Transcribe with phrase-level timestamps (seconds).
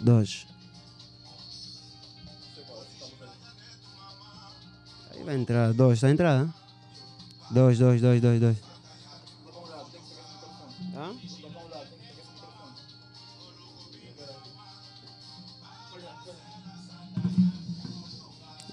[0.00, 0.46] dois
[5.20, 6.54] Aí vai entrar, dois, está a entrar, hein?
[7.50, 8.56] Dois, dois, dois, dois, dois.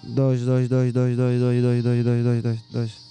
[0.03, 3.06] Dois, dois, dois, dois, dois, dois, dois, dois, dois, dois, dois.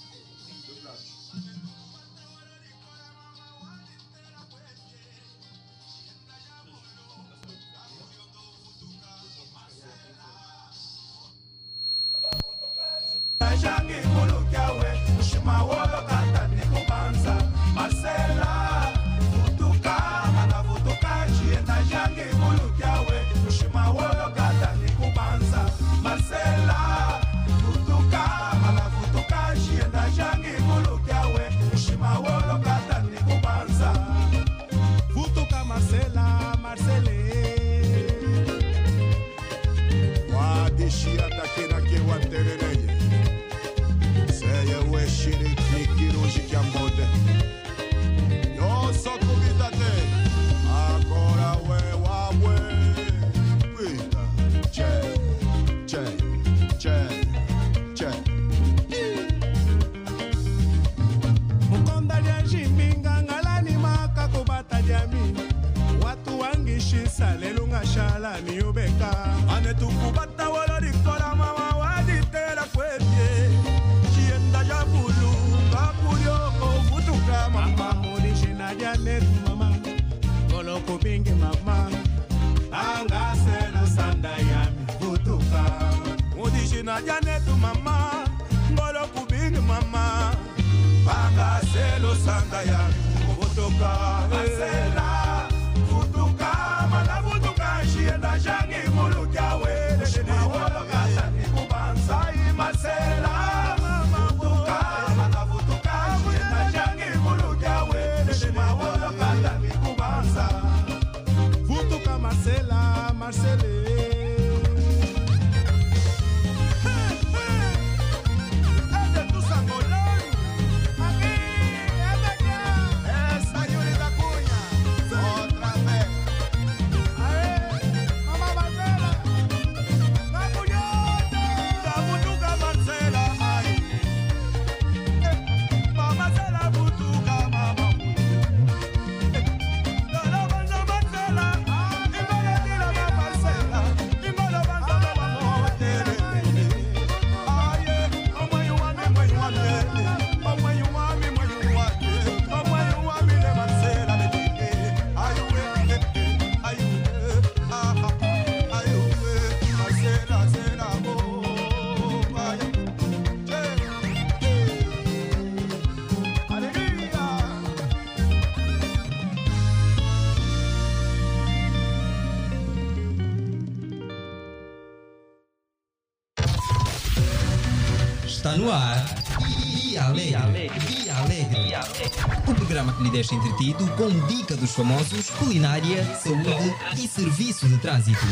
[182.87, 188.25] programa que lhe deixa entretido com dica dos famosos, culinária, saúde e serviço de trânsito.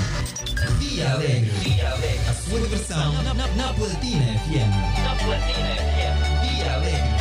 [0.80, 1.82] Dia Alegre.
[2.30, 5.04] A sua diversão na, na, na Platina FM.
[5.04, 6.56] Na Platina FM.
[6.56, 7.15] Via Alegre.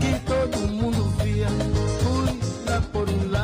[0.00, 1.48] que todo el mundo via.
[2.02, 3.43] Fui lá por um lado.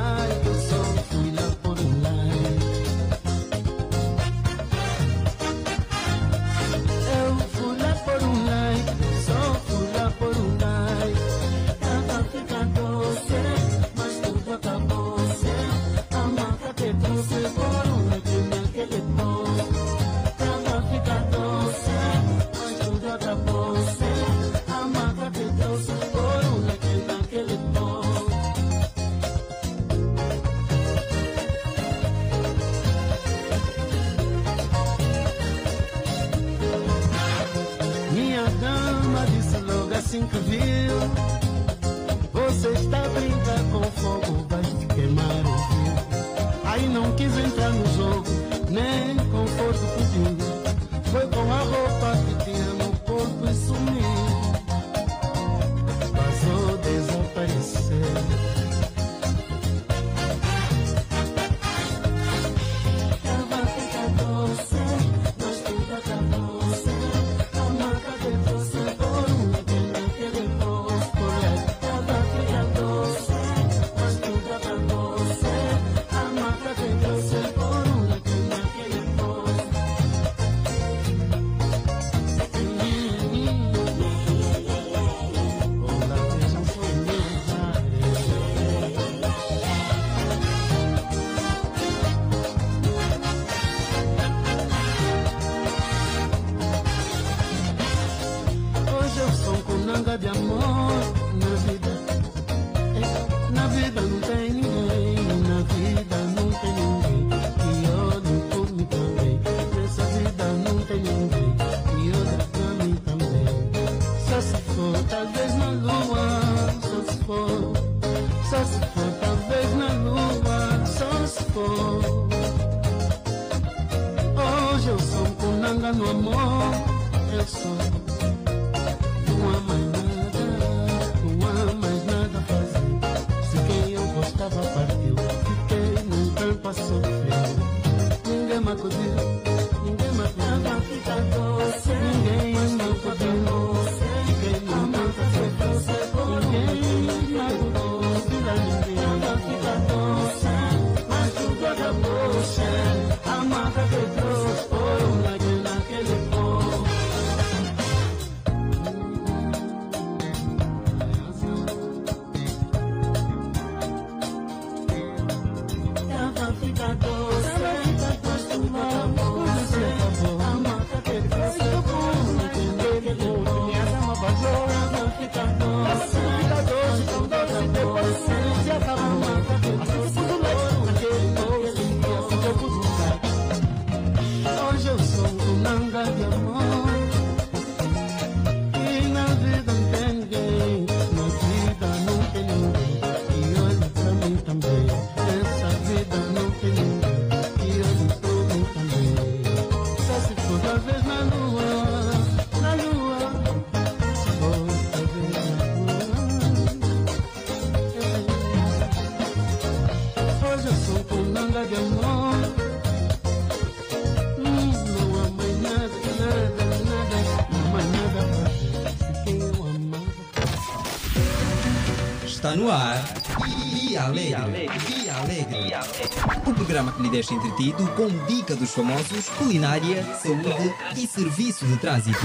[222.50, 223.04] Está no ar
[223.46, 224.30] e, alegre.
[224.30, 225.08] e, alegre.
[225.08, 225.68] alegre.
[225.68, 226.10] E alegre.
[226.46, 231.76] O programa que lhe deixa entretido com dica dos famosos, culinária, saúde e serviço de
[231.76, 232.18] trânsito.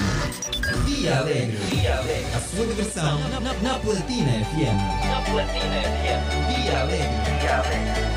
[0.87, 1.59] E alegre.
[1.71, 2.25] E alegre.
[2.35, 5.09] A sua diversão na, na, na Platina FM.
[5.09, 6.65] Na Platina FM.
[6.65, 7.43] E alegre.
[7.43, 8.14] E alegre.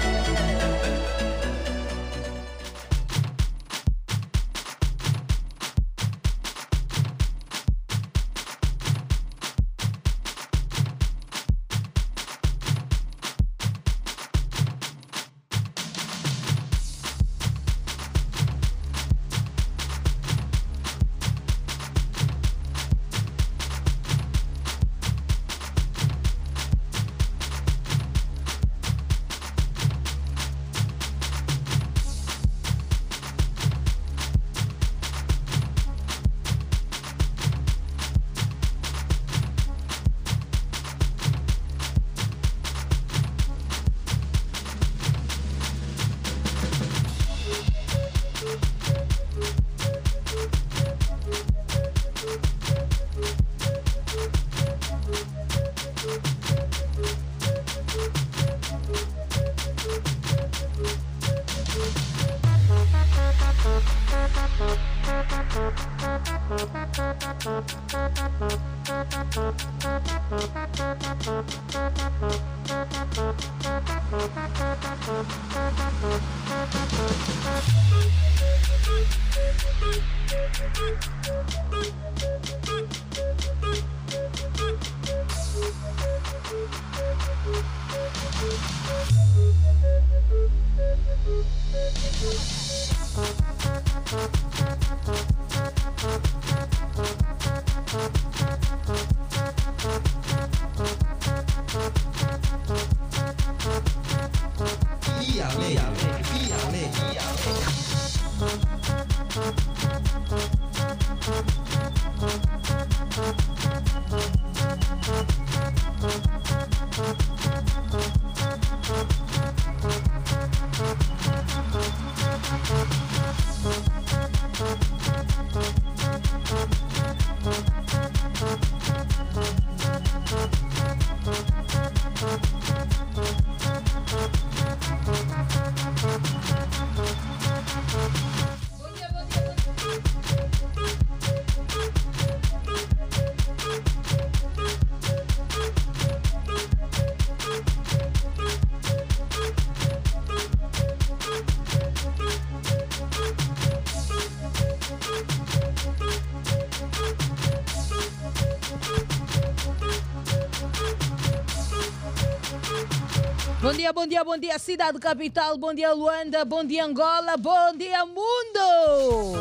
[163.89, 168.05] Dia, bom dia, bom dia, cidade capital, bom dia, Luanda, bom dia, Angola, bom dia,
[168.05, 169.33] mundo!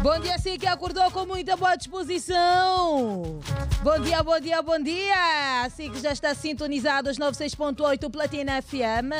[0.00, 3.40] Bom dia, sim, que acordou com muita boa disposição.
[3.82, 5.64] Bom dia, bom dia, bom dia.
[5.64, 9.10] Assim que já está sintonizado aos 96.8 Platina FM.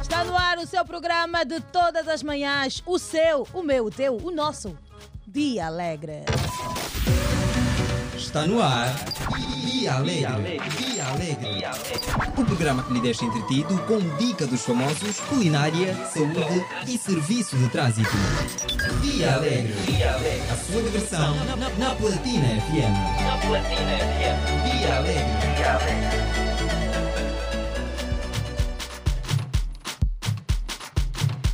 [0.00, 2.80] Está no ar o seu programa de todas as manhãs.
[2.86, 4.78] O seu, o meu, o teu, o nosso.
[5.26, 6.22] Dia Alegre.
[8.16, 8.94] Está no ar.
[9.66, 10.18] Dia Alegre.
[10.18, 10.89] Dia Alegre.
[12.36, 17.68] O programa que lhe deixa entretido com dica dos famosos, culinária, saúde e serviço de
[17.68, 18.08] trânsito.
[19.02, 19.74] Dia Alegre.
[20.52, 23.24] A sua diversão na, na- na Platina FM.
[23.24, 24.78] Na Platina FM.
[24.78, 26.40] Dia Alegre.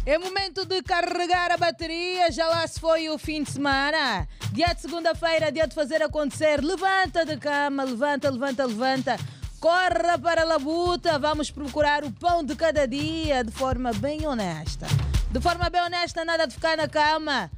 [0.05, 4.29] É momento de carregar a bateria, já lá se foi o fim de semana.
[4.53, 6.63] Dia de segunda-feira, dia de fazer acontecer.
[6.63, 9.17] Levanta da cama, levanta, levanta, levanta.
[9.61, 14.87] Corra para a labuta, vamos procurar o pão de cada dia de forma bem honesta.
[15.31, 17.51] De forma bem honesta, nada de ficar na cama.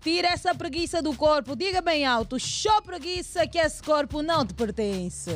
[0.00, 4.54] Tira essa preguiça do corpo, diga bem alto, só preguiça que esse corpo não te
[4.54, 5.30] pertence.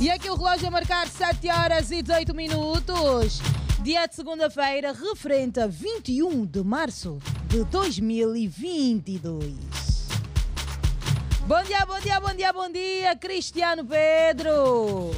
[0.00, 3.40] E aqui o relógio a marcar 7 horas e 18 minutos.
[3.82, 7.18] Dia de segunda-feira, referente a 21 de março
[7.48, 9.87] de 2022.
[11.48, 15.12] Bom dia, bom dia, bom dia, bom dia, Cristiano Pedro.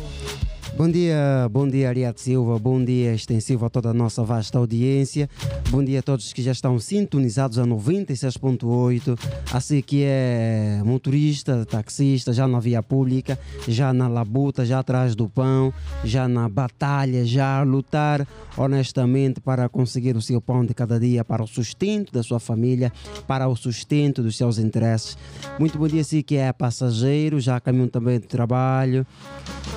[0.76, 5.28] Bom dia, bom dia Ariadne Silva, bom dia extensivo a toda a nossa vasta audiência,
[5.68, 9.18] bom dia a todos que já estão sintonizados a 96.8,
[9.52, 15.28] assim que é motorista, taxista, já na via pública, já na labuta, já atrás do
[15.28, 15.74] pão,
[16.04, 21.24] já na batalha, já a lutar honestamente para conseguir o seu pão de cada dia,
[21.24, 22.92] para o sustento da sua família,
[23.26, 25.18] para o sustento dos seus interesses.
[25.58, 29.06] Muito bom dia, sim, que é passageiro, já a caminho também de trabalho,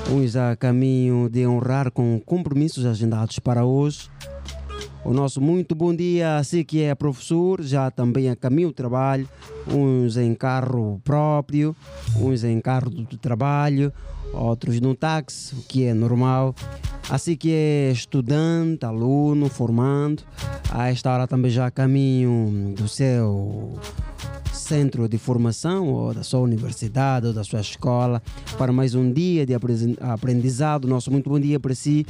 [0.10, 0.83] uns a caminho
[1.32, 4.10] de honrar com compromissos agendados para hoje.
[5.06, 9.28] O nosso muito bom dia, assim que é professor, já também a caminho do trabalho,
[9.68, 11.76] uns em carro próprio,
[12.18, 13.92] uns em carro do trabalho,
[14.34, 16.56] outros no táxi, o que é normal.
[17.10, 20.24] Assim que é estudante, aluno, formando,
[20.72, 23.78] a esta hora também já caminho do seu
[24.54, 28.22] centro de formação ou da sua universidade ou da sua escola
[28.58, 29.54] para mais um dia de
[30.00, 30.88] aprendizado.
[30.88, 32.06] Nosso muito bom dia para si.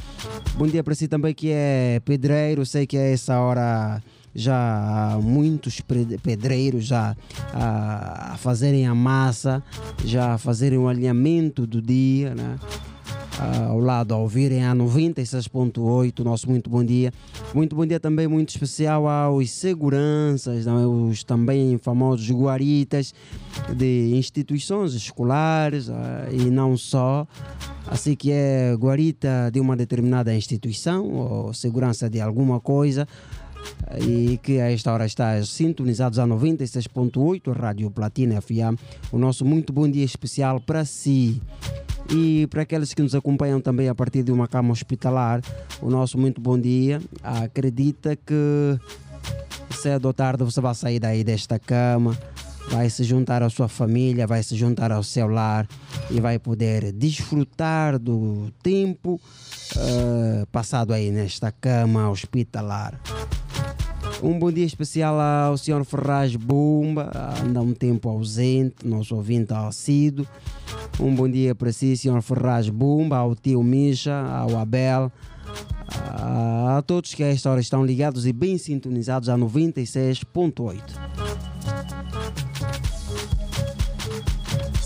[0.56, 2.64] Bom dia para si também que é pedreiro.
[2.64, 4.00] Sei que a essa hora
[4.34, 7.16] já há muitos pedreiros já
[7.52, 9.62] a, a fazerem a massa,
[10.04, 12.56] já a fazerem o alinhamento do dia, né?
[13.68, 17.12] Ao lado a ouvirem a 96.8, nosso muito bom dia.
[17.52, 20.70] Muito bom dia também, muito especial aos seguranças, é?
[20.70, 23.12] os também famosos guaritas
[23.74, 27.26] de instituições escolares ah, e não só.
[27.86, 33.06] Assim que é guarita de uma determinada instituição ou segurança de alguma coisa
[34.00, 38.78] e que a esta hora está sintonizados a 96.8 Rádio Platina FM.
[39.12, 41.40] O nosso muito bom dia especial para si.
[42.10, 45.40] E para aqueles que nos acompanham também a partir de uma cama hospitalar,
[45.80, 47.00] o nosso muito bom dia.
[47.22, 48.78] Acredita que
[49.74, 52.16] cedo ou tarde você vai sair daí desta cama,
[52.70, 55.66] vai se juntar à sua família, vai se juntar ao seu lar
[56.10, 59.20] e vai poder desfrutar do tempo
[59.76, 63.00] eh, passado aí nesta cama hospitalar.
[64.22, 65.84] Um bom dia especial ao Sr.
[65.84, 67.10] Ferraz Bumba,
[67.44, 70.26] anda um tempo ausente, nosso ouvinte assíduo.
[70.98, 72.22] Um bom dia para si, Sr.
[72.22, 75.10] Ferraz Bumba, ao tio Misha, ao Abel,
[75.88, 80.80] a todos que a esta hora estão ligados e bem sintonizados a 96.8.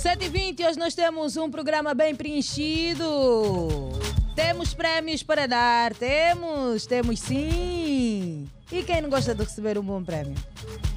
[0.08, 3.92] 7h20, hoje nós temos um programa bem preenchido.
[4.34, 8.48] Temos prémios para dar, temos, temos sim.
[8.72, 10.34] E quem não gosta de receber um bom prémio?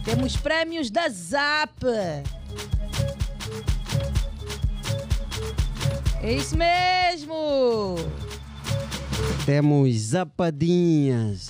[0.06, 1.84] Temos prémios da ZAP.
[6.24, 7.98] É isso mesmo.
[9.46, 11.50] Temos zapadinhas.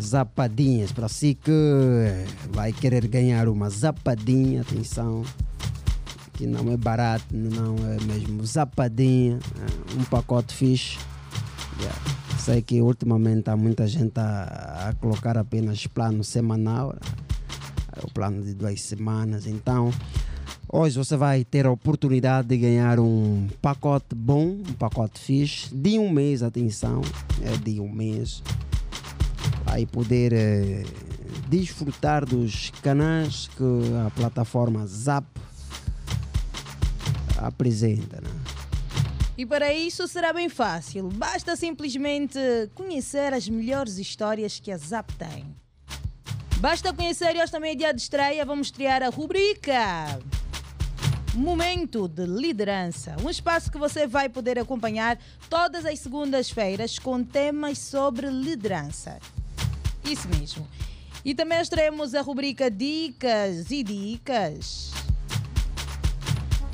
[0.00, 1.50] Zapadinhas, para si que
[2.50, 5.24] vai querer ganhar uma zapadinha, atenção,
[6.34, 10.98] que não é barato, não é mesmo zapadinha, eh, um pacote fixe.
[11.80, 12.00] Yeah.
[12.38, 18.42] Sei que ultimamente há muita gente a, a colocar apenas plano semanal, eh, o plano
[18.42, 19.90] de duas semanas, então
[20.76, 26.00] Hoje você vai ter a oportunidade de ganhar um pacote bom, um pacote fixe, de
[26.00, 27.00] um mês, atenção,
[27.42, 28.42] é de um mês.
[29.64, 30.82] Vai poder eh,
[31.48, 33.62] desfrutar dos canais que
[34.04, 35.24] a plataforma Zap
[37.46, 38.20] apresenta.
[38.20, 38.30] Né?
[39.36, 41.08] E para isso será bem fácil.
[41.08, 42.38] Basta simplesmente
[42.74, 45.44] conhecer as melhores histórias que a Zap tem.
[46.58, 48.44] Basta conhecer e hoje também é dia de estreia.
[48.44, 50.18] Vamos estrear a rubrica
[51.34, 53.16] Momento de Liderança.
[53.24, 55.18] Um espaço que você vai poder acompanhar
[55.50, 59.18] todas as segundas-feiras com temas sobre liderança.
[60.04, 60.66] Isso mesmo.
[61.24, 65.03] E também estreamos a rubrica Dicas e Dicas.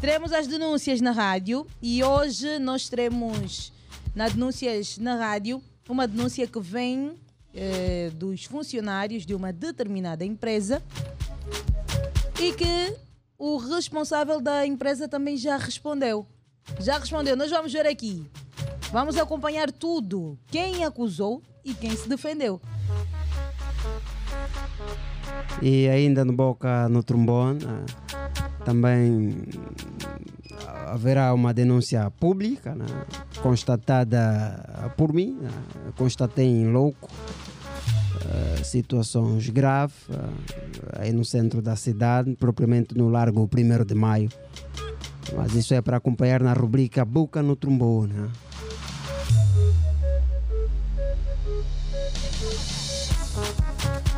[0.01, 3.71] Teremos as denúncias na rádio e hoje nós teremos
[4.15, 7.19] na denúncias na rádio uma denúncia que vem
[7.55, 10.83] eh, dos funcionários de uma determinada empresa
[12.41, 12.97] e que
[13.37, 16.27] o responsável da empresa também já respondeu.
[16.81, 17.37] Já respondeu.
[17.37, 18.25] Nós vamos ver aqui.
[18.91, 20.39] Vamos acompanhar tudo.
[20.47, 22.59] Quem acusou e quem se defendeu.
[25.63, 27.85] E ainda no Boca no Trombone, ah,
[28.65, 29.45] também
[30.67, 32.87] ah, haverá uma denúncia pública né,
[33.43, 35.51] constatada por mim, né,
[35.97, 37.11] constatei em louco
[38.25, 44.31] ah, situações graves ah, aí no centro da cidade, propriamente no Largo 1 de Maio.
[45.37, 48.15] Mas isso é para acompanhar na rubrica Boca no Trombone.
[48.15, 48.29] né.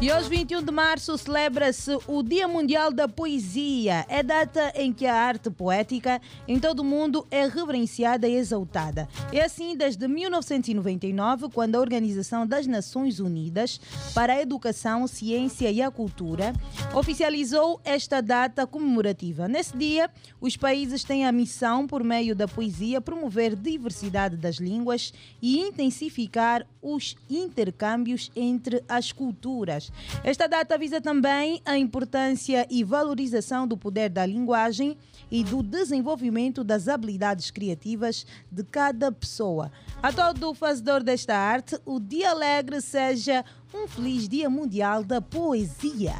[0.02, 4.04] E hoje, 21 de março, celebra-se o Dia Mundial da Poesia.
[4.08, 9.08] É data em que a arte poética em todo o mundo é reverenciada e exaltada.
[9.32, 13.80] É assim desde 1999, quando a Organização das Nações Unidas
[14.12, 16.52] para a Educação, Ciência e a Cultura
[16.92, 19.46] oficializou esta data comemorativa.
[19.46, 20.10] Nesse dia,
[20.40, 26.66] os países têm a missão, por meio da poesia, promover diversidade das línguas e intensificar
[26.82, 29.91] os intercâmbios entre as culturas.
[30.24, 34.96] Esta data visa também a importância e valorização do poder da linguagem
[35.30, 39.70] e do desenvolvimento das habilidades criativas de cada pessoa.
[40.02, 46.14] A todo fazedor desta arte, o Dia Alegre seja um feliz Dia Mundial da Poesia.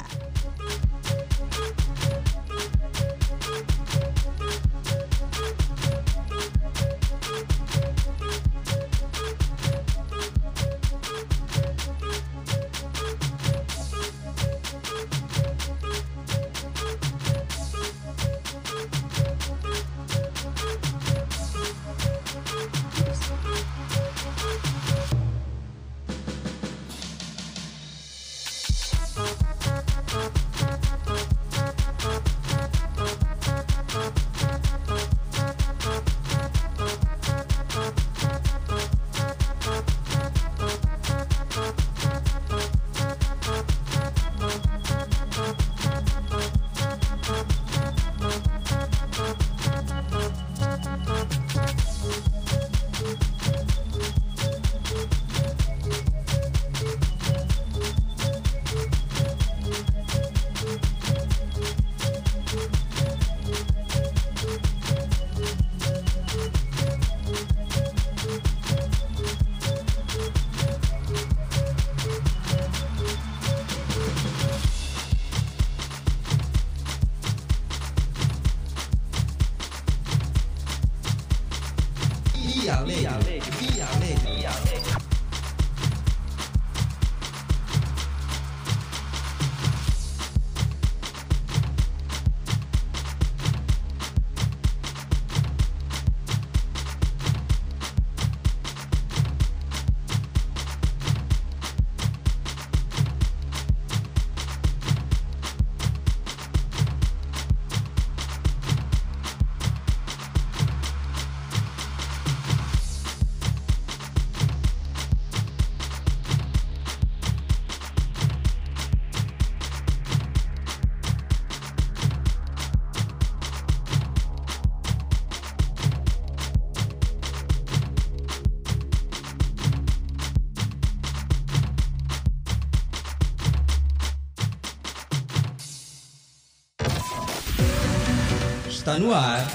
[139.03, 139.45] No ar.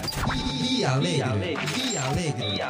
[0.59, 1.57] Via Alegre.
[1.75, 2.61] Via Alegre.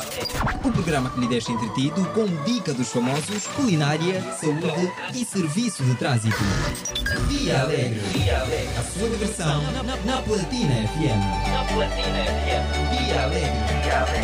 [0.65, 5.95] O programa que lhe deixa entretido com dica dos famosos, culinária, saúde e serviço de
[5.97, 6.37] trânsito.
[7.29, 8.01] Via Alegre.
[8.79, 9.63] A sua diversão
[10.05, 11.69] na Platina FM.
[12.91, 14.18] Via Alegre.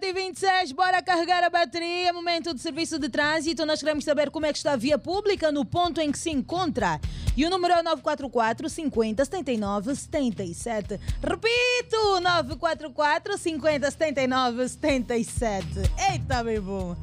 [0.00, 2.12] 7h26, bora carregar a bateria.
[2.12, 3.66] Momento de serviço de trânsito.
[3.66, 6.30] Nós queremos saber como é que está a via pública no ponto em que se
[6.30, 6.98] encontra.
[7.36, 11.00] E o número é o 944 50 79 77.
[11.22, 15.66] Repito, 944 50 79 77.
[16.10, 16.96] Eita, bem bom.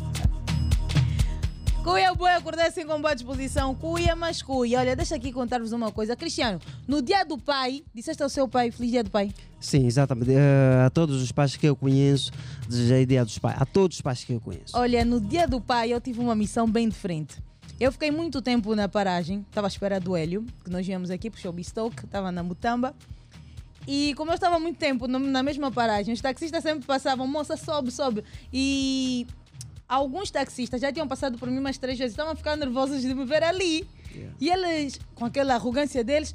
[1.84, 3.74] Cuia, boi, acordei assim com boa disposição.
[3.74, 4.80] Cuia, mas cuia.
[4.80, 6.18] Olha, deixa aqui contar-vos uma coisa.
[6.18, 9.32] Cristiano, no dia do pai, disseste ao seu pai, feliz dia do pai.
[9.60, 10.32] Sim, exatamente.
[10.34, 12.32] Eh, a todos os pais que eu conheço,
[12.68, 13.56] desejei dia dos pais.
[13.62, 14.74] A todos os pais que eu conheço.
[14.78, 17.38] Olha, no dia do pai eu tive uma missão bem diferente.
[17.80, 21.30] Eu fiquei muito tempo na paragem, estava à espera do Hélio, que nós viemos aqui
[21.30, 22.94] para o Showbistoke, estava na Mutamba.
[23.88, 27.56] E como eu estava muito tempo no- na mesma paragem, os taxistas sempre passavam, moça,
[27.56, 28.24] sobe, sobe.
[28.52, 29.26] E
[29.88, 33.14] alguns taxistas já tinham passado por mim umas três vezes, estavam a ficar nervosos de
[33.14, 33.88] me ver ali.
[34.40, 36.34] E eles, com aquela arrogância deles,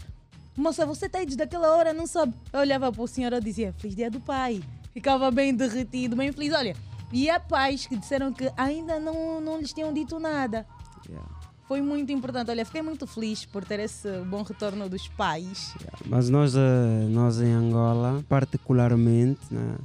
[0.57, 2.33] moça, você está aí desde aquela hora, não sabe?
[2.53, 4.62] Eu olhava para o senhor e dizia, feliz dia do pai.
[4.93, 6.53] Ficava bem derretido, bem feliz.
[6.53, 6.77] Olha,
[7.12, 10.67] e há pais que disseram que ainda não, não lhes tinham dito nada.
[11.09, 11.29] Yeah.
[11.67, 12.51] Foi muito importante.
[12.51, 15.75] Olha, fiquei muito feliz por ter esse bom retorno dos pais.
[16.05, 19.77] Mas nós, eh, nós em Angola, particularmente, né,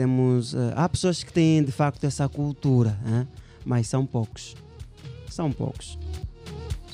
[0.00, 0.54] temos.
[0.54, 3.26] eh, há pessoas que têm de facto essa cultura, né,
[3.64, 4.56] mas são poucos.
[5.28, 5.98] São poucos.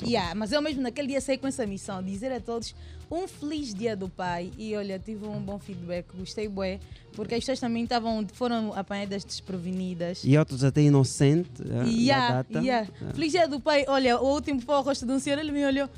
[0.02, 2.74] Yeah, mas eu mesmo naquele dia saí com essa missão, dizer a todos
[3.10, 4.52] um feliz dia do pai.
[4.58, 6.80] E olha, tive um bom feedback, gostei bué,
[7.14, 10.22] porque as pessoas também estavam, foram apanhadas desprevenidas.
[10.24, 12.58] E outros até inocentes Yeah, data.
[12.60, 12.88] yeah.
[13.08, 13.84] Eh, Feliz dia do pai.
[13.88, 15.88] Olha, o último foi o rosto de um senhor, ele me olhou.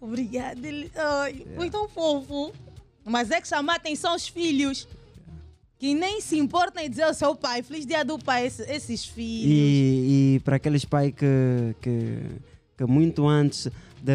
[0.00, 0.66] Obrigada.
[0.66, 2.52] Ele, ai, Foi tão fofo.
[3.04, 4.88] Mas é que chamar atenção os filhos.
[5.78, 9.04] Que nem se importam em dizer ao seu pai, feliz dia do pai, esse- esses
[9.04, 9.50] filhos.
[9.52, 12.18] E, e para aqueles pais que, que,
[12.78, 13.68] que muito antes
[14.02, 14.12] de,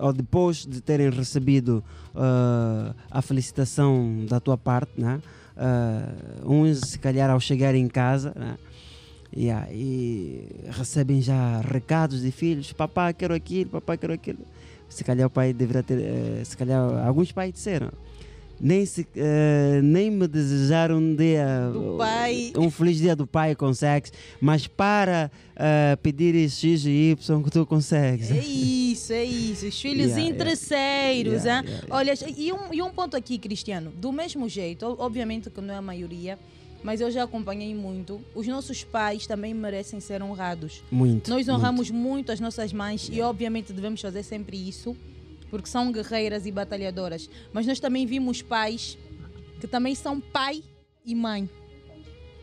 [0.00, 1.82] ou depois de terem recebido
[2.14, 5.20] ah, a felicitação da tua parte, né?
[5.56, 6.12] Ah,
[6.44, 8.58] uns se calhar ao chegar em casa né?
[9.34, 14.40] Yeah, e recebem já recados de filhos, papá quero aquilo, papá quero aquilo.
[14.90, 17.90] Se calhar o pai deveria ter, eh, se calhar alguns pais disseram,
[18.60, 22.52] nem, se, eh, nem me desejaram um dia, Do pai.
[22.56, 27.66] um feliz dia do pai consegues, mas para eh, pedir X e Y que tu
[27.66, 28.30] consegues.
[28.30, 29.66] É isso, é isso.
[29.66, 31.44] Os filhos Yeah, interesseiros.
[31.44, 31.86] Yeah, yeah.
[31.90, 35.78] Olha, e um, e um ponto aqui, Cristiano, do mesmo jeito, obviamente que não é
[35.78, 36.38] a maioria,
[36.84, 40.82] mas eu já acompanhei muito, os nossos pais também merecem ser honrados.
[40.90, 41.30] Muito.
[41.30, 41.56] Nós muito.
[41.58, 44.96] honramos muito, as nossas mães e obviamente devemos fazer sempre isso,
[45.52, 47.28] porque são guerreiras e batalhadoras.
[47.52, 48.96] Mas nós também vimos pais
[49.60, 50.62] que também são pai
[51.04, 51.48] e mãe.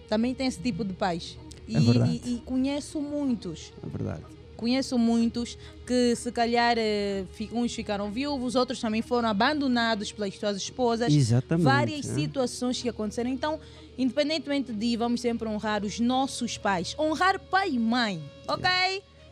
[0.07, 1.35] Também tem esse tipo de pais.
[1.67, 3.73] E, É e- e conheço muitos.
[3.83, 4.21] É verdade.
[4.55, 10.57] Conheço muitos que se calhar eh, uns ficaram viúvos, outros também foram abandonados pelas suas
[10.57, 11.11] esposas.
[11.11, 12.13] Exatamente, Várias é.
[12.13, 13.29] situações que aconteceram.
[13.31, 13.59] Então,
[13.97, 18.69] independentemente de vamos sempre honrar os nossos pais, honrar pai e mãe, ok?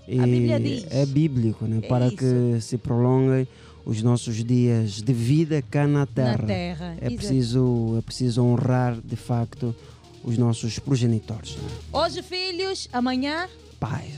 [0.08, 0.86] E A Bíblia diz.
[0.90, 1.80] É bíblico, né?
[1.84, 2.16] É para isso.
[2.18, 3.46] que se prolonguem
[3.88, 6.38] os nossos dias de vida cá na terra.
[6.40, 6.98] Na terra.
[7.00, 9.74] É preciso, é preciso honrar de facto
[10.26, 11.70] os nossos progenitores, né?
[11.94, 13.48] Hoje, filhos, amanhã,
[13.80, 14.12] pais.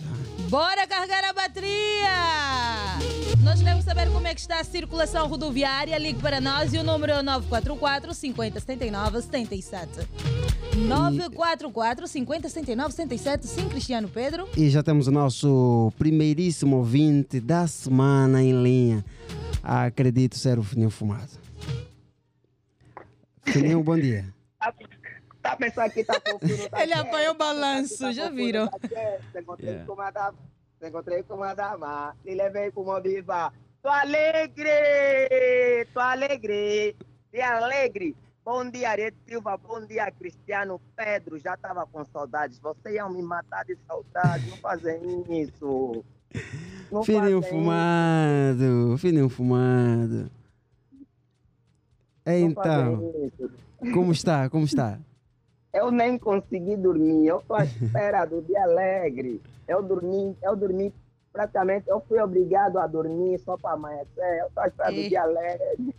[0.49, 2.09] Bora carregar a bateria!
[3.43, 5.97] Nós queremos saber como é que está a circulação rodoviária.
[5.97, 10.07] Ligue para nós e o número é o 944 50 79 77.
[10.75, 13.47] 944 50 79 77.
[13.47, 14.49] Sim, Cristiano Pedro.
[14.57, 19.05] E já temos o nosso primeiríssimo ouvinte da semana em linha.
[19.61, 21.29] Acredito ser o Fininho Fumado.
[23.45, 24.25] Fininho, bom dia.
[25.49, 26.69] Tá pensando que tá confuso.
[26.69, 28.67] tá Ele quieto, apanhou o balanço, já tá confuso, viram?
[28.67, 29.37] tá quieto.
[29.37, 29.85] Encontrei Yeah.
[29.85, 30.35] com dama,
[30.83, 33.51] encontrei com uma dama, lhe levei com uma viva.
[33.81, 34.69] Tô alegre,
[35.93, 36.95] tô alegre,
[37.33, 38.15] dia alegre.
[38.45, 41.37] Bom dia, Arete Silva, bom dia, Cristiano Pedro.
[41.37, 42.57] Já tava com saudades.
[42.59, 44.99] Vocês iam me matar de saudade, não fazem
[45.41, 46.03] isso.
[46.91, 50.31] Não Fininho fazem Fumado, Fininho Fumado.
[52.25, 53.93] isso, não Então, fazem isso.
[53.93, 54.49] como está?
[54.49, 54.99] Como está?
[55.73, 59.41] Eu nem consegui dormir, eu tô à espera do dia alegre.
[59.67, 60.93] Eu dormi, eu dormi
[61.31, 64.39] praticamente, eu fui obrigado a dormir só para amanhecer.
[64.39, 65.95] Eu tô à espera do dia alegre.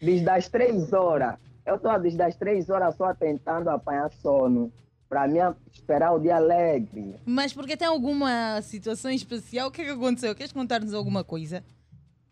[0.00, 1.36] Desde as três horas.
[1.66, 4.72] Eu tô desde as três horas só tentando apanhar sono.
[5.08, 5.38] Para mim
[5.72, 7.16] esperar o dia alegre.
[7.24, 9.68] Mas porque tem alguma situação especial?
[9.68, 10.34] O que é que aconteceu?
[10.34, 11.62] Queres contar-nos alguma coisa?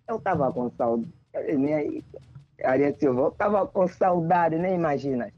[0.09, 1.13] Eu tava com saudade.
[1.57, 2.03] Nem,
[2.65, 5.33] Ariel Silva, eu tava com saudade, nem imaginas.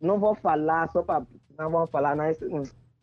[0.00, 1.26] Não vou falar, só para.
[1.58, 2.24] Não vou falar, não.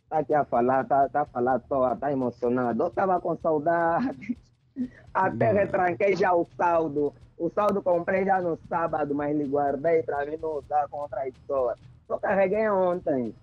[0.10, 2.84] Tá aqui a falar, tá, tá a falar toa, tá emocionado.
[2.84, 4.38] Eu tava com saudade.
[5.14, 7.14] Até retranquei já o saldo.
[7.38, 11.28] O saldo comprei já no sábado, mas lhe guardei para mim não usar contra a
[11.28, 11.82] história.
[12.08, 13.34] Só carreguei ontem.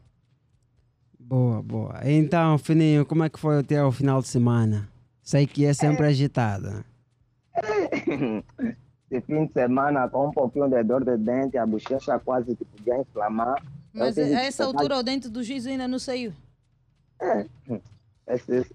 [1.18, 1.94] Boa, boa.
[2.04, 4.88] Então, Fininho, como é que foi o teu final de semana?
[5.22, 6.70] Sei que é sempre agitado.
[6.70, 6.84] né?
[9.11, 12.64] Esse fim de semana com um pouquinho de dor de dente, a bochecha quase que
[12.64, 13.61] podia inflamar.
[13.92, 16.33] Mas a essa pegar altura o dente do juiz ainda não saiu.
[18.29, 18.75] Esse, esse,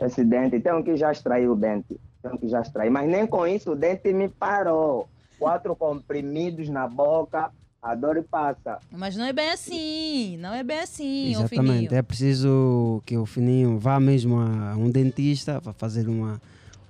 [0.00, 2.00] esse dente, tenho que já extrair o dente.
[2.22, 2.90] Tenho que já extrair.
[2.90, 5.06] Mas nem com isso o dente me parou.
[5.38, 7.50] Quatro comprimidos na boca,
[7.82, 8.78] a dor passa.
[8.90, 10.36] Mas não é bem assim.
[10.38, 11.94] Não é bem assim, Exatamente.
[11.94, 16.40] É preciso que o Fininho vá mesmo a um dentista para fazer uma,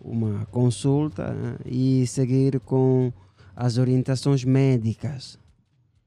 [0.05, 1.57] uma consulta né?
[1.65, 3.13] e seguir com
[3.55, 5.39] as orientações médicas.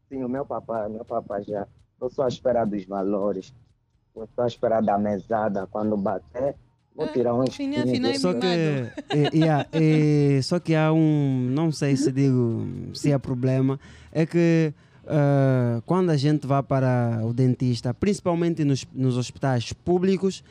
[0.09, 1.67] Sim, o meu papai, meu papai já.
[2.01, 3.53] Eu sou à espera dos valores.
[4.15, 5.67] Eu estou à espera da mesada.
[5.67, 6.55] Quando bater,
[6.95, 8.93] vou tirar um espinho afinal, desse- Só que, é,
[9.33, 13.79] yeah, é, só que há um, não sei se digo se é problema,
[14.11, 14.73] é que
[15.07, 20.43] ah, quando a gente vai para o dentista, principalmente nos, nos hospitais públicos,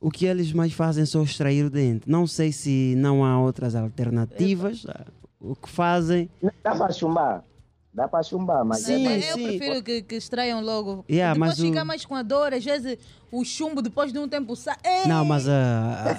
[0.00, 2.08] o que eles mais fazem é só extrair o dente.
[2.08, 4.84] Não sei se não há outras alternativas.
[4.88, 5.04] ah,
[5.40, 6.28] O que fazem
[6.62, 7.44] Dá para chumbar.
[7.92, 9.42] Dá para chumbar, mas Sim, é eu mais- sim.
[9.58, 11.04] prefiro que, que extraiam logo.
[11.10, 12.96] Yeah, depois mas o- fica mais com a dor, às vezes
[13.32, 14.76] o chumbo depois de um tempo sai.
[15.08, 16.16] Não, mas a,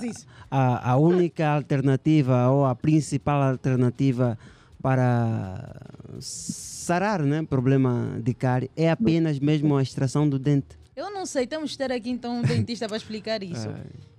[0.50, 4.38] a, a única alternativa ou a principal alternativa
[4.82, 5.80] para
[6.20, 10.78] sarar né, problema de cárie é apenas mesmo a extração do dente.
[11.02, 13.68] Eu não sei, temos que ter aqui então um dentista para explicar isso.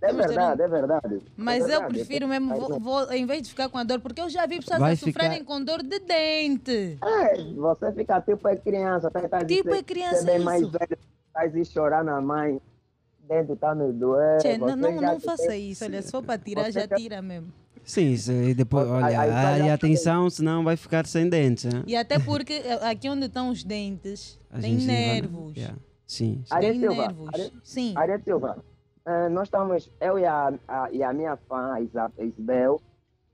[0.03, 1.18] É ter verdade, é verdade.
[1.37, 1.95] Mas é eu verdade.
[1.95, 4.59] prefiro mesmo, vou, vou- em vez de ficar com a dor, porque eu já vi
[4.59, 6.99] pessoas Vai a sofrerem ficar- com dor de dente.
[7.03, 10.45] É, você fica tipo é criança, tá, tá, Tipo você- é criança, Você é bem
[10.45, 10.71] mais isso.
[10.73, 10.99] velho,
[11.33, 12.61] faz e chorar na mãe,
[13.29, 14.38] dentro tá me doer.
[14.40, 16.97] Tchê, não, não, não faça tem- isso, olha, se for para tirar, Você já já-
[16.97, 17.53] tira mesmo.
[17.85, 21.64] Sim, isso, e depois, olha, aí vai atenção, senão vai ficar sem dentes.
[21.64, 21.83] Né?
[21.87, 25.57] E até porque eh, aqui onde estão os dentes, A tem nervos.
[25.57, 25.77] Yeah.
[26.12, 26.59] Sim, sim.
[26.61, 27.29] Tem Silva, nervos.
[27.33, 27.94] Ariel- Sim.
[27.96, 28.57] Ariel Silva,
[29.07, 32.81] eh, nós estamos, eu e a, a- e a minha fã, a Isa- Isabel,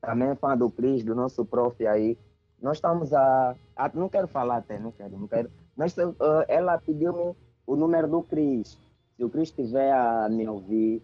[0.01, 2.17] também fã do Cris, do nosso prof aí,
[2.63, 5.51] nós estamos a, a- não quero falar até, não quero, não quero.
[5.77, 6.05] Nós, eh,
[6.47, 7.35] ela pediu-me
[7.67, 8.79] o número do Cris.
[9.17, 11.03] Se o Cris estiver a me ouvir,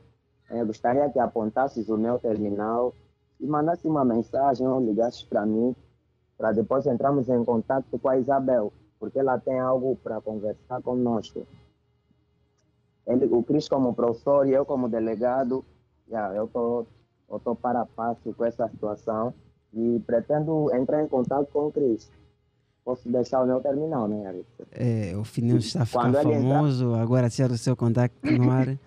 [0.50, 2.94] eh, gostaria que apontasses o meu terminal
[3.40, 5.74] e mandasse uma mensagem ou ligasses para mim,
[6.38, 11.44] para depois entrarmos em contato com a Isabel, porque ela tem algo para conversar conosco.
[13.06, 15.64] Ele, o Cris como professor e eu como delegado,
[16.10, 16.86] já, eu tô,
[17.30, 19.34] eu tô para a passo com essa situação
[19.72, 22.10] e pretendo entrar em contato com o Cris.
[22.84, 24.46] Posso deixar o meu terminal, né, Ari?
[24.72, 28.78] É, o Fininho está Quando ele entrar- famoso, agora tirar o seu contacto no ar.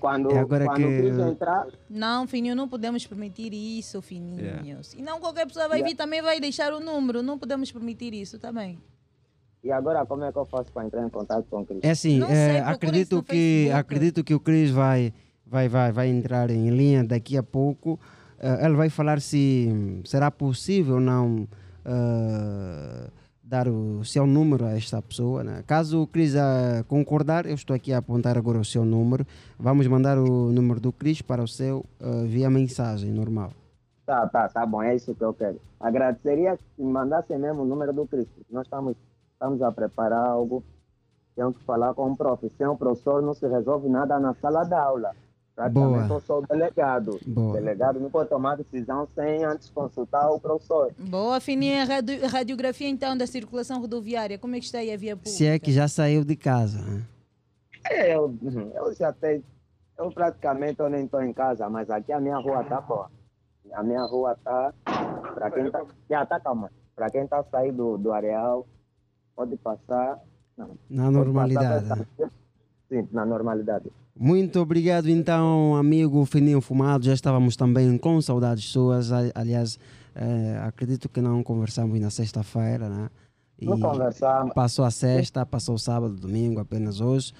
[0.00, 4.40] Quando, É agora quando que- o Cris entrar, Não, Fininho, não podemos permitir isso, Fininho.
[4.40, 4.82] Yeah.
[4.82, 7.22] Senão qualquer pessoa vai vir também vai deixar o número.
[7.22, 8.78] Não podemos permitir isso também.
[9.62, 11.80] E agora como é que eu faço para entrar em contato com o Cris?
[11.82, 15.12] É assim, é, acredito isso no que acredito que o Cris vai
[15.46, 17.98] vai vai vai entrar em linha daqui a pouco.
[18.40, 19.68] Eh, ele vai falar se
[20.04, 21.48] será possível ou não
[21.84, 23.10] eh,
[23.42, 25.42] dar o seu número a esta pessoa.
[25.42, 25.64] Né?
[25.66, 29.26] Caso o Cris ah, concordar, eu estou aqui a apontar agora o seu número.
[29.58, 33.50] Vamos mandar o número do Cris para o seu eh, via mensagem normal.
[34.06, 35.60] Tá, tá, tá bom, é isso que eu quero.
[35.78, 38.26] Agradeceria me mandassem mesmo o número do Cris.
[38.50, 38.96] Nós estamos,
[39.38, 40.64] estamos a preparar algo.
[41.36, 42.50] Tenho que falar com o prof.
[42.58, 45.14] Sem o professor não se resolve nada na sala de aula.
[45.54, 46.18] Praticamente Boa.
[46.18, 47.20] eu sou o delegado.
[47.26, 47.50] Boa.
[47.50, 50.92] O delegado não pode tomar decisão sem antes consultar o professor.
[50.98, 51.80] Boa, Fininho.
[51.82, 54.38] A radi- radiografia então da circulação rodoviária.
[54.38, 55.36] Como é que está aí a via pública?
[55.36, 56.78] Se é que já saiu de casa.
[56.80, 57.02] né?
[57.90, 58.34] É, Eu,
[58.74, 59.42] eu já tenho.
[59.96, 63.10] Eu praticamente eu nem estou em casa, mas aqui a minha rua tá boa.
[63.72, 64.72] A minha rua tá.
[65.34, 65.84] Para quem tá.
[66.08, 66.70] Já tá calma.
[66.94, 68.64] Para quem tá saindo do, do areal,
[69.38, 70.18] pode passar.
[70.56, 71.88] Não, Na normalidade.
[71.88, 72.06] passar,
[72.88, 73.88] sim, na normalidade.
[74.18, 77.04] Muito obrigado, então, amigo Fininho Fumado.
[77.04, 79.12] Já estávamos também com saudades suas.
[79.12, 79.78] Aliás,
[80.16, 83.08] eh, acredito que não conversamos na sexta-feira, né?
[83.60, 84.52] E Não conversamos.
[84.54, 87.32] passou a sexta, passou o sábado, domingo, apenas hoje.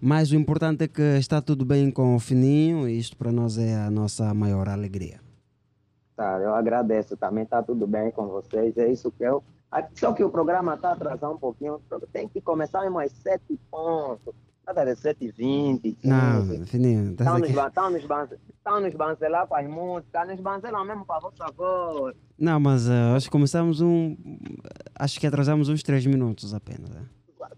[0.00, 3.56] Mas o importante é que está tudo bem com o Fininho e isto para nós
[3.56, 5.20] é a nossa maior alegria.
[6.16, 7.16] Tá, eu agradeço.
[7.16, 8.76] Também tá tudo bem com vocês.
[8.76, 9.42] É isso que eu.
[9.94, 11.80] Só que o programa tá atrasando um pouquinho.
[12.12, 14.34] Tem que começar mesmo às sete pontos.
[14.66, 15.98] Nada de sete e vinte.
[16.02, 18.28] Não, Fininho, estás Estão nos, tão nos, ban-
[18.64, 22.16] tão nos bancelar com as músicas, nos bancelam mesmo para vossa voz.
[22.38, 24.16] Não, mas eh, acho que começamos um.
[24.98, 26.88] Acho que atrasamos uns três minutos apenas.
[26.90, 27.02] né?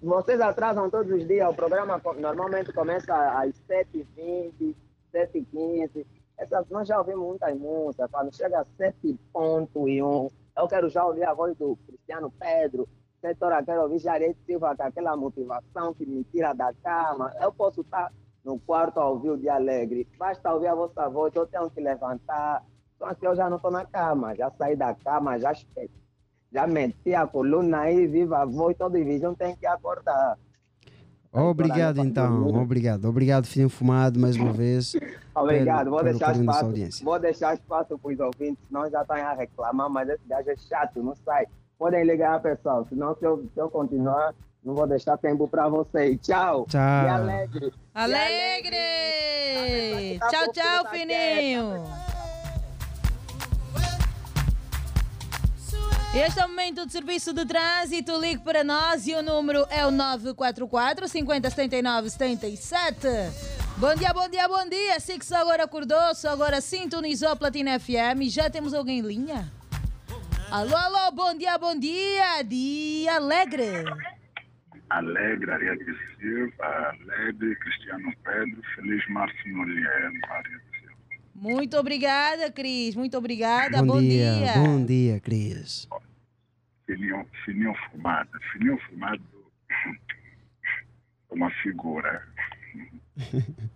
[0.03, 4.75] Vocês atrasam todos os dias, o programa normalmente começa às 7h20,
[5.14, 6.05] 7h15.
[6.38, 10.88] Essas, nós já ouvimos muitas músicas, quando chega a 7 ponto e um, eu quero
[10.88, 12.88] já ouvir a voz do Cristiano Pedro,
[13.21, 17.33] certa hora quero ouvir Jarete Silva com aquela motivação que me tira da cama.
[17.40, 18.12] Eu posso estar
[18.45, 20.09] no quarto a ouvir o dia alegre.
[20.19, 22.64] Basta ouvir a vossa voz, eu tenho que levantar.
[22.95, 25.53] Então assim, eu já não estou na cama, já saí da cama, já
[26.53, 30.38] já meti a coluna aí, viva a voz, todo divisão tem que acordar.
[31.37, 32.59] Obrigado então, dormir.
[32.59, 33.05] obrigado.
[33.09, 34.94] Obrigado, Fininho Fumado, mais uma vez.
[35.35, 39.16] Obrigado, pelo- vou pelo deixar espaço, vou deixar espaço para os ouvintes, senão já estão
[39.16, 41.44] a reclamar, mas esse gajo é chato, não sai.
[41.79, 46.18] Podem ligar, pessoal, senão se eu, se eu continuar, não vou deixar tempo para vocês.
[46.22, 46.64] Tchau.
[46.68, 46.81] Tchau.
[46.81, 47.72] E alegre.
[47.94, 48.77] Alegre!
[50.18, 52.26] Tá Tchau, bom, tchau, tá fininho!
[56.25, 58.19] Este é o momento de serviço de trânsito.
[58.19, 63.07] Ligue para nós e o número é o 944 50 79 77.
[63.77, 64.99] Bom dia, bom dia, bom dia.
[64.99, 68.23] Sei que só agora acordou, só agora sintonizou Platina FM.
[68.29, 69.53] Já temos alguém em linha?
[70.51, 72.43] Alô, alô, bom dia, bom dia.
[72.43, 73.85] Dia alegre.
[74.89, 75.85] Alegre, Ariete
[76.19, 80.97] Silva, Alegre, Cristiano Pedro, Feliz Márcio Ariete Silva.
[81.35, 82.95] Muito obrigada, Cris.
[82.95, 83.83] Muito obrigada.
[83.83, 84.53] Bom, Bom, dia, dia.
[84.55, 85.87] bom dia, Cris.
[86.87, 88.31] Fininho, fininho Fumado.
[88.53, 89.22] Fininho Fumado
[91.31, 92.22] é uma figura.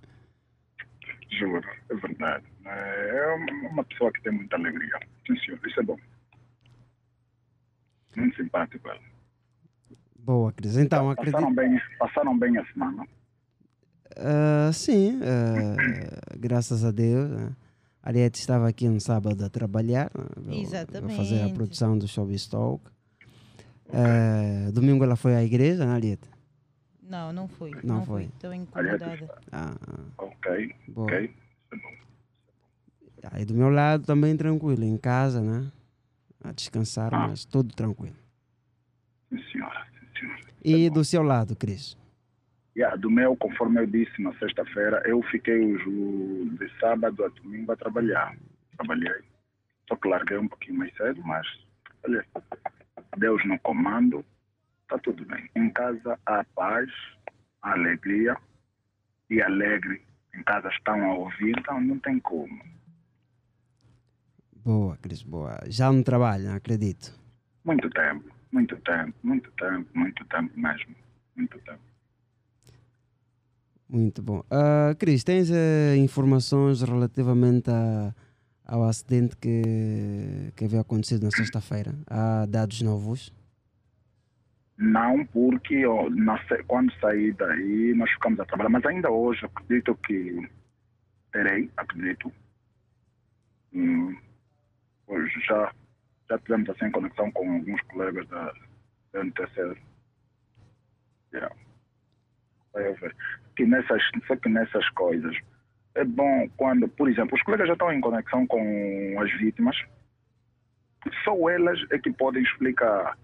[1.39, 2.45] Juro, é verdade.
[2.65, 3.35] É
[3.71, 4.99] uma- pessoa que tem muita alegria.
[5.27, 5.97] Sim, senhor, isso é bom.
[8.17, 8.89] Muito simpático.
[8.89, 9.01] ela.
[10.19, 10.77] Boa, Cris.
[10.77, 11.33] Então, acredito.
[11.35, 13.07] Passaram bem, passaram bem a semana.
[14.17, 15.77] Ah, sim, ah,
[16.37, 17.31] graças a Deus.
[17.31, 17.57] né?
[18.03, 20.63] Ariete estava aqui no sábado a trabalhar, né?
[20.63, 22.91] a fazer a produção do Showbiz Talk.
[23.93, 26.29] Ah, domingo ela foi à igreja, né, Ariete?
[27.03, 27.71] Não, não fui.
[27.83, 28.23] Não Não, foi.
[28.25, 28.33] fui.
[28.35, 29.39] Estou incomodada.
[29.51, 31.07] Ah, ah, Ok, boa.
[31.07, 31.35] ok.
[33.23, 33.29] É.
[33.33, 35.71] Aí do meu lado também tranquilo, em casa, né?
[36.43, 37.29] A descansar, Ah.
[37.29, 38.17] mas tudo tranquilo.
[39.29, 39.87] Sim, senhora.
[40.19, 40.41] Sim, senhora.
[40.65, 41.97] E do seu lado, Cris?
[42.77, 47.29] Yeah, do meu, conforme eu disse na sexta-feira, eu fiquei os- o- de sábado a
[47.29, 48.37] domingo a trabalhar.
[48.77, 49.23] Trabalhei.
[49.89, 51.47] Só que larguei um pouquinho mais cedo, mas
[52.05, 52.25] olha,
[53.17, 54.25] Deus no comando,
[54.83, 55.49] está tudo bem.
[55.57, 56.91] Em casa há paz,
[57.63, 58.37] há alegria
[59.29, 60.03] e alegre.
[60.35, 62.63] Em casa estão a ouvir, então não tem como.
[64.65, 65.59] Boa, Cris, boa.
[65.67, 67.19] Já no trabalho, não acredito.
[67.65, 70.95] Muito tempo, muito tempo, muito tempo, muito tempo mesmo.
[71.37, 71.81] Muito tempo.
[73.89, 74.45] Muito bom.
[74.51, 78.15] Ah, Cris, tens eh, informações relativamente a-
[78.71, 81.93] ao acidente que, que havia acontecido na sexta-feira?
[82.07, 83.35] Há dados novos?
[84.79, 89.95] Não, porque ó, na quando saí daí nós ficamos a trabalhar, mas ainda hoje acredito
[89.97, 90.49] que
[91.33, 92.33] terei, acredito.
[93.75, 94.17] Hum,
[95.09, 95.75] hoje já,
[96.31, 98.55] já tivemos assim conexão com alguns colegas da,
[99.13, 99.77] da NTC.
[101.35, 101.55] Yeah.
[102.73, 103.15] Vai haver.
[103.57, 105.37] Que nessas, só que nessas coisas
[105.95, 109.77] é bom quando, por exemplo, os colegas já estão em conexão com as vítimas,
[111.25, 113.17] só elas é que podem explicar.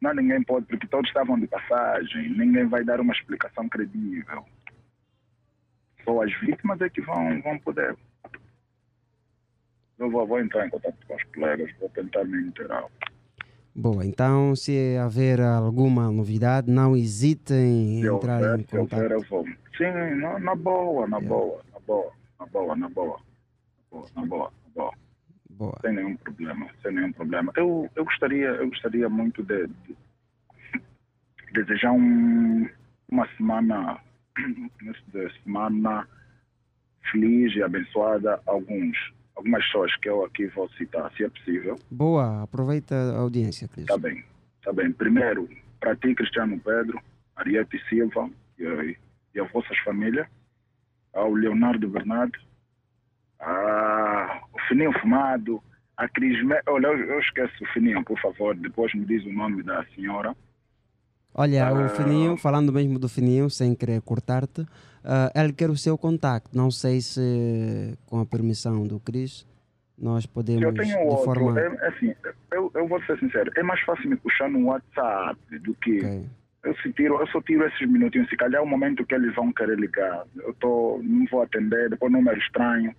[0.00, 4.44] Não, ninguém pode, porque todos estavam de passagem, ninguém vai dar uma explicação credível.
[6.04, 7.96] Só as vítimas é que vão, vão poder.
[9.98, 12.84] Eu vou, vou entrar em contato com os colegas, vou tentar me inteirar.
[13.74, 19.02] Boa, então se haver alguma novidade, não hesitem em entrar em contato.
[19.02, 19.46] eu vou.
[19.78, 21.62] Sim, na, na boa, na boa,
[22.38, 23.20] na boa, na boa,
[23.90, 24.70] na boa, na boa, na
[25.56, 27.52] boa, sem nenhum problema, sem nenhum problema.
[27.56, 29.96] Eu, eu gostaria, eu gostaria muito de, de
[31.52, 32.68] desejar um,
[33.10, 33.98] uma semana,
[34.36, 36.06] de semana
[37.10, 38.96] feliz e abençoada a alguns,
[39.36, 41.78] algumas pessoas que eu aqui vou citar, se é possível.
[41.90, 43.86] Boa, aproveita a audiência, Cris.
[43.86, 44.24] Tá bem,
[44.62, 44.92] tá bem.
[44.92, 45.48] Primeiro,
[45.80, 47.00] para ti, Cristiano Pedro,
[47.36, 48.84] Ariete Silva e, a-
[49.34, 50.26] e as vossas famílias,
[51.12, 52.38] ao Leonardo Bernardo,
[53.40, 55.62] a, o Fininho Fumado,
[55.96, 56.42] a Cris...
[56.44, 59.84] Me- Olha, eu, eu esqueço o Fininho, por favor, depois me diz o nome da
[59.94, 60.34] senhora.
[61.34, 61.72] Olha, Ah.
[61.72, 64.66] o Fininho, falando mesmo do Fininho, sem querer cortar-te,
[65.04, 66.56] ah, ele quer o seu contacto.
[66.56, 69.46] Não sei se com a permissão do Cris
[69.98, 71.60] nós podemos eu tenho outro, forma.
[71.60, 72.14] é, assim,
[72.52, 75.98] eu, eu vou ser sincero, é mais fácil me puxar no WhatsApp do que...
[75.98, 76.26] Ok.
[76.64, 79.34] Eu, se tiro, eu só tiro esses minutinhos, se calhar é o momento que eles
[79.34, 80.24] vão querer ligar.
[80.36, 82.94] Eu tô, não vou atender, depois número estranho.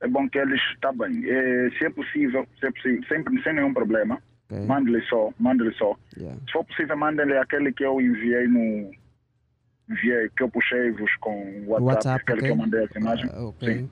[0.00, 3.54] É bom que eles, tá bem, é, se é possível, se é possível, sempre sem
[3.54, 4.20] nenhum problema,
[4.50, 5.96] ok, mande-lhe só, mande-lhe só.
[6.16, 6.38] yeah.
[6.46, 8.92] Se for possível, mande-lhe aquele que eu enviei no,
[9.88, 12.46] enviei, que eu puxei-vos com o WhatsApp, WhatsApp, aquele ok.
[12.46, 13.32] que eu mandei as imagens.
[13.32, 13.90] Ah, ok, Sim,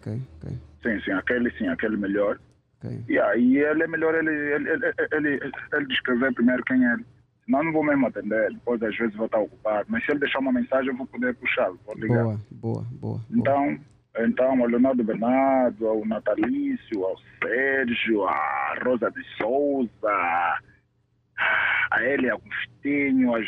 [0.83, 2.39] sim, sim, aquele sim, aquele melhor.
[2.79, 3.05] ok.
[3.09, 6.97] E aí ele é melhor ele, ele, ele, ele, ele descrever primeiro quem é.
[7.45, 8.53] Senão eu não vou mesmo atender.
[8.53, 9.87] Depois às vezes vou estar ocupado.
[9.89, 11.37] Mas se ele deixar uma mensagem, eu vou poder.
[11.85, 12.25] Vou ligar.
[12.25, 13.21] Boa, boa, boa.
[13.21, 13.21] boa.
[13.31, 13.79] Então,
[14.19, 19.91] então, ao Leonardo Bernardo, ao Natalício, ao Sérgio, a Rosa de Souza,
[21.91, 23.43] a Elia Agostinho, a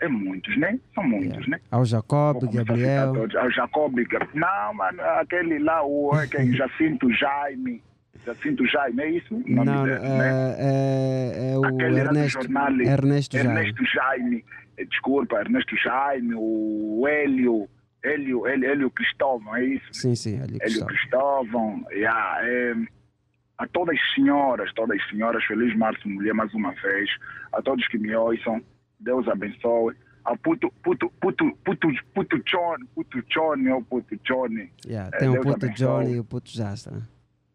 [0.00, 0.78] é muitos, né?
[0.94, 1.60] São muitos, né?
[1.70, 3.14] Ao Jacob, Gabriel.
[3.38, 3.94] Ao Jacob,
[4.34, 6.52] não, mano, aquele lá, o é quem?
[6.56, 7.82] Jacinto Jaime.
[8.24, 9.34] Jacinto Jaime, é isso?
[9.34, 10.54] o nome Não, dele, né?
[10.58, 12.42] é, é, é o Aquele Ernesto.
[12.42, 12.80] jornal.
[12.80, 13.50] Ernesto Jaime.
[13.58, 14.44] Ernesto Jaime.
[14.76, 17.68] Eh, Desculpa, Ernesto Jaime, o Hélio,
[18.02, 19.86] Hélio, Hélio, Hélio Cristóvão, é isso?
[19.92, 20.86] Sim, sim, que Hélio está.
[20.86, 22.74] Cristóvão, yeah, é,
[23.58, 27.08] a todas as senhoras, todas as senhoras, Feliz Março Mulher mais uma vez,
[27.52, 28.60] a todos que me ouçam,
[29.00, 29.94] Deus abençoe.
[30.24, 34.70] Ao puto, puto, puto, puto, puto John, puto Johnny, ou puto Johnny.
[34.86, 35.86] Yeah, É, tem o Deus puto abençoe.
[35.86, 36.94] Johnny e o puto Jastra.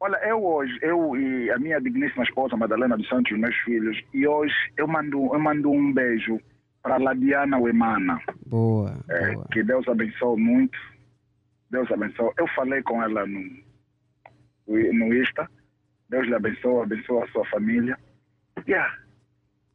[0.02, 4.26] Olha, eu hoje, eu e a minha digníssima esposa, Madalena dos Santos, meus filhos, e
[4.26, 6.40] hoje eu mando, eu mando um beijo
[6.82, 8.20] para a Ladiana Wemana.
[8.48, 9.48] Boa, É, boa.
[9.52, 10.78] que Deus abençoe muito.
[11.70, 12.32] Deus abençoe.
[12.38, 13.42] Eu falei com ela no,
[14.68, 15.50] no Insta.
[16.10, 17.98] Deus lhe abençoe, abençoe a sua família.
[18.68, 18.92] Yeah.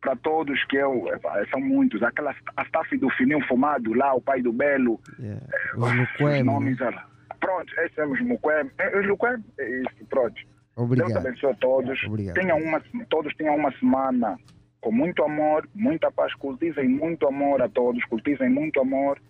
[0.01, 2.03] Para todos que eu, eh, são muitos.
[2.03, 4.99] Aquela a staff do Fininho Fumado lá, o pai do Belo.
[5.19, 5.41] Yeah.
[5.53, 7.03] eh, Os os Luquem, nomes, né?
[7.45, 8.71] Pronto, os Muquem.
[8.79, 10.35] Eh, Os Luquem, é isso, pronto.
[10.35, 11.17] Deus Obrigado.
[11.19, 12.03] abençoe a todos.
[12.05, 12.35] Obrigado.
[12.35, 14.39] Tenham uma, todos tenham uma semana
[14.81, 16.35] com muito amor, muita paz.
[16.35, 18.03] Cultivem muito amor a todos.
[18.07, 19.21] Cultivem muito amor.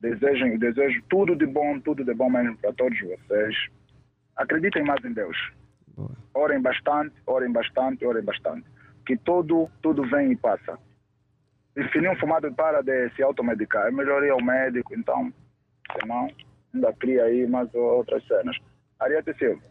[0.00, 3.54] Desejem, desejo tudo de bom, tudo de bom mesmo para todos vocês.
[4.36, 5.36] Acreditem mais em Deus.
[5.96, 6.10] Boa.
[6.34, 8.66] Orem bastante, orem bastante, orem bastante.
[9.06, 10.78] Que tudo, tudo vem e passa.
[11.76, 15.32] E se nenhum fumado para de se automedicar, é melhor ir ao médico, então,
[16.00, 16.28] senão,
[16.76, 18.56] ainda cria aí mais outras cenas.
[19.00, 19.62] Ariete Silva.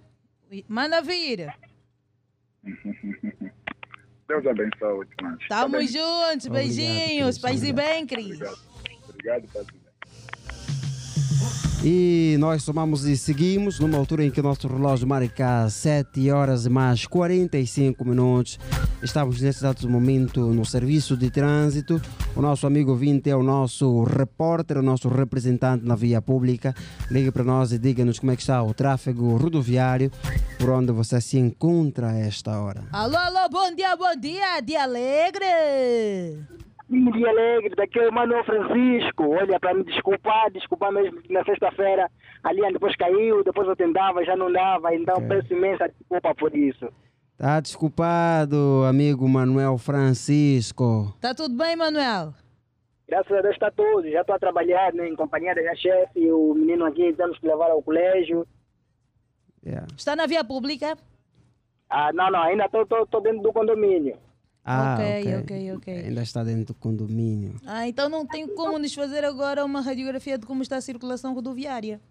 [0.68, 1.53] Manda vir.
[4.28, 5.47] Deus abençoe, mas.
[5.47, 5.88] Tamo bem?
[5.88, 6.45] juntos.
[6.47, 7.38] Obrigado, Beijinhos.
[7.38, 8.41] Paz e bem, Cris.
[8.41, 8.58] Obrigado.
[9.10, 9.76] Obrigado, Padre.
[9.76, 9.84] E
[12.39, 16.69] nós somamos e seguimos numa altura em que o nosso relógio marca 7 horas e
[16.69, 18.59] mais 45 minutos.
[19.03, 22.01] Estamos nesse exato momento no serviço de trânsito.
[22.36, 26.73] O nosso amigo ouvinte é o nosso repórter, o nosso representante na via pública.
[27.09, 30.11] Ligue para nós e diga-nos como é que está o tráfego rodoviário,
[30.57, 32.83] por onde você se encontra a esta hora.
[32.91, 36.64] Alô, alô, bom dia, bom dia, dia alegre.
[36.89, 39.27] Um dia alegre, daqui é o Manuel Francisco.
[39.29, 42.09] Olha, para me desculpar, desculpar mesmo que na sexta-feira
[42.43, 45.27] a linha depois caiu, depois eu tentava, já não dava, então Ok.
[45.27, 46.88] peço imensa desculpa por isso.
[47.38, 51.13] Tá desculpado, amigo Manuel Francisco.
[51.19, 52.33] Tá tudo bem, Manuel?
[53.07, 56.19] Graças a Deus está tudo, já estou a trabalhar né, em companhia da minha chefe,
[56.19, 58.47] e o menino aqui temos que levar ao colégio.
[59.65, 59.88] Yeah.
[59.97, 60.95] Está na via pública?
[61.89, 64.17] Ah, não, não, ainda estou dentro do condomínio.
[64.68, 65.93] Ah, Ok, ok, ok.
[66.07, 67.55] Ainda está dentro do condomínio.
[67.68, 71.36] Ah, então não tem como nos fazer agora uma radiografia de como está a circulação
[71.36, 72.01] rodoviária.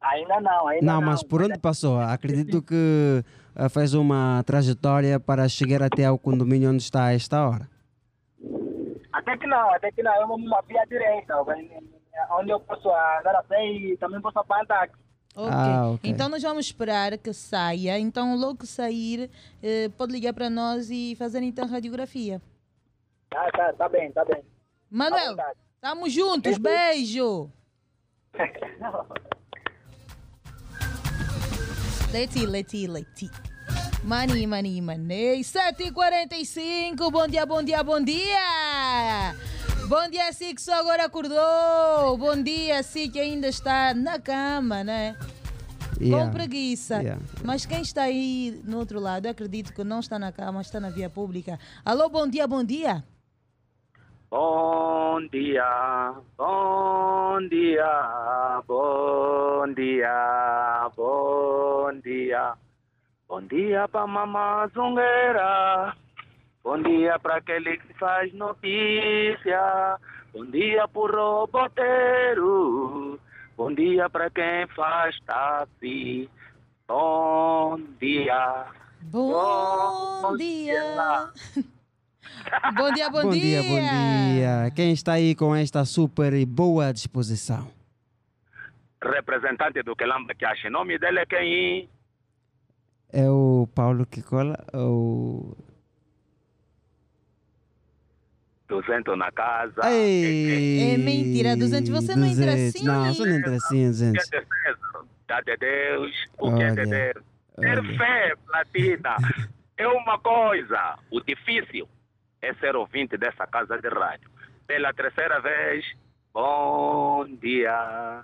[0.00, 1.08] Ainda não, ainda Não, não.
[1.08, 1.98] mas por onde passou?
[2.00, 3.24] Acredito que
[3.56, 7.68] ah, fez uma trajetória para chegar até ao condomínio onde está a esta hora.
[9.12, 11.34] Até que não, até que não, é uma, uma via direita,
[12.38, 14.94] onde eu posso andar a pé e também posso apanhar táxi.
[15.34, 15.52] Ok.
[15.52, 16.10] Ah, ok.
[16.10, 17.98] Então nós vamos esperar que saia.
[17.98, 19.30] Então, logo que sair,
[19.62, 22.42] eh, pode ligar para nós e fazer então radiografia.
[23.34, 24.42] Ah, tá, tá bem, tá bem.
[24.90, 25.36] Manuel,
[25.76, 26.58] estamos juntos.
[26.58, 27.50] Beijo.
[32.12, 33.30] Leti, Leti, Leti.
[34.02, 35.40] Mani, mani, mani.
[35.44, 37.10] 7h45.
[37.10, 39.36] Bom dia, bom dia, bom dia.
[39.90, 42.16] Bom dia, si que só agora acordou.
[42.16, 45.16] Bom dia, si que ainda está na cama, né?
[46.00, 46.26] Yeah.
[46.26, 47.02] Com preguiça.
[47.02, 47.20] Yeah.
[47.44, 50.78] Mas quem está aí no outro lado, eu acredito que não está na cama, está
[50.78, 51.58] na via pública.
[51.84, 53.02] Alô, bom dia, bom dia.
[54.30, 62.52] Bom dia, bom dia, bom dia, bom dia.
[63.28, 65.96] Bom dia pra mamãe zungueira.
[66.62, 69.98] Bom dia pra aquele que faz notícia.
[70.32, 73.18] Bom dia pro roboteiro.
[73.56, 76.28] Bom dia pra quem faz táxi.
[76.86, 78.66] Bom dia.
[79.02, 80.74] Bom, Bom dia.
[80.74, 81.32] dia.
[82.76, 84.70] bom dia, bom, Bom dia, bom dia.
[84.76, 87.66] Quem está aí com esta super e boa disposição?
[89.02, 90.68] Representante do Quelamba que acha.
[90.68, 91.88] O nome dele é quem?
[93.12, 95.56] É o Paulo que cola ou...
[98.70, 99.82] 200 na casa.
[99.90, 102.74] Ei, É mentira, 200, você não entra 200.
[102.76, 102.84] assim?
[102.86, 104.22] Não, você não entra assim, O que é 200.
[104.24, 105.04] de César?
[105.28, 107.24] Dá de Deus, o que é de Deus.
[107.60, 109.16] Ter fé, Platina,
[109.76, 110.98] é uma coisa.
[111.10, 111.86] O difícil
[112.40, 114.30] é ser ouvinte dessa casa de rádio.
[114.66, 115.84] Pela terceira vez,
[116.32, 118.22] bom dia.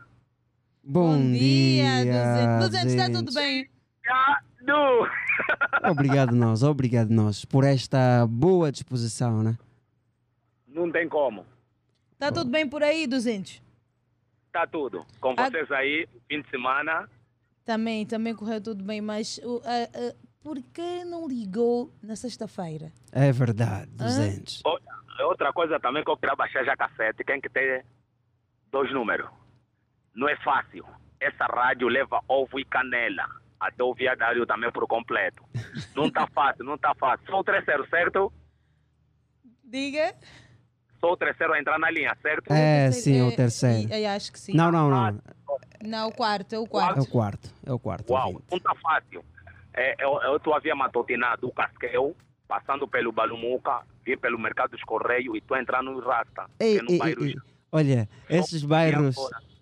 [0.82, 2.64] Bom, dia, Duzente.
[2.64, 3.14] Duzente, está gente.
[3.18, 3.68] tudo bem?
[4.64, 5.90] Du.
[5.90, 9.56] Obrigado nós, obrigado nós por esta boa disposição, né?
[10.76, 11.46] Não tem como.
[12.12, 13.62] Está tudo bem por aí, Duzente?
[14.52, 15.06] Tá tudo.
[15.20, 15.48] Com Ah.
[15.48, 17.08] vocês aí, fim de semana.
[17.64, 22.92] Também, também correu tudo bem, mas a- a- por que não ligou na sexta-feira?
[23.10, 24.62] É verdade, 200.
[24.66, 24.82] Olha,
[25.26, 27.84] outra coisa também que eu queria baixar já cassete, tem que ter
[28.70, 29.30] dois números.
[30.14, 30.84] Não é fácil.
[31.18, 33.26] Essa rádio leva ovo e canela.
[33.58, 35.42] Até o viadário também por completo.
[35.94, 37.26] Não tá fácil, não tá fácil.
[37.26, 38.30] Sou o terceiro, certo?
[39.64, 40.14] Diga.
[41.00, 42.50] Sou o terceiro a entrar na linha, certo?
[42.52, 43.92] É, sim, o terceiro.
[43.92, 44.54] Eu acho que sim.
[44.54, 45.20] Não, não, não.
[45.84, 47.00] Não, o quarto, é o É quarto.
[47.02, 48.12] o quarto, é o quarto.
[48.12, 49.24] Uau, não tá fácil.
[49.74, 52.16] É, eu, eu tô havia matotinado do Casquel,
[52.48, 56.46] passando pelo Balumuca, vim pelo Mercado dos Correios e tô entrando no Rasta.
[56.58, 57.34] Ei, é no ei, bairro ei.
[57.70, 59.16] Olha, esses bairros,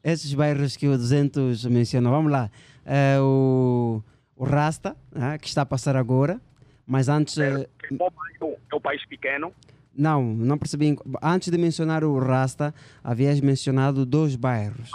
[0.05, 2.49] esses bairros que o 200 mencionou, vamos lá.
[2.87, 4.01] É o,
[4.37, 6.41] o Rasta, né, que está a passar agora,
[6.87, 7.37] mas antes.
[7.39, 9.53] eh, É o bairro, é o país pequeno.
[9.97, 10.97] Não, não percebi.
[11.23, 14.91] Antes de mencionar o Rasta, havias mencionado dois bairros.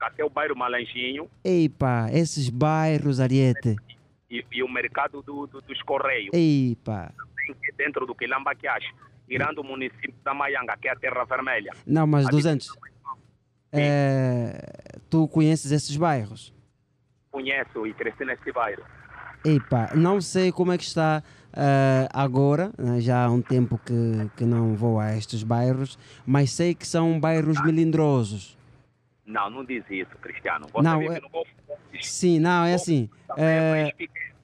[0.00, 3.74] Até o bairro Malanjinho Eipa, esses bairros, Ariete.
[4.30, 6.30] e, e o Mercado do, do- dos Correios.
[6.32, 7.12] Eipa.
[7.76, 8.86] Dentro do Quilamba Quiache,
[9.28, 11.72] tirando o município da Maianga, que é a Terra Vermelha.
[11.86, 12.68] Não, mas 200.
[13.72, 16.52] É, tu conheces esses bairros?
[17.30, 18.82] Conheço e cresci nesse bairro.
[19.44, 21.22] Eipa, não sei como é que está
[21.56, 26.50] eh, agora, né, já há um tempo que, que não vou a estes bairros, mas
[26.50, 28.56] sei que são bairros melindrosos.
[29.26, 30.66] Não, não diz isso, Cristiano.
[30.72, 31.50] Você Não, vive é- no Golfo
[32.00, 33.08] Sim, não, é assim.
[33.38, 33.92] eh,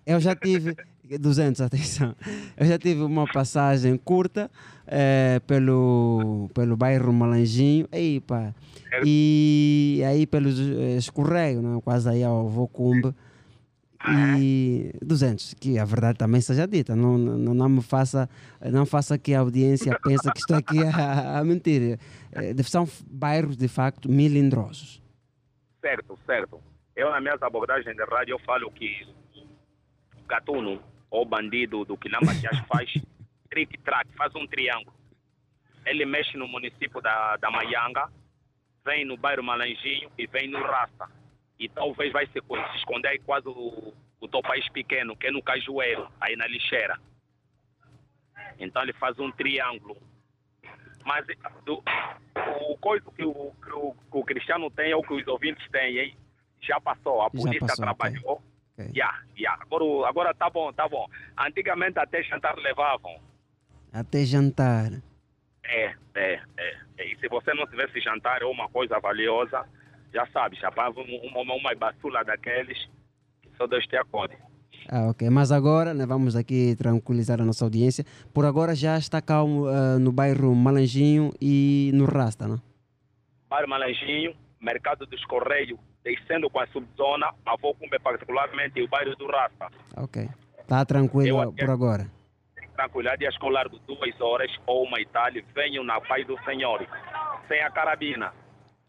[0.07, 0.75] eu já tive.
[1.21, 2.15] 200, atenção.
[2.57, 4.51] Eu já tive uma passagem curta
[4.87, 7.87] eh, pelo, pelo bairro Malanjinho.
[7.93, 8.55] Eipa.
[9.05, 13.15] E aí pelos eh, escorreios, né, quase aí ao Vocumbe.
[14.11, 18.29] E 200, que a verdade também seja dita, não, não, não me faça,
[18.61, 21.99] não faça que a audiência pense que estou aqui a, a mentir.
[22.33, 25.01] Eh, São bairros de facto melindrosos.
[25.81, 26.61] Certo, certo.
[26.97, 29.07] Eu, na minha abordagem de rádio, eu falo que
[30.17, 32.93] o gatuno, ou bandido do Quilamba que faz
[33.51, 34.97] trick-track, faz um triângulo.
[35.87, 38.09] Ele mexe no município da, da Maianga,
[38.85, 41.09] vem no bairro Malanjinho e vem no Rasta.
[41.63, 45.31] E talvez vai se, se esconder aí quase o, o teu país pequeno, que é
[45.31, 46.99] no Cajueiro, aí na lixeira.
[48.59, 49.97] Então ele faz um triângulo.
[51.05, 51.81] Mas eh, do,
[52.69, 55.65] o coisa que o, que, o, que o Cristiano tem é o que os ouvintes
[55.71, 56.17] têm, hein?
[56.61, 58.43] Já passou, a polícia passou, trabalhou.
[58.77, 58.91] ok.
[58.93, 59.53] Já, já.
[59.61, 61.09] Agora, agora tá bom, tá bom.
[61.39, 63.21] Antigamente até jantar levavam.
[63.93, 64.91] Até jantar.
[65.63, 66.77] É, é, é.
[66.99, 67.07] é.
[67.07, 69.65] E se você não tivesse jantar ou uma coisa valiosa,
[70.13, 72.79] já sabe, chapava um- uma, uma basula daqueles
[73.43, 74.37] que só Deus te acorde.
[74.91, 75.29] Ah, ok.
[75.31, 78.05] Mas agora, né, vamos aqui tranquilizar a nossa audiência.
[78.35, 82.61] Por agora já está calmo ah, no bairro Malanjinho e no Rasta, não?
[83.49, 89.27] Bairro Malanjinho, Mercado dos Correios, descendo com a subzona, Avocumbe particularmente e o bairro do
[89.27, 89.69] Rasta.
[89.97, 90.29] Ok.
[90.59, 92.11] Está tranquilo Eu- por agora.
[92.75, 96.85] Tranquilidade escolar de duas horas ou uma Itália, venham na paz do Senhor,
[97.47, 98.33] sem a carabina.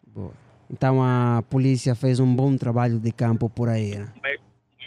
[0.07, 0.31] Boa.
[0.73, 4.11] Então a polícia fez um bom trabalho de campo por aí, né?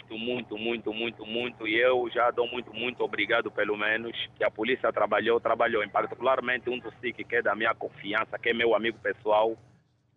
[0.09, 1.67] Muito, muito, muito, muito, muito.
[1.67, 5.81] E eu já dou muito, muito obrigado, pelo menos, que a polícia trabalhou, trabalhou.
[5.81, 9.57] Em particularmente um do SIC, que é da minha confiança, que é meu amigo pessoal,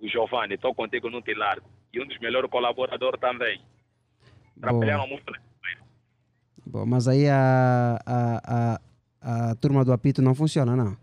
[0.01, 0.55] o Giovanni.
[0.55, 1.69] Estou contigo, não te largo.
[1.93, 3.61] E um dos melhores colaboradores também.
[4.61, 5.09] Trabalharam Boa.
[5.09, 5.33] muito.
[6.67, 6.87] Boa.
[6.87, 8.81] Mas aí a, a,
[9.23, 10.97] a, a turma do apito não funciona, não?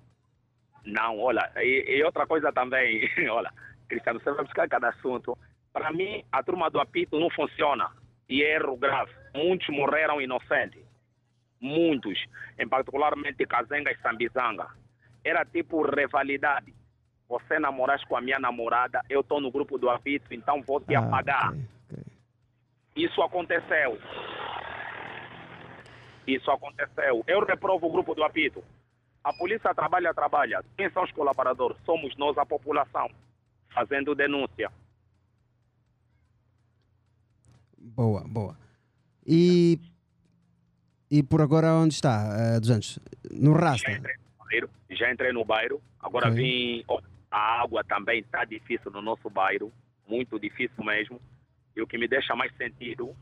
[0.86, 3.52] Não, olha, e, e outra coisa também, olha,
[3.88, 5.38] Cristiano, você vai buscar cada assunto.
[5.74, 7.90] Para mim, a turma do apito não funciona.
[8.30, 9.12] E é erro grave.
[9.34, 10.84] Muitos morreram inocentes.
[11.62, 12.20] Muitos.
[12.60, 14.68] Em particularmente Kazenga e Sambizanga.
[15.24, 16.74] Era tipo rivalidade.
[17.30, 20.96] Você namoras com a minha namorada, eu estou no grupo do apito, então vou te
[20.96, 21.54] Ah, apagar.
[22.96, 24.00] Isso aconteceu.
[26.26, 27.24] Isso aconteceu.
[27.28, 28.64] Eu reprovo o grupo do apito.
[29.24, 30.64] A polícia trabalha, trabalha.
[30.78, 31.78] Quem são os colaboradores?
[31.86, 33.10] Somos nós, a população,
[33.78, 34.72] fazendo denúncia.
[37.78, 38.58] Boa, boa.
[39.26, 39.80] E,
[41.12, 43.00] e por agora onde está, eh, 200?
[43.32, 43.90] No Rasta?
[44.40, 46.38] bairro, já entrei no bairro, agora Ok.
[46.42, 46.84] vim.
[46.88, 47.00] ó,
[47.30, 49.72] A água também está difícil no nosso bairro,
[50.08, 51.20] muito difícil mesmo.
[51.76, 53.14] E o que me deixa mais sentido,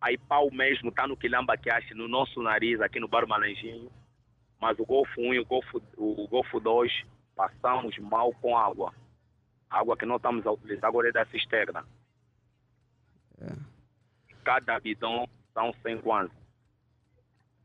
[0.00, 3.90] a Ipau mesmo está no Quilamba Quiache, no nosso nariz, aqui no Bar Malanjinho.
[4.60, 6.92] mas o Golfo 1 e o Golfo, o Golfo 2
[7.34, 8.94] passamos mal com água.
[9.70, 11.86] A água que nós estamos a utilizar agora é da cisterna.
[14.44, 16.32] Cada bidão são 100 kwanza.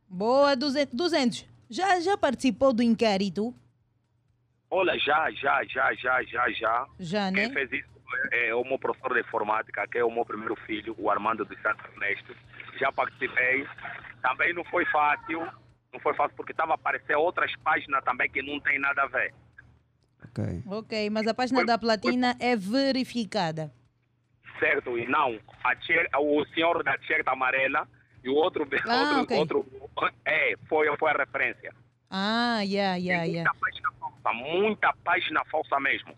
[0.08, 0.94] Boa, 200.
[0.94, 1.46] 200.
[1.70, 3.54] Já, já participou do inquérito?
[4.70, 6.88] Olha, já, já, já, já, já, já.
[7.00, 7.46] Já, né?
[7.46, 7.96] Quem fez isso
[8.32, 11.60] é o meu professor de informática, que é o meu primeiro filho, o Armando dos
[11.62, 12.36] Santos Ernesto.
[12.80, 13.68] Já participei.
[14.22, 15.48] Também não foi fácil.
[15.92, 19.08] Não foi fácil porque estava a aparecer outras páginas também que não tem nada a
[19.08, 19.34] ver.
[20.30, 20.64] Ok.
[20.68, 23.72] Ok, mas a página da platina é verificada.
[24.60, 24.98] Certo?
[24.98, 25.38] E não.
[26.20, 27.88] O senhor da t-shirt amarela
[28.24, 29.38] e o outro, Ah, outro, ok.
[29.38, 29.66] outro
[30.26, 31.74] é, foi, foi a referência.
[32.10, 33.52] Ah, yeah, yeah, yeah.
[33.52, 36.14] Muita página falsa, muita página falsa mesmo.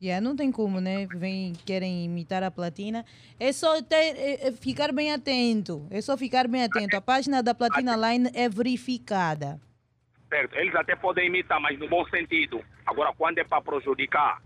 [0.00, 1.08] Yeah, não tem como, né?
[1.08, 3.04] Vem, querem imitar a platina.
[3.38, 5.88] É só ter, é- é ficar bem atento.
[5.90, 6.96] É só ficar bem atento.
[6.96, 9.60] A página da Platina Line é verificada.
[10.28, 10.56] Certo?
[10.56, 12.62] Eles até podem imitar, mas no bom sentido.
[12.86, 14.42] Agora, quando é para prejudicar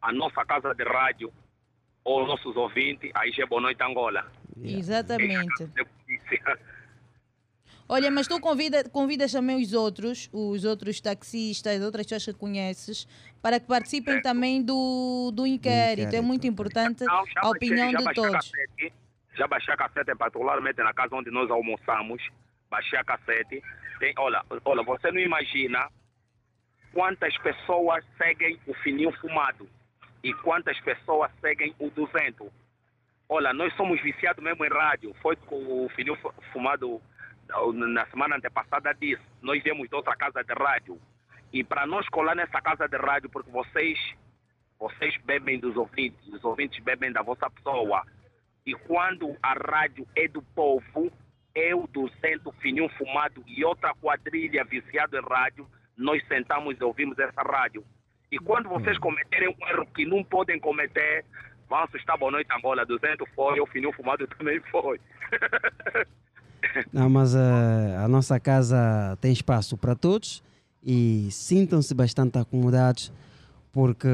[0.00, 1.32] a nossa casa de rádio
[2.04, 4.30] ou os nossos ouvintes, aí já é boa noite, Angola.
[4.62, 5.68] Exatamente.
[5.76, 6.58] É polícia.
[7.88, 13.06] Olha, mas tu convida, convidas também os outros, os outros taxistas, outras pessoas que conheces,
[13.42, 16.14] para que participem também do, do inquérito.
[16.14, 18.32] É muito importante Não, a opinião baixei- de todos.
[18.50, 18.92] cassete,
[19.34, 22.22] já baixei a cassete, particularmente na casa onde nós almoçamos.
[22.70, 23.62] Baixei a cassete.
[24.04, 25.88] Tem, olha, olha, você não imagina
[26.92, 29.66] quantas pessoas seguem o fininho fumado
[30.22, 32.52] e quantas pessoas seguem o 200.
[33.30, 35.14] Olha, nós somos viciados mesmo em rádio.
[35.22, 37.00] Foi com o fininho fu- fumado
[37.72, 39.22] na semana antepassada disse.
[39.40, 41.00] Nós viemos de outra casa de rádio.
[41.50, 43.98] E para nós colar nessa casa de rádio, porque vocês
[44.78, 48.04] vocês bebem dos ouvintes, os ouvintes bebem da vossa pessoa.
[48.66, 51.10] E quando a rádio é do povo,
[51.54, 57.18] eu, do centro fininho fumado e outra quadrilha viciado em rádio, nós sentamos e ouvimos
[57.18, 57.84] essa rádio.
[58.30, 61.24] E quando vocês cometerem um erro que não podem cometer,
[61.68, 65.00] vão assustar boa noite Angola, 200 foi, o fininho fumado também foi.
[66.92, 70.42] Não, mas eh, a nossa casa tem espaço para todos
[70.82, 73.12] e sintam-se bastante acomodados
[73.70, 74.08] porque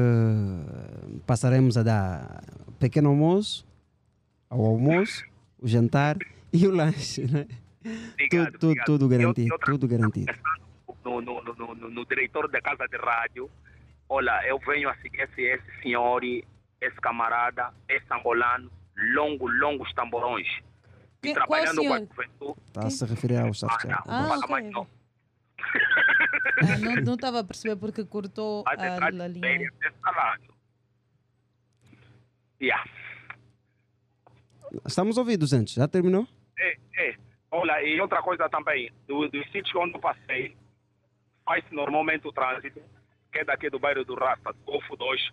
[1.25, 2.43] passaremos a dar
[2.79, 3.65] pequeno almoço,
[4.49, 5.23] ao almoço,
[5.59, 6.17] o jantar
[6.53, 7.47] e o lanche, né?
[8.29, 10.33] tudo, tudo, tudo garantido, tudo garantido.
[11.03, 13.49] no, no, no, no, no diretor da casa de rádio,
[14.09, 18.69] olha, eu venho a seguir esse, esse senhor, esse camarada, esse angolano,
[19.15, 20.47] longo, longos tamborões.
[21.23, 22.59] E qual trabalhando com a juventude.
[22.67, 24.03] Está a se referir ao Safchá.
[24.07, 24.71] Ah, fala ok, mais ok.
[24.71, 24.87] não.
[26.61, 29.71] Ah, não estava a perceber porque cortou a, rádio a linha.
[32.61, 32.83] Yeah.
[34.85, 36.27] Estamos ouvidos antes, já terminou?
[36.61, 37.15] É, é.
[37.49, 40.55] Olha, e outra coisa também, do, dos sítios onde eu passei,
[41.43, 42.81] faz-se normalmente o trânsito,
[43.31, 45.31] que é daqui do bairro do Raça, Golfo 2,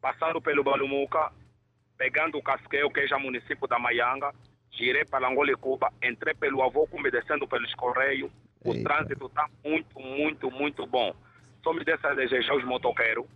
[0.00, 1.30] passando pelo Balumuca,
[1.98, 4.32] pegando o Casqueio, que é já município da Maianga,
[4.72, 8.32] girei para Angola e Cuba, entrei pelo Avô Cume, descendo pelos Correios,
[8.64, 8.88] o Eita.
[8.88, 11.14] trânsito está muito, muito, muito bom.
[11.62, 13.26] Só me dessa a desejar os motoqueiros,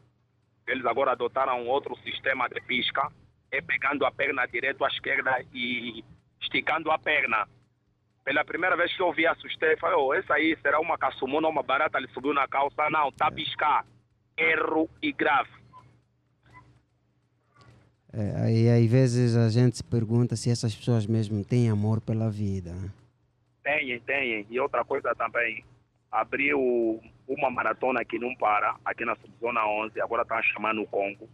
[0.67, 3.13] eles agora adotaram outro sistema de pisca,
[3.53, 6.05] é pegando a perna direito à esquerda e
[6.41, 7.49] esticando a perna.
[8.25, 11.63] Pela primeira vez que eu vi, assustei, falei, oh, essa aí será uma caçumuna, uma
[11.63, 12.91] barata, ele subiu na calça.
[12.91, 13.87] Não, tá a piscar.
[14.37, 15.51] Erro e grave.
[18.13, 22.31] É, aí, às vezes a gente se pergunta se essas pessoas mesmo têm amor pela
[22.31, 22.73] vida.
[23.63, 24.47] Tem, tem.
[24.49, 25.65] E outra coisa também,
[26.11, 31.29] abriu uma maratona que não para, aqui na Subzona 11, agora estão chamando o Congo.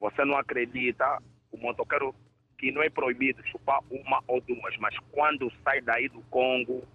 [0.00, 1.18] Você não acredita,
[1.50, 2.14] o motoqueiro
[2.62, 6.86] que não é proibido chupar uma ou duas, mas quando sai daí do Congo,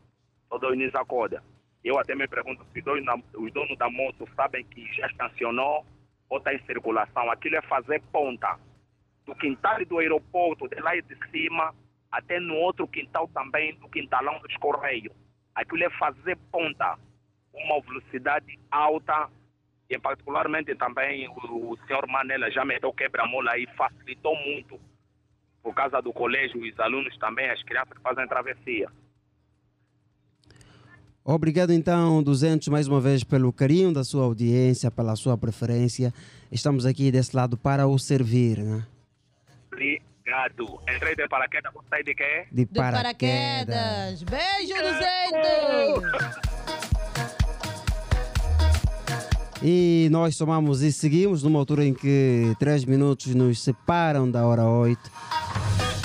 [0.49, 1.43] todo mundo acorda.
[1.83, 2.79] Eu até me pergunto se
[3.35, 5.85] os donos da- moto sabem que já estacionou
[6.29, 7.29] ou está em circulação.
[7.29, 8.57] Aquilo é fazer ponta.
[9.25, 11.75] Do quintal do aeroporto, de lá de cima,
[12.09, 15.13] até no outro quintal também, do quintalão dos Correios.
[15.53, 16.97] Aquilo é fazer ponta.
[17.53, 19.29] Uma velocidade alta.
[19.89, 24.79] E particularmente também o, o senhor Manela já meteu quebra-mola aí, facilitou muito.
[25.67, 28.87] Por causa do colégio, os alunos também, as crianças que fazem travessia.
[31.25, 36.13] Obrigado então, 200, mais uma vez pelo carinho da sua audiência, pela sua preferência.
[36.49, 38.87] Estamos aqui desse lado para o servir, né?
[39.69, 40.79] Obrigado.
[40.89, 42.45] Entrei de paraquedas, gostei de quê?
[42.49, 44.23] De De paraquedas.
[44.23, 46.47] Beijo, 200!
[49.61, 54.63] E nós somamos e seguimos numa altura em que três minutos nos separam da hora
[54.63, 55.11] 8.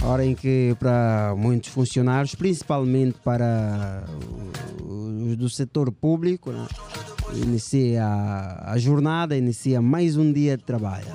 [0.04, 4.04] Hora em que para muitos funcionários, principalmente para
[4.84, 6.66] os do setor público, né?
[7.34, 8.04] inicia
[8.64, 11.06] a jornada, inicia mais um dia de trabalho.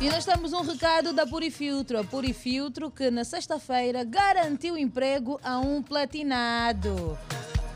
[0.00, 1.98] E nós temos um recado da Purifiltro.
[1.98, 7.16] A Purifiltro que na sexta-feira garantiu emprego a um platinado.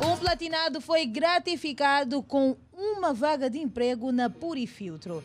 [0.00, 5.24] Um platinado foi gratificado com uma vaga de emprego na Purifiltro.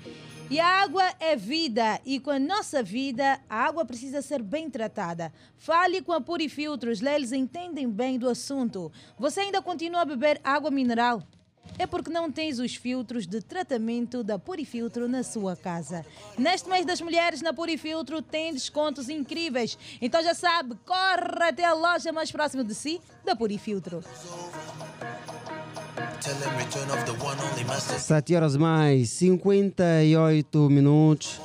[0.49, 4.69] E a água é vida e com a nossa vida a água precisa ser bem
[4.69, 5.31] tratada.
[5.57, 8.91] Fale com a Purifiltros, lá eles entendem bem do assunto.
[9.17, 11.21] Você ainda continua a beber água mineral?
[11.77, 16.05] É porque não tens os filtros de tratamento da Purifiltro na sua casa.
[16.37, 19.77] Neste mês das mulheres, na Purifiltro tem descontos incríveis.
[20.01, 24.03] Então já sabe, corre até a loja mais próxima de si da Purifiltro.
[27.97, 31.41] 7 horas mais 58 minutos.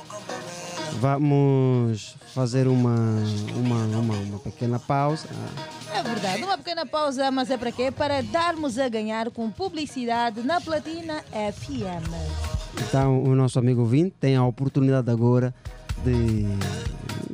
[0.99, 2.95] Vamos fazer uma,
[3.55, 5.27] uma, uma, uma pequena pausa.
[5.93, 7.91] É verdade, uma pequena pausa, mas é para quê?
[7.91, 12.57] Para darmos a ganhar com publicidade na Platina FM.
[12.87, 15.53] Então, o nosso amigo Vinte tem a oportunidade agora
[16.03, 16.45] de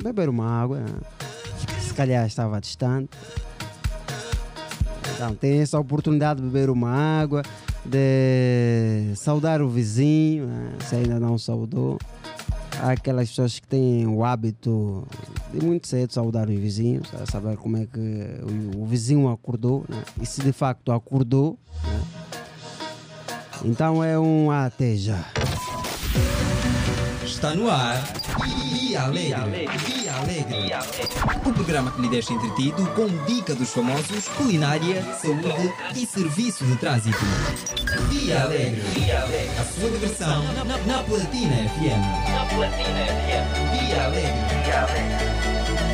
[0.02, 0.84] beber uma água.
[1.80, 3.10] Se calhar estava distante.
[5.14, 7.42] Então, tem essa oportunidade de beber uma água,
[7.84, 10.72] de saudar o vizinho, né?
[10.88, 11.98] se ainda não saudou.
[12.80, 15.06] Há aquelas pessoas que têm o hábito
[15.52, 17.98] de muito cedo saudar os vizinhos, saber como é que
[18.76, 20.02] o vizinho acordou, né?
[20.20, 21.58] e se de facto acordou.
[21.82, 22.04] Né?
[23.64, 25.24] Então é um até já.
[27.44, 28.02] Está no ar
[28.42, 29.68] e alegre.
[29.94, 30.72] E alegre.
[31.44, 36.74] O programa que lhe deixa entretido com dica dos famosos, culinária, saúde e serviço de
[36.76, 37.18] trânsito.
[38.08, 38.80] Dia Alegre.
[39.60, 40.42] A sua diversão
[40.86, 42.32] na Platina FM.
[42.32, 43.88] Na Platina FM.
[43.88, 44.64] Dia Alegre.
[44.64, 45.93] Dia Alegre.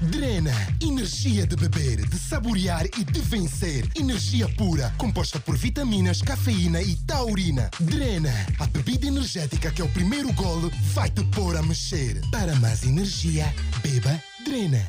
[0.00, 3.88] Drena, energia de beber, de saborear e de vencer.
[3.96, 7.68] Energia pura, composta por vitaminas, cafeína e taurina.
[7.80, 12.20] Drena, a bebida energética que é o primeiro golo vai te pôr a mexer.
[12.30, 14.86] Para mais energia, beba Drena.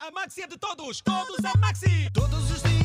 [0.00, 2.10] A Maxi é de todos, todos a Maxi.
[2.12, 2.75] Todos os dias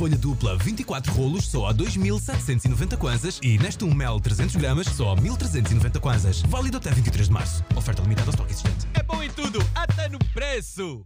[0.00, 5.16] folha dupla 24 rolos só a 2.790 kwanzas e Nestum Mel 300 gramas só a
[5.16, 6.40] 1.390 kwanzas.
[6.40, 7.62] Válido até 23 de março.
[7.76, 8.88] Oferta limitada ao estoque existente.
[8.94, 11.04] É bom em tudo, até no preço.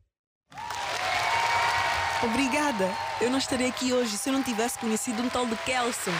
[2.22, 2.88] Obrigada.
[3.20, 6.14] Eu não estaria aqui hoje se eu não tivesse conhecido um tal de Kelson,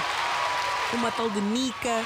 [0.94, 2.04] uma tal de Nika,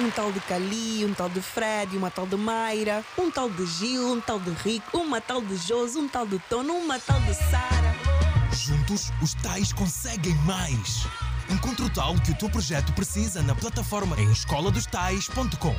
[0.00, 3.64] um tal de Cali, um tal de Fred, uma tal de Mayra, um tal de
[3.64, 7.20] Gil, um tal de Rico, uma tal de Josi, um tal de Tono, uma tal
[7.20, 8.15] de Sara.
[8.56, 11.04] Juntos, os tais conseguem mais.
[11.50, 15.74] Encontre o tal que o teu projeto precisa na plataforma em escoladostais.com.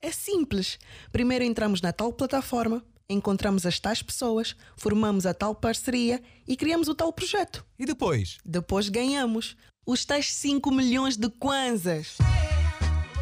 [0.00, 0.78] É simples.
[1.10, 6.88] Primeiro entramos na tal plataforma, encontramos as tais pessoas, formamos a tal parceria e criamos
[6.88, 7.64] o tal projeto.
[7.78, 8.38] E depois?
[8.44, 12.16] Depois ganhamos os tais 5 milhões de kwanzas.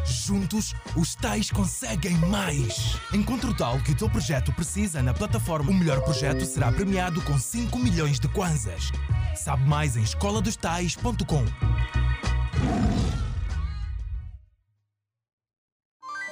[0.05, 2.97] Juntos, os tais conseguem mais.
[3.13, 5.71] Encontre o tal que o teu projeto precisa na plataforma.
[5.71, 8.91] O melhor projeto será premiado com 5 milhões de kwanzas.
[9.35, 11.45] Sabe mais em escoladostais.com.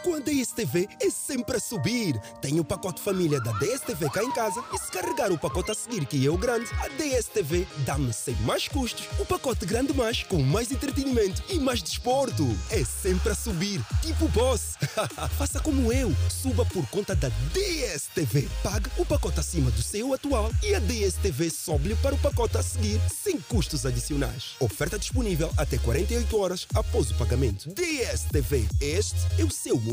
[0.03, 2.19] Com a DSTV é sempre a subir.
[2.41, 5.75] Tem o pacote família da DSTV cá em casa e se carregar o pacote a
[5.75, 10.23] seguir, que é o grande, a DSTV dá-me sem mais custos o pacote grande mais,
[10.23, 12.47] com mais entretenimento e mais desporto.
[12.71, 14.75] É sempre a subir, tipo boss.
[15.37, 18.49] Faça como eu, suba por conta da DSTV.
[18.63, 22.63] Pague o pacote acima do seu atual e a DSTV sobe para o pacote a
[22.63, 24.55] seguir, sem custos adicionais.
[24.59, 27.69] Oferta disponível até 48 horas após o pagamento.
[27.69, 29.90] DSTV, este é o seu momento.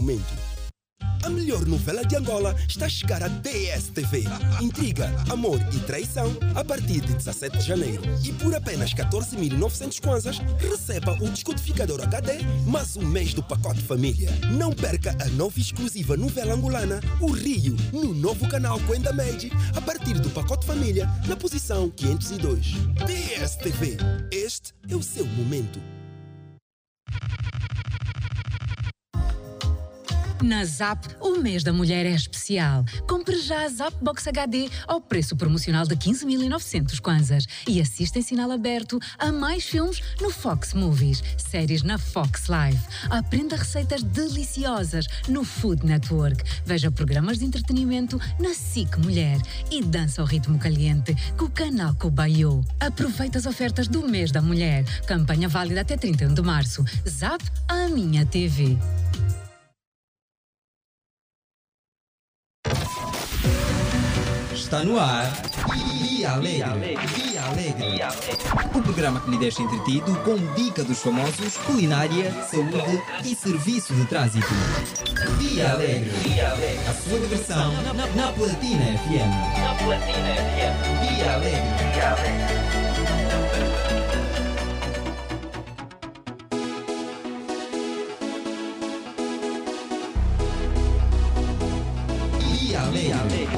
[1.25, 4.25] A melhor novela de Angola está a chegar à DSTV.
[4.63, 8.03] Intriga, amor e traição a partir de 17 de janeiro.
[8.25, 14.31] E por apenas 14.900 kwanzas, receba o descodificador HD mais um mês do pacote família.
[14.57, 19.81] Não perca a nova exclusiva novela angolana O Rio, no novo canal Coenda Magic, a
[19.81, 22.73] partir do pacote família, na posição 502.
[23.05, 23.97] DSTV.
[24.31, 25.81] Este é o seu momento.
[30.43, 32.85] Na Zap, o mês da mulher é especial.
[33.09, 38.23] Compre já a Zap Box HD ao preço promocional de 15.900 kwanzas e assista em
[38.23, 42.79] sinal aberto a mais filmes no Fox Movies, séries na Fox Live.
[43.11, 46.45] Aprenda receitas deliciosas no Food Network.
[46.65, 49.41] Veja programas de entretenimento na SIC Mulher
[49.73, 52.65] e dança ao ritmo caliente com o canal Cobayo.
[52.79, 54.85] Aproveita as ofertas do mês da mulher.
[55.05, 56.85] Campanha válida até 31 de março.
[57.09, 58.79] Zap, a minha TV.
[64.69, 65.33] Está no ar
[65.99, 66.95] Dia Alegre.
[67.17, 68.03] Dia Alegre.
[68.75, 74.05] O programa que lhe deixa entretido com dica dos famosos, culinária, saúde e serviço de
[74.05, 74.47] trânsito.
[75.39, 76.11] Dia Alegre.
[76.87, 77.73] A sua diversão
[78.15, 79.33] na Platina FM.
[79.59, 80.77] Na Platina FM.
[81.17, 81.63] Dia Alegre.
[82.05, 82.69] Alegre.
[92.51, 93.58] Dia Alegre.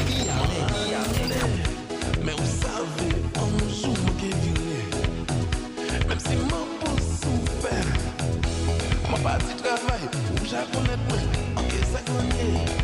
[9.22, 10.02] pa ti travay,
[10.40, 11.26] ou jan konet mwen,
[11.60, 12.79] anke sa konye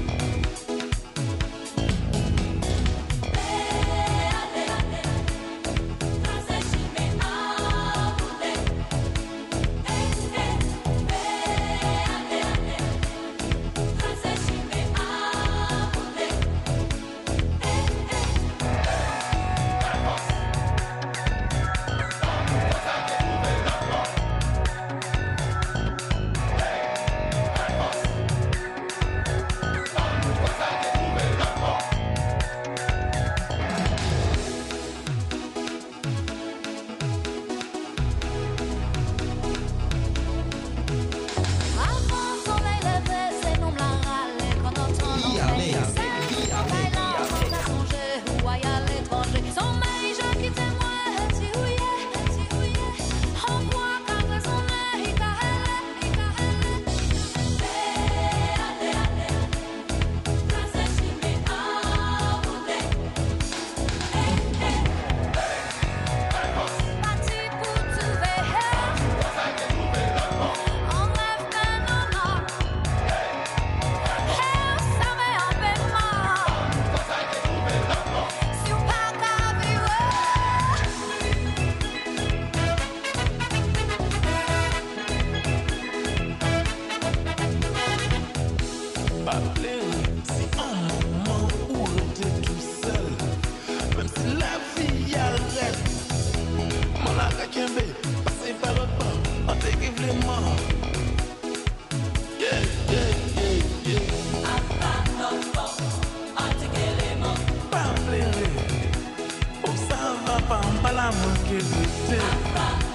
[111.06, 112.85] I'm gonna give you tip.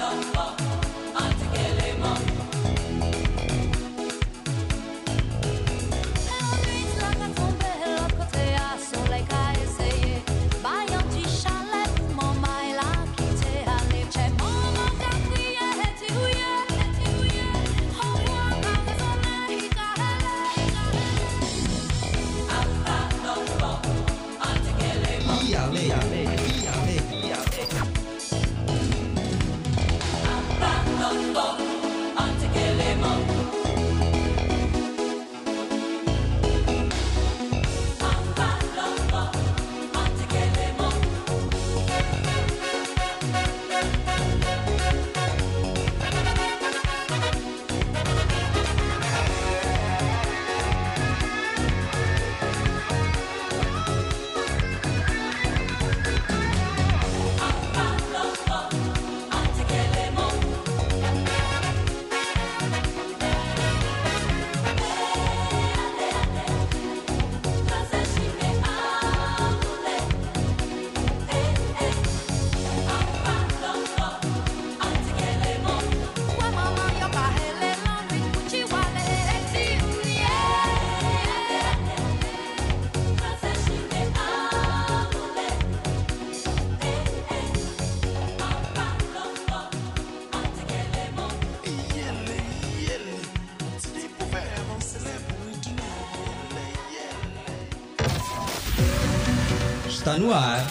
[100.12, 100.68] Está no ar.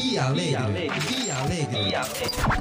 [0.00, 0.88] E alegre.
[1.10, 1.92] E alegre.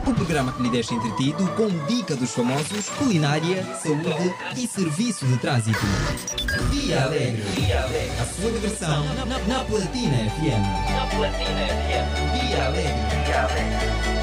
[0.07, 5.37] O programa que lhe deixa entretido com dica dos famosos, culinária, saúde e serviço de
[5.37, 5.77] trânsito.
[6.73, 7.43] E alegre.
[7.59, 8.11] E alegre.
[8.19, 10.93] A sua diversão na, na, na Platina FM.
[10.93, 12.49] Na Platina FM.
[12.49, 13.29] E alegre.
[13.29, 14.18] E alegre.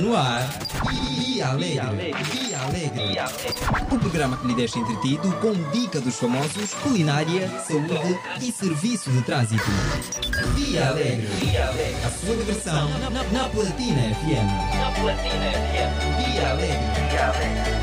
[0.00, 0.48] No ar
[0.92, 2.12] e alegre.
[2.34, 3.18] e alegre.
[3.90, 9.22] O programa que lhe deixa entretido com dica dos famosos, culinária, saúde e serviço de
[9.22, 9.62] trânsito.
[10.58, 11.28] e Alegre.
[12.04, 12.88] A sua diversão
[13.32, 14.46] na, Platina FM.
[14.78, 16.16] Na Platina FM.
[16.44, 17.18] Alegre.
[17.18, 17.76] Alegre.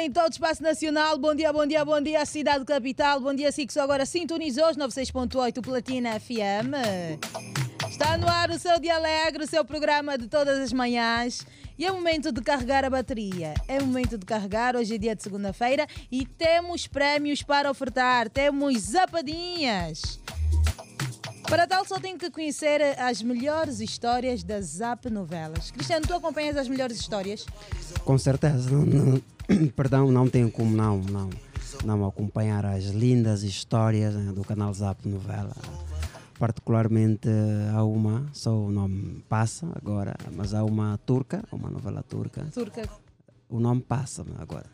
[0.00, 1.18] Em todo o espaço nacional.
[1.18, 3.20] Bom dia, bom dia, bom dia, cidade capital.
[3.20, 3.80] Bom dia, Sixo.
[3.80, 6.72] Agora sintonizou os 96.8 Platina FM.
[7.88, 11.46] Está no ar o seu Dia Alegre, o seu programa de todas as manhãs.
[11.78, 13.54] E é momento de carregar a bateria.
[13.68, 14.74] É momento de carregar.
[14.74, 18.30] Hoje é dia de segunda-feira e temos prémios para ofertar.
[18.30, 20.18] Temos zapadinhas.
[21.48, 25.70] Para tal, só tenho que conhecer as melhores histórias das Zap Novelas.
[25.70, 27.44] Cristiano, tu acompanhas as melhores histórias?
[28.04, 28.70] Com certeza.
[28.70, 29.20] Não-
[29.74, 31.30] perdão, não tenho como não, não,
[31.84, 35.54] não acompanhar as lindas histórias né, do canal Zap Novela.
[36.38, 42.02] Particularmente eh, há uma, só o nome passa agora, mas há uma turca, uma novela
[42.02, 42.46] turca.
[42.52, 42.88] Turca.
[43.48, 44.66] O nome passa-me agora.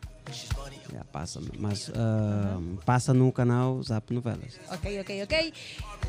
[0.93, 4.59] Já passa-me, mas ah, passa no canal Zap Novelas.
[4.71, 5.53] Ok, ok, ok.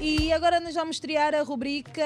[0.00, 2.02] E agora nós vamos estrear a rubrica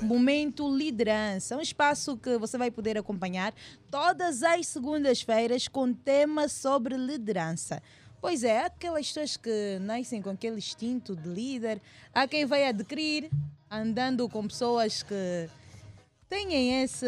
[0.00, 3.54] Momento Liderança, um espaço que você vai poder acompanhar
[3.90, 7.82] todas as segundas-feiras com tema sobre liderança.
[8.20, 11.80] Pois é, há aquelas pessoas que nascem com aquele instinto de líder,
[12.14, 13.30] há quem vai adquirir
[13.70, 15.48] andando com pessoas que
[16.28, 17.06] têm esse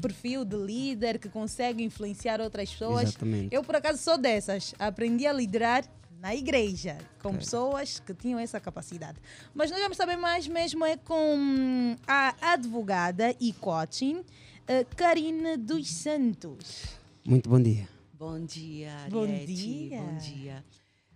[0.00, 3.10] perfil de líder, que conseguem influenciar outras pessoas.
[3.10, 3.54] Exatamente.
[3.54, 4.74] Eu, por acaso, sou dessas.
[4.78, 5.84] Aprendi a liderar
[6.20, 7.40] na igreja, com Ok.
[7.40, 9.18] pessoas que tinham essa capacidade.
[9.54, 14.22] Mas nós vamos saber mais mesmo é com a advogada e coaching,
[14.68, 16.84] eh, Karine dos Santos.
[17.24, 17.88] Muito bom dia.
[18.12, 19.54] Bom dia, Bom Ariete.
[19.54, 19.98] dia.
[20.00, 20.64] Bom dia.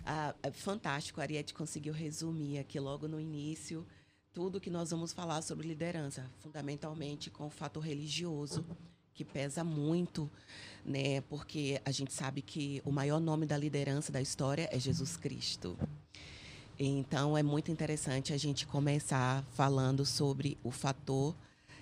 [0.06, 3.86] Ah, é fantástico, a Ariete conseguiu resumir aqui logo no início
[4.32, 8.66] tudo que nós vamos falar sobre liderança, fundamentalmente com o fator religioso,
[9.12, 10.28] que pesa muito,
[10.84, 11.20] né?
[11.22, 15.76] Porque a gente sabe que o maior nome da liderança da história é Jesus Cristo.
[16.78, 21.34] Então é muito interessante a gente começar falando sobre o fator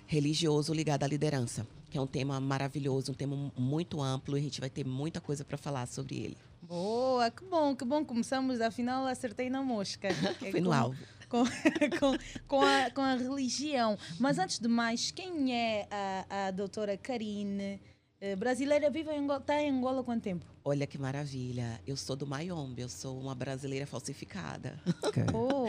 [0.05, 4.43] religioso ligado à liderança, que é um tema maravilhoso, um tema muito amplo e a
[4.43, 6.37] gente vai ter muita coisa para falar sobre ele.
[6.61, 8.05] Boa, que bom, que bom.
[8.05, 10.07] Começamos, afinal acertei na mosca.
[10.41, 11.03] É Foi no com- alvo.
[11.27, 11.43] Com,
[11.99, 12.17] com,
[12.47, 13.97] com, a, com a religião.
[14.19, 17.81] Mas antes de mais, quem é a, a doutora Karine?
[18.25, 20.45] Eh, Brasileira, vive em Angola, está em Angola há quanto tempo?
[20.63, 21.81] Olha que maravilha.
[21.85, 24.79] Eu sou do Mayombe, eu sou uma brasileira falsificada.
[25.35, 25.65] Oh.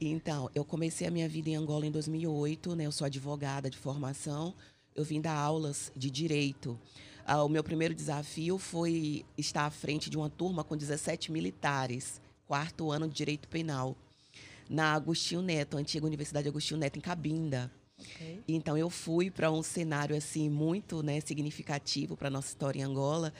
[0.00, 2.86] Então, eu comecei a minha vida em Angola em 2008, né?
[2.86, 4.54] Eu sou advogada de formação.
[4.94, 6.78] Eu vim dar aulas de direito.
[7.26, 12.20] Ah, o meu primeiro desafio foi estar à frente de uma turma com 17 militares,
[12.46, 13.96] quarto ano de direito penal,
[14.68, 17.70] na Agostinho Neto, antiga Universidade Agostinho Neto, em Cabinda.
[18.48, 23.32] Então eu fui para um cenário assim muito, né, significativo para nossa história em Angola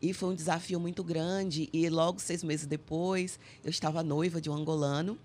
[0.00, 1.68] e foi um desafio muito grande.
[1.72, 5.18] E logo seis meses depois eu estava noiva de um angolano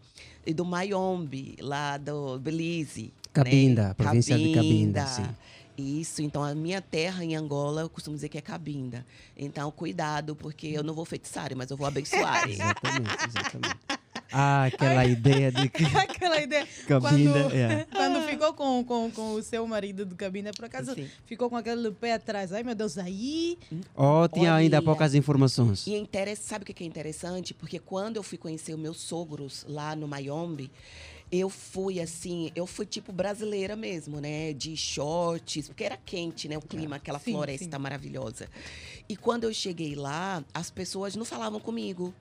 [0.46, 3.14] e do Mayombe lá do Belize.
[3.32, 3.94] Cabinda, né?
[3.96, 5.28] província de Cabinda, sim.
[5.76, 9.04] Isso, então a minha terra em Angola, eu costumo dizer que é Cabinda.
[9.36, 12.46] Então, cuidado, porque eu não vou feitiçar, mas eu vou abençoar.
[12.48, 13.80] Exatamente, exatamente.
[14.34, 15.84] Ah, aquela ideia de que.
[15.86, 16.68] Aquela ideia.
[16.88, 17.86] Cabinda, quando, é.
[17.94, 21.08] quando ficou com, com, com o seu marido de cabina, por acaso Sim.
[21.26, 22.52] ficou com aquele pé atrás.
[22.52, 23.58] Ai, meu Deus, aí.
[23.96, 24.86] Oh, tinha ainda Olha.
[24.86, 25.86] poucas informações.
[25.86, 27.54] E é interess- sabe o que é interessante?
[27.54, 30.72] Porque quando eu fui conhecer os meus sogros lá no Mayombe,
[31.32, 34.54] eu fui assim, eu fui tipo brasileira mesmo, né?
[34.54, 36.58] De shorts, porque era quente, né?
[36.58, 38.48] O clima, aquela Sim, floresta maravilhosa.
[39.10, 42.14] E quando eu cheguei lá, as pessoas não falavam comigo.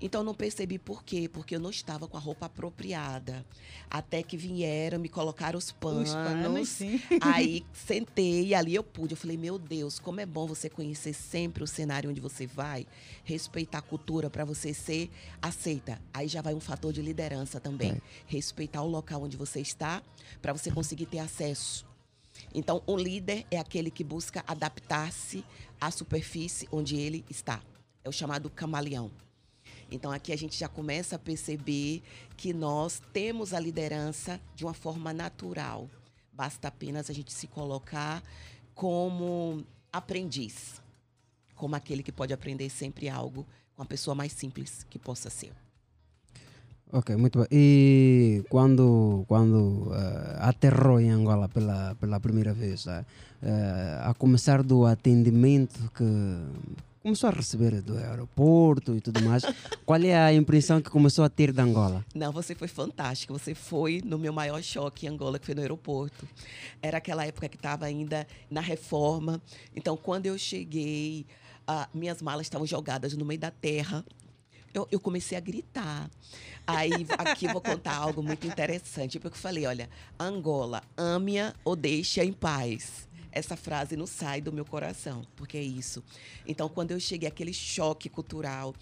[0.00, 3.44] Então não percebi por quê, porque eu não estava com a roupa apropriada.
[3.90, 6.14] Até que vieram, me colocaram os panos.
[6.14, 7.00] panos, sim.
[7.20, 9.12] Aí sentei e ali eu pude.
[9.12, 12.86] Eu falei, meu Deus, como é bom você conhecer sempre o cenário onde você vai,
[13.24, 15.10] respeitar a cultura para você ser
[15.42, 16.00] aceita.
[16.14, 18.00] Aí já vai um fator de liderança também.
[18.26, 20.02] Respeitar o local onde você está
[20.40, 21.84] para você conseguir ter acesso.
[22.54, 25.44] Então, o líder é aquele que busca adaptar-se
[25.80, 27.60] à superfície onde ele está.
[28.02, 29.10] É o chamado camaleão.
[29.90, 32.02] Então, aqui a gente já começa a perceber
[32.36, 35.88] que nós temos a liderança de uma forma natural.
[36.32, 38.22] Basta apenas a gente se colocar
[38.74, 40.80] como aprendiz,
[41.54, 45.52] como aquele que pode aprender sempre algo com a pessoa mais simples que possa ser.
[46.92, 47.48] Ok, muito bem.
[47.52, 53.04] E quando, quando eh, aterrou em Angola pela, pela primeira vez, eh,
[54.02, 56.04] a começar do atendimento que
[57.02, 59.42] começou a receber do aeroporto e tudo mais,
[59.84, 62.04] qual é a impressão que começou a ter de Angola?
[62.14, 63.32] Não, você foi fantástica.
[63.32, 66.28] Você foi no meu maior choque em Angola, que foi no aeroporto.
[66.82, 69.40] Era aquela época que estava ainda na reforma.
[69.74, 71.26] Então, quando eu cheguei,
[71.66, 74.04] ah, minhas malas estavam jogadas no meio da terra.
[74.72, 76.08] Eu, eu comecei a gritar.
[76.66, 79.18] Aí, aqui vou contar algo muito interessante.
[79.18, 83.08] Porque eu falei, olha, Angola, ame-a ou deixe-a em paz.
[83.32, 86.02] Essa frase não sai do meu coração, porque é isso.
[86.46, 88.74] Então, quando eu cheguei, aquele choque cultural.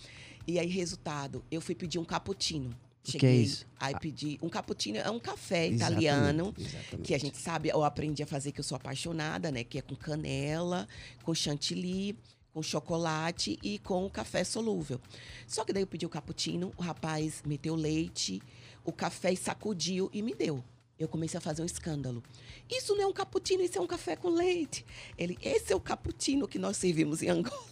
[0.46, 2.70] E aí, resultado, eu fui pedir um cappuccino.
[2.70, 3.66] O que é Cheguei, isso?
[3.78, 7.06] aí pedi um cappuccino, é um café Exatamente, italiano, exatamente.
[7.06, 9.64] que a gente sabe, eu aprendi a fazer que eu sou apaixonada, né?
[9.64, 10.86] Que é com canela,
[11.22, 12.18] com chantilly,
[12.52, 15.00] com chocolate e com café solúvel.
[15.46, 18.42] Só que daí eu pedi o cappuccino, o rapaz meteu leite,
[18.84, 20.62] o café sacudiu e me deu.
[20.98, 22.22] Eu comecei a fazer um escândalo.
[22.68, 24.84] Isso não é um cappuccino, isso é um café com leite.
[25.16, 27.64] Ele, esse é o cappuccino que nós servimos em Angola.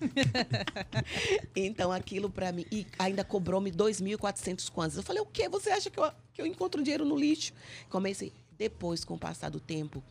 [1.56, 4.98] então aquilo para mim e ainda cobrou-me 2.400 kwanzas.
[4.98, 5.48] Eu falei: "O quê?
[5.48, 7.52] Você acha que eu, que eu encontro dinheiro no lixo?"
[7.88, 10.04] Comecei depois com o passar do tempo,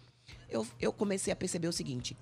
[0.50, 2.18] eu, eu comecei a perceber o seguinte: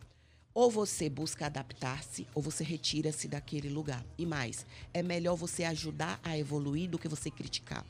[0.53, 4.03] ou você busca adaptar-se, ou você retira-se daquele lugar.
[4.17, 7.85] E mais, é melhor você ajudar a evoluir do que você criticar.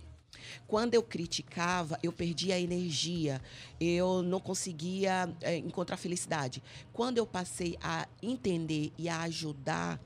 [0.68, 3.41] Quando eu criticava, eu perdia a energia,
[3.80, 6.62] eu não conseguia eh, encontrar felicidade.
[6.91, 9.99] Quando eu passei a entender e a ajudar,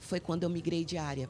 [0.00, 1.28] foi quando eu migrei de área.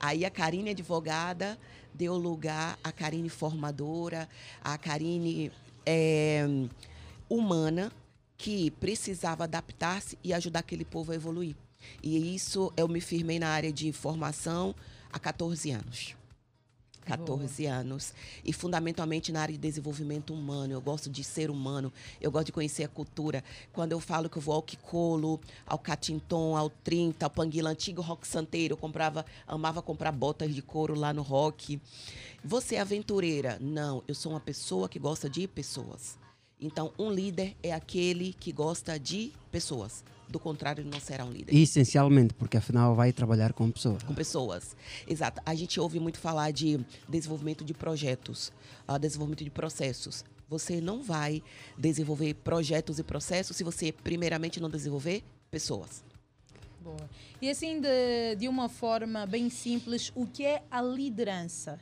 [0.00, 1.58] Aí a Karine advogada
[1.92, 4.28] deu lugar à Karine formadora,
[4.62, 5.50] à Karine
[5.84, 6.46] eh,
[7.28, 7.90] humana,
[8.36, 11.56] que precisava adaptar-se e ajudar aquele povo a evoluir.
[12.02, 14.74] E isso eu me firmei na área de formação
[15.12, 16.17] há 14 anos.
[17.08, 18.12] 14 anos.
[18.44, 20.72] E fundamentalmente na área de desenvolvimento humano.
[20.74, 23.42] Eu gosto de ser humano, eu gosto de conhecer a cultura.
[23.72, 28.02] Quando eu falo que eu vou ao Kikolo, ao Catinton, ao 30, ao Panguila, antigo
[28.02, 31.80] rock santeiro, eu comprava, amava comprar botas de couro lá no rock.
[32.44, 33.58] Você é aventureira?
[33.60, 36.18] Não, eu sou uma pessoa que gosta de pessoas.
[36.60, 40.04] Então, um líder é aquele que gosta de pessoas.
[40.28, 44.02] Do contrário, ele não será um líder Essencialmente, porque afinal vai trabalhar com pessoas.
[44.02, 44.76] com pessoas.
[45.06, 45.40] Exato.
[45.44, 46.78] A gente ouve muito falar de
[47.08, 48.52] desenvolvimento de projetos,
[48.86, 50.24] ah, desenvolvimento de processos.
[50.48, 51.42] Você não vai
[51.76, 56.04] desenvolver projetos e processos se você, primeiramente, não desenvolver pessoas.
[56.82, 57.08] Boa.
[57.40, 61.78] E assim, de, de uma forma bem simples, o que é a liderança?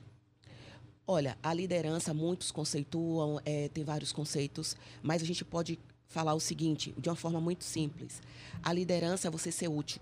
[1.06, 6.40] Olha, a liderança, muitos conceituam, eh, tem vários conceitos, mas a gente pode falar o
[6.40, 8.22] seguinte, de uma forma muito simples.
[8.62, 10.00] A liderança é você ser útil.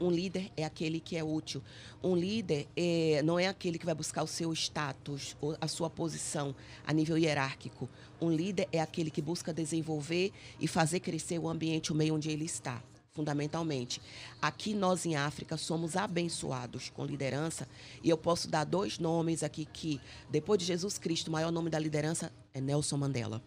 [0.00, 1.62] Um líder é aquele que é útil.
[2.02, 5.90] Um líder é, não é aquele que vai buscar o seu status, ou a sua
[5.90, 6.54] posição
[6.86, 7.88] a nível hierárquico.
[8.20, 12.30] Um líder é aquele que busca desenvolver e fazer crescer o ambiente, o meio onde
[12.30, 14.00] ele está, fundamentalmente.
[14.40, 17.66] Aqui nós em África somos abençoados com liderança
[18.02, 20.00] e eu posso dar dois nomes aqui que,
[20.30, 23.42] depois de Jesus Cristo, o maior nome da liderança é Nelson Mandela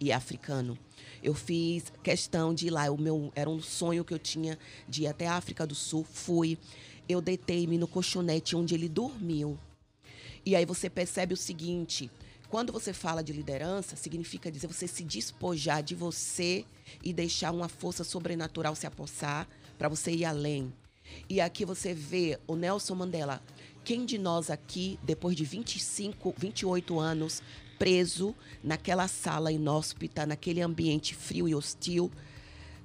[0.00, 0.78] e africano.
[1.22, 4.58] Eu fiz questão de ir lá, o meu era um sonho que eu tinha
[4.88, 6.58] de ir até a África do Sul, fui.
[7.08, 9.58] Eu deitei-me no colchonete onde ele dormiu.
[10.44, 12.10] E aí você percebe o seguinte,
[12.48, 16.64] quando você fala de liderança, significa dizer você se despojar de você
[17.02, 20.72] e deixar uma força sobrenatural se apossar para você ir além.
[21.28, 23.42] E aqui você vê o Nelson Mandela.
[23.84, 27.42] Quem de nós aqui, depois de 25, 28 anos,
[27.78, 32.10] preso naquela sala inóspita, naquele ambiente frio e hostil,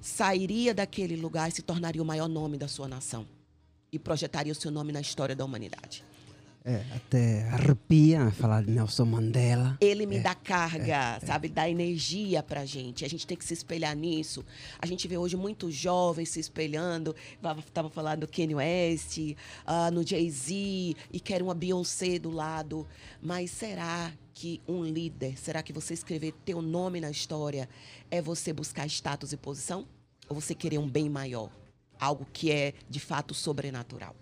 [0.00, 3.26] sairia daquele lugar e se tornaria o maior nome da sua nação
[3.92, 6.04] e projetaria o seu nome na história da humanidade.
[6.64, 9.76] É, até arrepia falar de Nelson Mandela.
[9.80, 11.48] Ele me dá carga, sabe?
[11.48, 13.04] Dá energia pra gente.
[13.04, 14.44] A gente tem que se espelhar nisso.
[14.78, 17.16] A gente vê hoje muitos jovens se espelhando.
[17.66, 19.18] Estava falando do Kanye West,
[19.66, 22.86] ah, no Jay-Z, e quer uma Beyoncé do lado.
[23.20, 27.68] Mas será que um líder, será que você escrever teu nome na história
[28.10, 29.86] é você buscar status e posição?
[30.28, 31.50] Ou você querer um bem maior?
[31.98, 34.16] Algo que é, de fato, sobrenatural.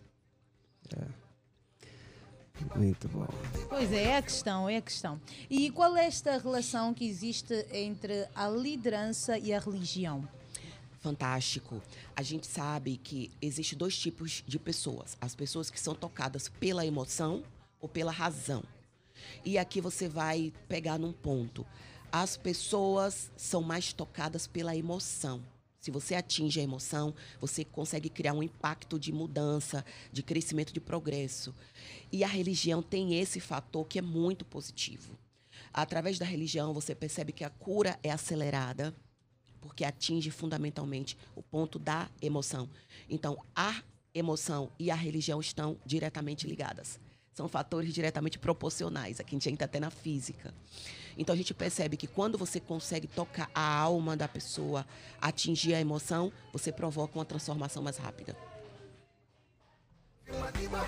[2.76, 3.26] Muito bom.
[3.68, 5.20] Pois é, é a questão, é a questão.
[5.48, 10.28] E qual é esta relação que existe entre a liderança e a religião?
[11.00, 11.82] Fantástico.
[12.14, 16.84] A gente sabe que existe dois tipos de pessoas: as pessoas que são tocadas pela
[16.84, 17.42] emoção
[17.80, 18.62] ou pela razão.
[19.44, 21.66] E aqui você vai pegar num ponto.
[22.12, 25.42] As pessoas são mais tocadas pela emoção.
[25.80, 29.82] Se você atinge a emoção, você consegue criar um impacto de mudança,
[30.12, 31.55] de crescimento, de progresso.
[32.12, 35.18] E a religião tem esse fator que é muito positivo.
[35.72, 38.94] Através da religião, você percebe que a cura é acelerada,
[39.60, 42.68] porque atinge fundamentalmente o ponto da emoção.
[43.09, 43.82] Então, a
[44.12, 46.98] emoção e a religião estão diretamente ligadas.
[47.40, 49.18] São fatores diretamente proporcionais.
[49.18, 50.52] Aqui a gente entra até na física.
[51.16, 54.84] Então, a gente percebe que quando você consegue tocar a alma da pessoa,
[55.18, 58.36] atingir a emoção, você provoca uma transformação mais rápida.
[60.38, 60.86] Madiba,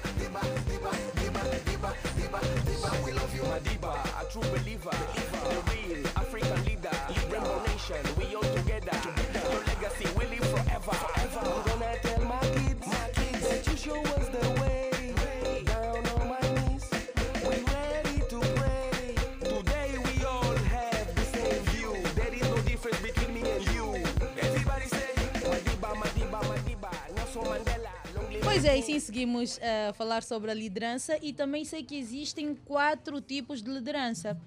[28.52, 32.54] Pois é, e sim seguimos a falar sobre a liderança e também sei que existem
[32.54, 34.38] quatro tipos de liderança.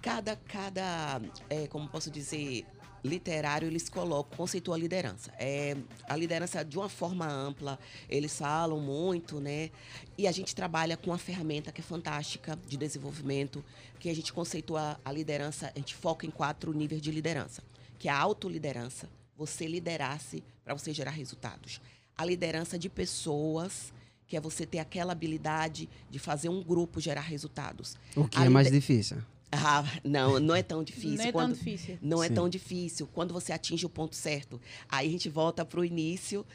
[0.00, 2.66] Cada, cada é, como posso dizer,
[3.04, 5.32] literário, eles colocam, conceitua a liderança.
[5.38, 5.76] É,
[6.08, 7.78] a liderança, de uma forma ampla,
[8.08, 9.70] eles falam muito, né?
[10.18, 13.64] E a gente trabalha com uma ferramenta que é fantástica de desenvolvimento,
[14.00, 17.62] que a gente conceitua a liderança, a gente foca em quatro níveis de liderança,
[18.00, 21.80] que é a autoliderança, você liderar-se para você gerar resultados.
[22.16, 23.92] A liderança de pessoas,
[24.26, 27.96] que é você ter aquela habilidade de fazer um grupo gerar resultados.
[28.16, 29.18] O que A é mais lide- difícil?
[29.50, 31.10] ah, não, não é tão difícil.
[31.18, 31.98] Não é tão Quando- difícil.
[32.00, 32.34] Não é Sim.
[32.34, 33.06] tão difícil.
[33.12, 34.58] Quando você atinge o ponto certo.
[34.88, 36.46] Aí a gente volta para o início,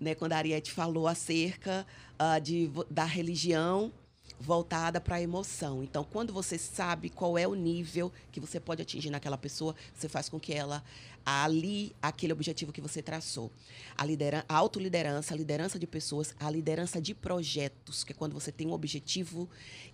[0.00, 1.86] né, quando a Ariete falou acerca
[2.18, 3.92] ah, de, da religião
[4.40, 5.82] voltada para a emoção.
[5.82, 10.08] Então, quando você sabe qual é o nível que você pode atingir naquela pessoa, você
[10.08, 10.82] faz com que ela
[11.26, 13.50] ali aquele objetivo que você traçou.
[13.96, 18.32] A, lideran a autoliderança, a liderança de pessoas, a liderança de projetos, que é quando
[18.32, 19.48] você tem um objetivo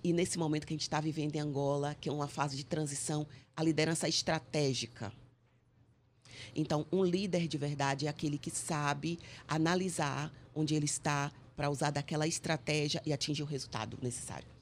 [0.04, 2.64] e nesse momento que a gente está vivendo em Angola, que é uma fase de
[2.64, 3.26] transição,
[3.56, 5.10] a liderança estratégica.
[6.54, 9.18] Então, um líder de verdade é aquele que sabe
[9.48, 14.61] analisar onde ele está para usar daquela estratégia e atingir o resultado necessário.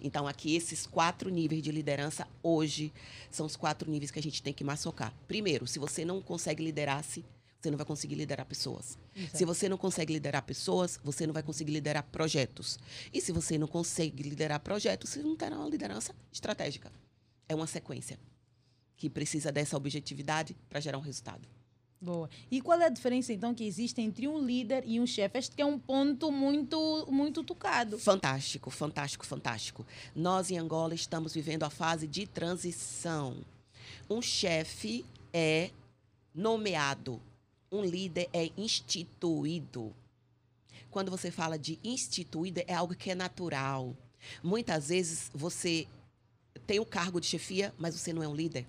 [0.00, 2.92] Então, aqui, esses quatro níveis de liderança, hoje,
[3.30, 5.12] são os quatro níveis que a gente tem que maçocar.
[5.28, 7.24] Primeiro, se você não consegue liderar-se,
[7.60, 8.98] você não vai conseguir liderar pessoas.
[9.14, 9.36] Exato.
[9.36, 12.78] Se você não consegue liderar pessoas, você não vai conseguir liderar projetos.
[13.12, 16.90] E se você não consegue liderar projetos, você não terá uma liderança estratégica.
[17.46, 18.18] É uma sequência
[18.96, 21.46] que precisa dessa objetividade para gerar um resultado.
[22.02, 22.30] Boa.
[22.50, 25.38] E qual é a diferença então que existe entre um líder e um chefe?
[25.38, 27.98] Este é um ponto muito muito tocado.
[27.98, 29.86] Fantástico, fantástico, fantástico.
[30.16, 33.44] Nós em Angola estamos vivendo a fase de transição.
[34.08, 35.70] Um chefe é
[36.34, 37.20] nomeado,
[37.70, 39.94] um líder é instituído.
[40.90, 43.94] Quando você fala de instituído, é algo que é natural.
[44.42, 45.86] Muitas vezes você
[46.66, 48.66] tem o cargo de chefia, mas você não é um líder.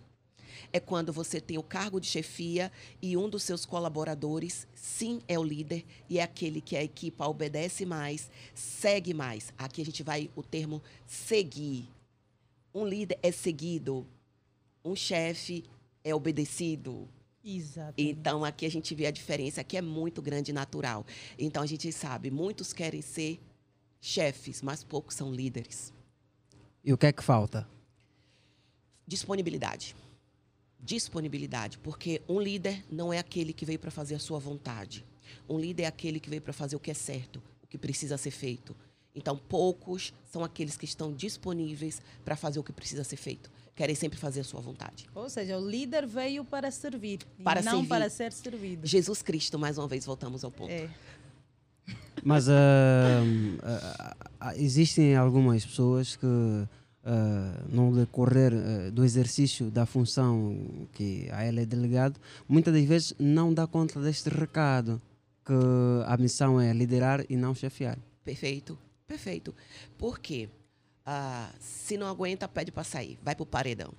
[0.72, 2.72] É quando você tem o cargo de chefia
[3.02, 7.28] e um dos seus colaboradores, sim, é o líder e é aquele que a equipa
[7.28, 9.54] obedece mais, segue mais.
[9.58, 11.88] Aqui a gente vai o termo seguir.
[12.74, 14.08] Um líder é seguido,
[14.84, 15.64] um chefe
[16.04, 17.08] é obedecido.
[17.44, 17.94] Exato.
[17.98, 21.06] Então aqui a gente vê a diferença que é muito grande e natural.
[21.38, 23.40] Então a gente sabe, muitos querem ser
[24.00, 25.94] chefes, mas poucos são líderes.
[26.84, 27.68] E o que é que falta?
[29.08, 29.96] Disponibilidade.
[30.84, 35.06] Disponibilidade, porque um líder não é aquele que veio para fazer a sua vontade.
[35.48, 38.18] Um líder é aquele que veio para fazer o que é certo, o que precisa
[38.18, 38.76] ser feito.
[39.14, 43.52] Então, poucos são aqueles que estão disponíveis para fazer o que precisa ser feito.
[43.76, 45.08] Querem sempre fazer a sua vontade.
[45.14, 47.88] Ou seja, o líder veio para servir, Para e não servir.
[47.88, 48.88] para ser servido.
[48.88, 50.72] Jesus Cristo, mais uma vez, voltamos ao ponto.
[50.72, 50.90] É.
[52.24, 52.54] Mas ah,
[53.64, 56.28] ah, ah, existem algumas pessoas que,
[57.04, 62.84] ah, no decorrer ah, do exercício da função que a ela é delegado, muitas das
[62.84, 65.02] vezes não dá conta deste recado,
[65.44, 65.54] que
[66.06, 67.98] a missão é liderar e não chefiar.
[68.24, 69.54] Perfeito, perfeito.
[69.98, 70.50] Por quê?
[71.06, 73.94] Ah, se não aguenta, pede para sair, vai para o paredão.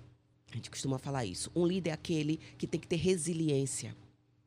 [0.53, 1.51] A gente costuma falar isso.
[1.57, 3.97] Um líder é aquele que tem que ter resiliência.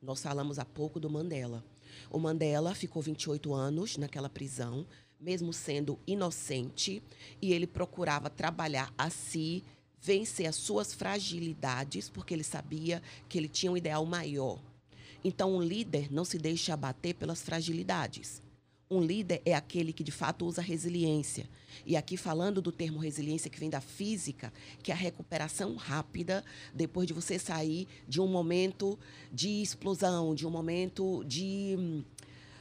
[0.01, 1.63] Nós falamos há pouco do Mandela.
[2.11, 4.85] O Mandela ficou 28 anos naquela prisão,
[5.19, 7.01] mesmo sendo inocente,
[7.41, 9.63] e ele procurava trabalhar a si,
[10.01, 14.59] vencer as suas fragilidades, porque ele sabia que ele tinha um ideal maior.
[15.23, 18.43] Então, um líder não se deixa abater pelas fragilidades.
[18.89, 21.49] Um líder é aquele que de fato usa resiliência.
[21.83, 26.45] E aqui falando do termo resiliência que vem da física, que é a recuperação rápida
[26.71, 28.99] depois de você sair de um momento
[29.33, 32.03] de explosão, de um momento de,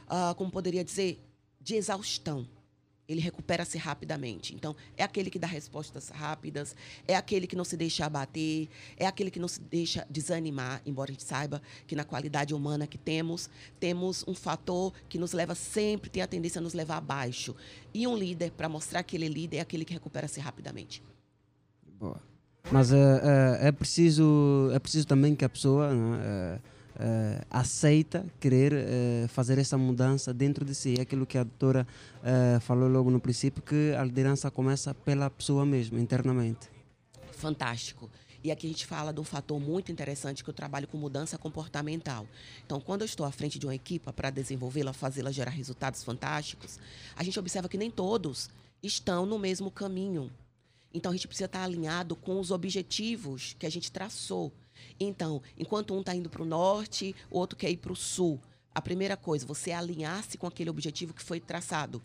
[0.07, 1.23] ah, como poderia dizer,
[1.65, 2.47] de exaustão.
[3.07, 4.55] Ele recupera-se rapidamente.
[4.55, 6.75] Então, é aquele que dá respostas rápidas,
[7.07, 8.67] é aquele que não se deixa abater,
[8.97, 12.87] é aquele que não se deixa desanimar, embora a gente saiba que na qualidade humana
[12.87, 16.97] que temos, temos um fator que nos leva sempre, tem a tendência a nos levar
[16.97, 17.55] abaixo.
[17.93, 21.03] E um líder, para mostrar que ele é líder, é aquele que recupera-se rapidamente.
[21.99, 22.19] Boa.
[22.71, 25.91] Mas ah, ah, é, preciso, é preciso também que a pessoa
[26.97, 30.95] ah, aceita querer ah, fazer essa mudança dentro de si.
[30.97, 31.87] É aquilo que a doutora
[32.23, 36.69] ah, falou logo no princípio, que a liderança começa pela pessoa mesmo, internamente.
[37.31, 38.09] fantástico.
[38.45, 41.35] E aqui a gente fala de um fator muito interessante que eu trabalho com mudança
[41.35, 42.27] comportamental.
[42.63, 46.77] Então, quando eu estou à frente de uma equipa para desenvolvê-la, fazê-la gerar resultados fantásticos,
[47.15, 48.51] a gente observa que nem todos
[48.83, 50.31] estão no mesmo caminho.
[50.93, 54.53] Então, a gente precisa estar alinhado com os objetivos que a gente traçou.
[54.99, 58.39] Então, enquanto um está indo para o norte, o outro quer ir para o sul.
[58.73, 62.01] a primeira coisa, você alinhar-se com aquele objetivo que foi traçado.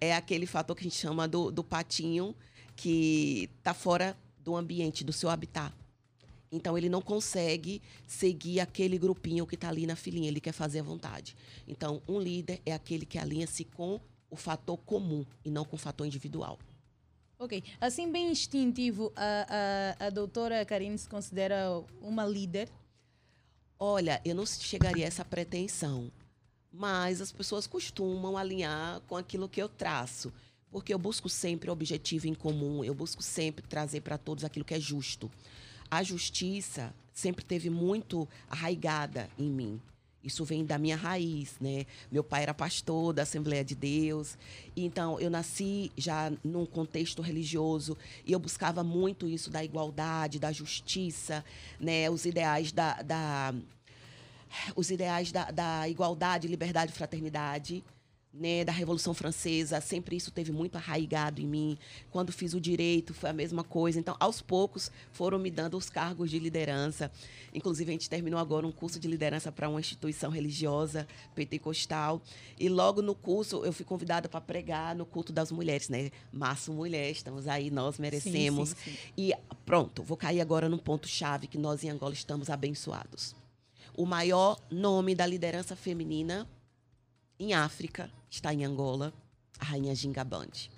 [0.00, 2.34] É aquele fator que a gente chama do, do patinho
[2.76, 5.74] que está fora do ambiente, do seu habitat.
[6.52, 10.78] Então, ele não consegue seguir aquele grupinho que está ali na filinha, ele quer fazer
[10.78, 11.36] à vontade.
[11.66, 14.00] Então, um líder é aquele que alinha-se com
[14.30, 16.58] o fator comum e não com o fator individual.
[17.38, 17.62] Ok.
[17.80, 22.68] Assim, bem instintivo, a, a, a doutora Karine se considera uma líder?
[23.78, 26.10] Olha, eu não chegaria a essa pretensão,
[26.72, 30.32] mas as pessoas costumam alinhar com aquilo que eu traço,
[30.70, 34.64] porque eu busco sempre o objetivo em comum, eu busco sempre trazer para todos aquilo
[34.64, 35.30] que é justo.
[35.90, 39.80] A justiça sempre teve muito arraigada em mim.
[40.24, 41.84] Isso vem da minha raiz, né?
[42.10, 44.38] Meu pai era pastor da Assembleia de Deus,
[44.74, 50.50] então eu nasci já num contexto religioso e eu buscava muito isso da igualdade, da
[50.50, 51.44] justiça,
[51.78, 52.08] né?
[52.08, 53.54] Os ideais da, da
[54.74, 57.84] os ideais da, da igualdade, liberdade fraternidade.
[58.36, 61.78] Né, da Revolução Francesa, sempre isso teve muito arraigado em mim.
[62.10, 64.00] Quando fiz o direito, foi a mesma coisa.
[64.00, 67.12] Então, aos poucos, foram me dando os cargos de liderança.
[67.54, 72.20] Inclusive, a gente terminou agora um curso de liderança para uma instituição religiosa pentecostal.
[72.58, 76.10] E logo no curso, eu fui convidada para pregar no culto das mulheres, né?
[76.32, 78.70] Março Mulher, estamos aí, nós merecemos.
[78.70, 78.96] sim, sim.
[79.16, 79.32] E
[79.64, 83.36] pronto, vou cair agora num ponto-chave que nós em Angola estamos abençoados.
[83.96, 86.48] O maior nome da liderança feminina
[87.38, 89.12] em África está em Angola,
[89.58, 90.70] a rainha Ginga Band.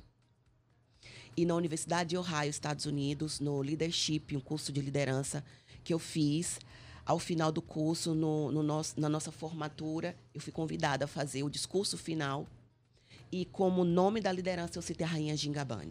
[1.37, 5.45] E na Universidade de Ohio, Estados Unidos, no Leadership, um curso de liderança
[5.85, 6.59] que eu fiz,
[7.05, 11.43] ao final do curso, no, no nosso, na nossa formatura, eu fui convidada a fazer
[11.43, 12.47] o discurso final.
[13.31, 15.91] E como nome da liderança, eu citei a rainha Ginga Band.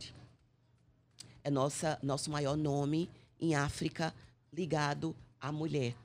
[1.44, 3.10] É nossa, nosso maior nome
[3.40, 4.14] em África
[4.52, 5.96] ligado à mulher.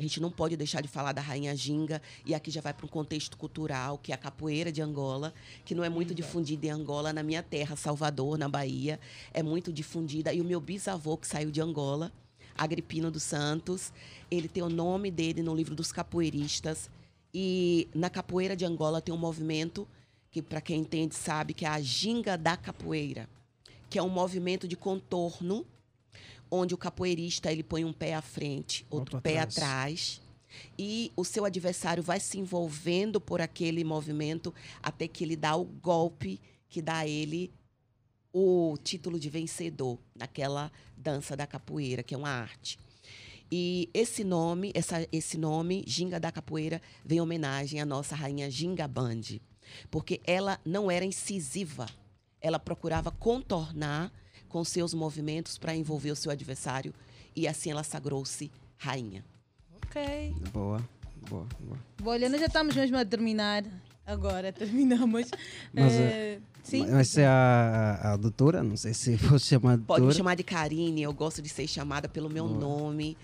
[0.00, 2.86] A gente não pode deixar de falar da Rainha Ginga, e aqui já vai para
[2.86, 6.70] um contexto cultural, que é a capoeira de Angola, que não é muito difundida em
[6.70, 8.98] Angola, na minha terra, Salvador, na Bahia,
[9.34, 10.32] é muito difundida.
[10.32, 12.10] E o meu bisavô, que saiu de Angola,
[12.56, 13.92] Agripino dos Santos,
[14.30, 16.88] ele tem o nome dele no livro dos capoeiristas.
[17.34, 19.86] E na capoeira de Angola tem um movimento
[20.30, 23.28] que, para quem entende, sabe que é a Ginga da Capoeira,
[23.90, 25.66] que é um movimento de contorno
[26.50, 30.20] onde o capoeirista ele põe um pé à frente, outro pé atrás.
[30.20, 30.22] atrás,
[30.78, 34.52] e o seu adversário vai se envolvendo por aquele movimento
[34.82, 37.52] até que ele dá o golpe que dá a ele
[38.32, 42.78] o título de vencedor naquela dança da capoeira, que é uma arte.
[43.50, 48.48] E esse nome, essa, esse nome, Ginga da Capoeira, vem em homenagem à nossa rainha
[48.48, 49.22] Ginga Band,
[49.90, 51.86] porque ela não era incisiva,
[52.40, 54.12] ela procurava contornar
[54.50, 56.92] com seus movimentos para envolver o seu adversário
[57.34, 59.24] e assim ela sagrou-se rainha.
[59.86, 60.34] Ok.
[60.52, 60.80] Boa,
[61.28, 61.78] boa, boa.
[62.02, 63.64] Bom, olha, nós já estamos mesmo a terminar.
[64.04, 65.30] Agora terminamos.
[65.72, 66.86] Mas, Eh, sim.
[66.90, 70.34] Mas é a, a, a doutora, não sei se pode chamar de Pode me chamar
[70.34, 72.60] de Karine, eu gosto de ser chamada pelo meu Boa.
[72.60, 73.16] nome.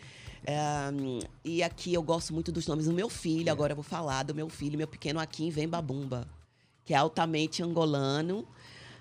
[0.49, 4.23] Ahn, e aqui eu gosto muito dos nomes do meu filho, agora eu vou falar
[4.23, 6.29] do meu filho, meu pequeno Akin Vem Babumba,
[6.85, 8.47] que é altamente angolano,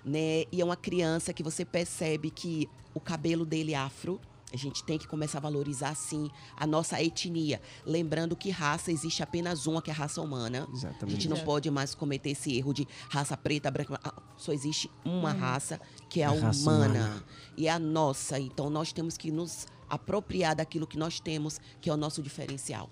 [0.06, 0.44] né?
[0.52, 4.20] E é uma criança que você percebe que o cabelo dele é afro.
[4.52, 7.60] A gente tem que começar a valorizar, sim, a nossa etnia.
[7.84, 10.68] Lembrando que raça existe apenas uma, que é a raça humana.
[10.70, 11.10] A Exatamente.
[11.16, 11.44] gente não Exato.
[11.50, 13.98] pode mais cometer esse erro de raça preta, branca.
[14.04, 15.40] ah, Só existe uma Uhum.
[15.40, 16.52] raça, que é a, A humana.
[16.54, 17.24] humana.
[17.56, 18.38] E é a nossa.
[18.38, 22.88] Então nós temos que nos apropriar daquilo que nós temos, que é o nosso diferencial.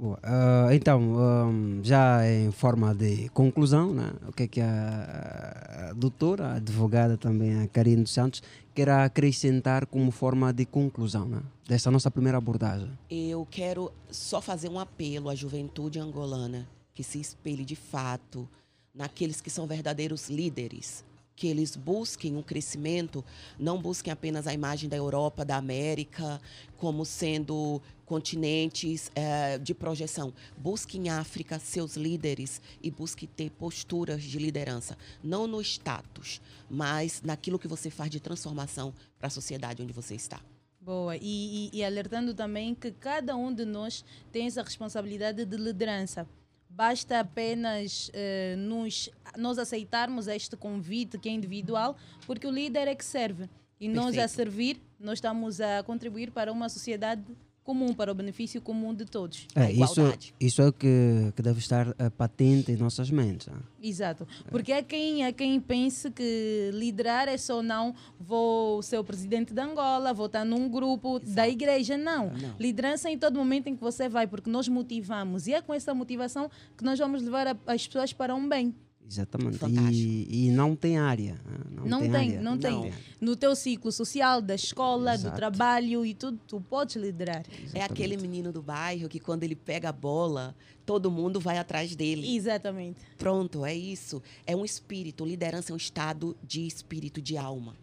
[0.00, 0.18] Boa.
[0.22, 4.10] Ah, então, ahm, já em forma de conclusão, né?
[4.26, 8.42] o que é que a, a doutora, a advogada também, a Karine dos Santos,
[8.74, 11.42] quer acrescentar como forma de conclusão né?
[11.68, 12.90] dessa nossa primeira abordagem?
[13.10, 18.48] Eu quero só fazer um apelo à juventude angolana que se espelhe de fato
[18.94, 21.04] naqueles que são verdadeiros líderes,
[21.40, 23.24] que eles busquem um crescimento,
[23.58, 26.38] não busquem apenas a imagem da Europa, da América,
[26.76, 30.34] como sendo continentes eh, de projeção.
[30.58, 37.22] Busque em África seus líderes e busque ter posturas de liderança, não no status, mas
[37.24, 40.42] naquilo que você faz de transformação para a sociedade onde você está.
[40.78, 41.16] Boa.
[41.16, 46.28] E, e- e alertando também que cada um de nós tem essa responsabilidade de liderança.
[46.70, 52.94] Basta apenas eh, nos, nós aceitarmos este convite que é individual, porque o líder é
[52.94, 53.50] que serve.
[53.78, 54.30] E nós, a Perfeito.
[54.30, 57.22] servir, nós estamos a contribuir para uma sociedade
[57.70, 59.46] comum, para o benefício comum de todos.
[59.54, 60.00] É, a isso,
[60.40, 63.48] isso é o que, que deve estar eh, patente em nossas mentes.
[63.48, 63.58] ah.
[63.82, 64.26] Exato.
[64.50, 69.54] Porque há quem, há quem pense que liderar é só não vou ser o presidente
[69.54, 71.96] de Angola, vou estar num grupo da igreja.
[71.96, 72.32] Não.
[72.58, 75.46] Liderança em todo momento em que você vai, porque nós motivamos.
[75.46, 78.74] E é com essa motivação que nós vamos levar a- as pessoas para um bem.
[79.10, 79.58] Exatamente.
[79.92, 81.34] E, e não tem área.
[81.44, 82.40] ah, Não, Não, tem, área.
[82.40, 82.92] não tem.
[83.20, 87.44] No teu ciclo social, da escola, do trabalho e tudo, tu podes liderar.
[87.74, 90.54] É aquele menino do bairro que quando ele pega a bola,
[90.86, 92.36] todo mundo vai atrás dele.
[92.36, 93.00] Exatamente.
[93.18, 94.22] Pronto, é isso.
[94.46, 95.24] É um espírito.
[95.26, 97.74] Liderança é um estado de espírito, de alma.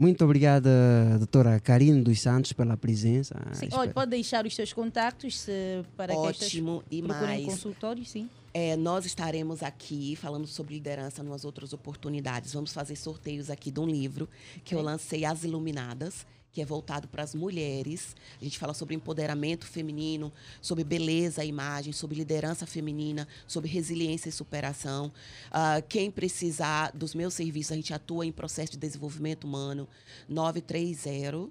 [0.00, 0.70] Muito obrigada,
[1.18, 3.34] doutora Karine dos Santos, pela presença.
[3.36, 3.64] Ah, Sim.
[3.64, 6.84] espero- Olha, pode deixar os seus contactos se, para Ótimo.
[6.88, 7.44] que E estas procurem mais.
[7.46, 8.30] consultórios, sim.
[8.52, 12.52] É, nós estaremos aqui falando sobre liderança em outras oportunidades.
[12.52, 14.28] Vamos fazer sorteios aqui de um livro
[14.64, 18.16] que eu lancei, As Iluminadas, que é voltado para as mulheres.
[18.40, 24.32] A gente fala sobre empoderamento feminino, sobre beleza, imagem, sobre liderança feminina, sobre resiliência e
[24.32, 25.12] superação.
[25.50, 29.86] Ah, quem precisar dos meus serviços, a gente atua em processo de desenvolvimento humano.
[30.28, 31.50] 930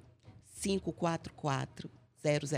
[0.60, 1.90] 544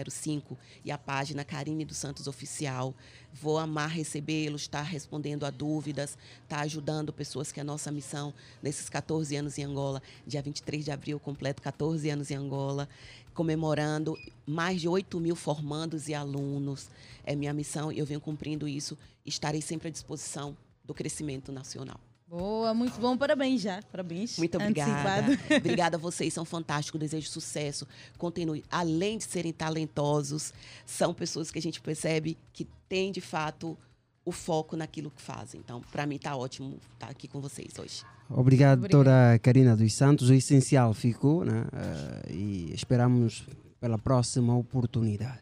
[0.10, 2.94] 005 e a página Karine dos Santos Oficial.
[3.34, 8.34] Vou amar recebê-los, estar respondendo a dúvidas, estar ajudando pessoas que é a nossa missão
[8.62, 10.02] nesses 14 anos em Angola.
[10.26, 12.90] Dia 23 de abril, completo 14 anos em Angola,
[13.34, 16.90] comemorando mais de 8 mil formandos e alunos.
[17.24, 18.98] É minha missão e eu venho cumprindo isso.
[19.26, 22.00] Estarei sempre à disposição do crescimento nacional.
[22.30, 23.18] Boa, muito bom.
[23.18, 23.82] Parabéns já.
[23.92, 24.38] Parabéns.
[24.38, 25.32] Muito obrigada.
[25.32, 25.56] Antecipado.
[25.58, 27.00] obrigada a vocês, são fantásticos.
[27.00, 27.88] Desejo sucesso.
[28.18, 28.64] Continue.
[28.70, 30.54] Além de serem talentosos,
[30.86, 33.76] são pessoas que a gente percebe que têm, de fato,
[34.24, 35.60] o foco naquilo que fazem.
[35.60, 38.04] Então, para mim, está ótimo estar aqui com vocês hoje.
[38.30, 40.30] Obrigado, doutora Karina dos Santos.
[40.30, 41.66] O essencial ficou, né?
[41.74, 43.44] Ah, e esperamos
[43.80, 45.42] pela próxima oportunidade.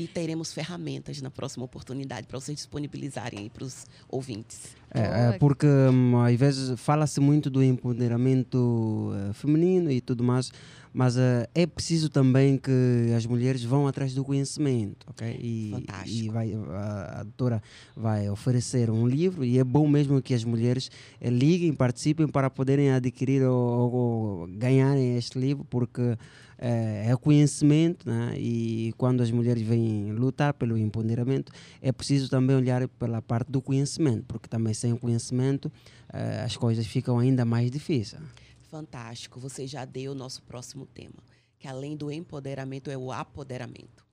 [0.00, 4.74] E teremos ferramentas na próxima oportunidade para vocês disponibilizarem para os ouvintes.
[4.94, 10.50] É, é, porque hum, às vezes fala-se muito do empoderamento eh, feminino e tudo mais,
[10.92, 15.38] mas eh, é preciso também que as mulheres vão atrás do conhecimento, ok?
[15.40, 15.74] E,
[16.06, 17.62] e vai, a, a doutora
[17.94, 20.90] vai oferecer um livro e é bom mesmo que as mulheres
[21.20, 26.16] eh, liguem, participem para poderem adquirir ou, ou- ganharem este livro, porque
[26.62, 28.34] é conhecimento, né?
[28.36, 31.50] e quando as mulheres vêm lutar pelo empoderamento,
[31.80, 35.72] é preciso também olhar pela parte do conhecimento, porque também sem o conhecimento
[36.12, 38.22] eh, as coisas ficam ainda mais difíceis.
[38.68, 39.40] Fantástico.
[39.40, 41.22] Você já deu o nosso próximo tema,
[41.58, 44.04] que além do empoderamento é o apoderamento.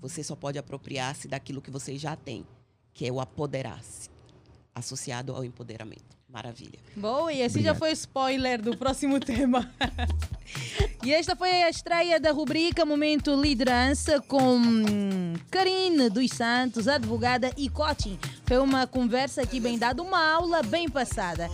[0.00, 2.46] Você só pode apropriar-se daquilo que você já tem,
[2.92, 4.10] que é o apoderar-se,
[4.74, 6.16] associado ao empoderamento.
[6.32, 6.78] Maravilha.
[6.96, 7.78] Boa, e esse já Obrigado.
[7.78, 9.70] foi o spoiler do próximo tema.
[11.04, 14.58] e esta foi a estreia da rubrica Momento Liderança com
[15.50, 18.18] Karine dos Santos, advogada e coaching.
[18.46, 21.50] Foi uma conversa aqui bem dada, uma aula bem passada.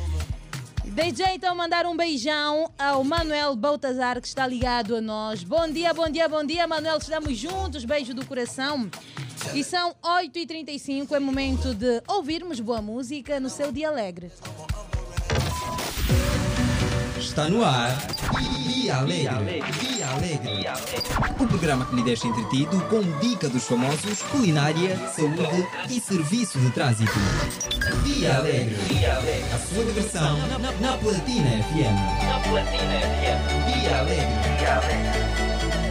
[0.84, 5.44] DJ, então, mandar um beijão ao Manuel Baltazar, que está ligado a nós.
[5.44, 6.98] Bom dia, bom dia, bom dia, Manuel.
[6.98, 8.88] Estamos juntos, beijo do coração.
[9.54, 14.30] E são 8h35, é momento de ouvirmos boa música no seu dia alegre.
[17.18, 17.96] Está no ar
[18.88, 19.60] Dia Alegre.
[19.80, 20.64] Dia Alegre.
[21.38, 26.70] O programa que lhe deixa entretido com dica dos famosos, culinária, saúde e serviço de
[26.70, 27.12] trânsito.
[28.04, 28.76] Dia Alegre.
[29.52, 30.38] A sua diversão
[30.80, 31.96] na Platina FM.
[32.24, 33.82] Na Platina FM.
[33.82, 34.58] Dia Alegre.
[34.58, 35.87] Dia Alegre.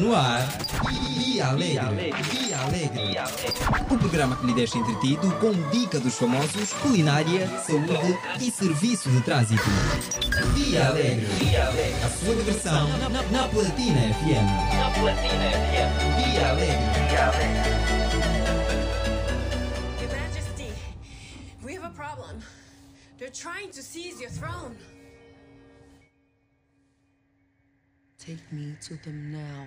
[0.00, 0.46] No ar.
[0.92, 2.12] E Alegre.
[2.32, 3.16] E Alegre.
[3.90, 9.20] O programa que lhe deixa entretido com dica dos famosos, culinária, saúde e serviço de
[9.22, 9.62] trânsito.
[10.56, 11.26] E Alegre.
[12.04, 14.46] A sua diversão na, Platina FM.
[14.76, 16.28] Na Platina FM.
[16.44, 16.78] Alegre.
[17.02, 17.58] E Alegre.
[20.00, 20.72] Your Majesty,
[21.64, 22.40] we have a problem.
[23.18, 24.76] They're trying to seize your throne.
[28.18, 29.66] Take me to them now.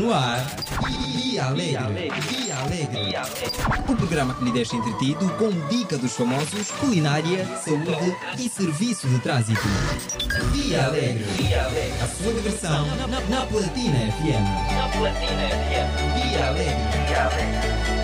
[0.00, 0.46] no ar.
[1.14, 2.10] E alegre.
[2.32, 3.14] E alegre.
[3.86, 9.18] O programa que lhe deixa entretido com dica dos famosos, culinária, saúde e serviço de
[9.18, 9.60] trânsito.
[10.54, 11.24] E alegre.
[12.02, 14.74] A sua diversão na, Platina FM.
[14.74, 16.16] Na Platina FM.
[16.16, 17.10] E alegre.
[17.10, 17.99] E alegre.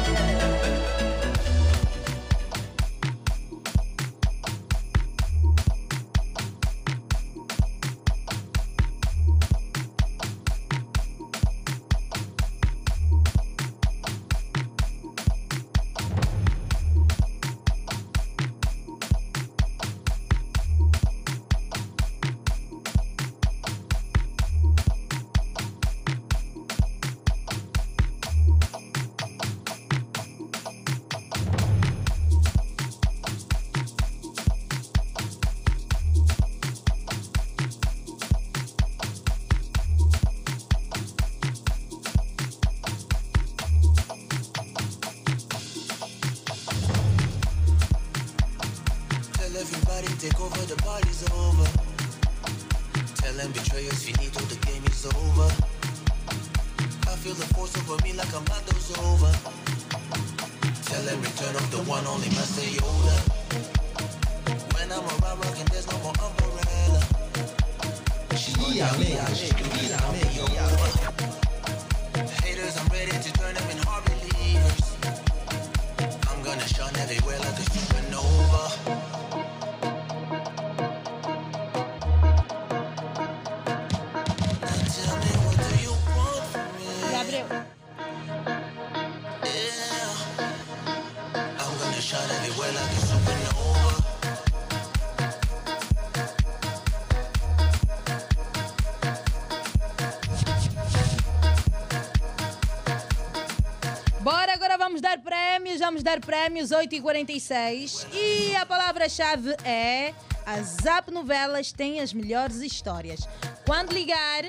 [106.16, 110.14] Dar prémios 8h46 e a palavra-chave é
[110.46, 113.28] a Zap Novelas tem as melhores histórias.
[113.66, 114.44] Quando ligar,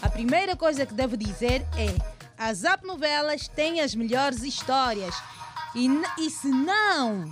[0.00, 1.94] a primeira coisa que devo dizer é
[2.38, 5.14] a Zap Novelas tem as melhores histórias.
[5.74, 5.88] E,
[6.18, 7.28] e se não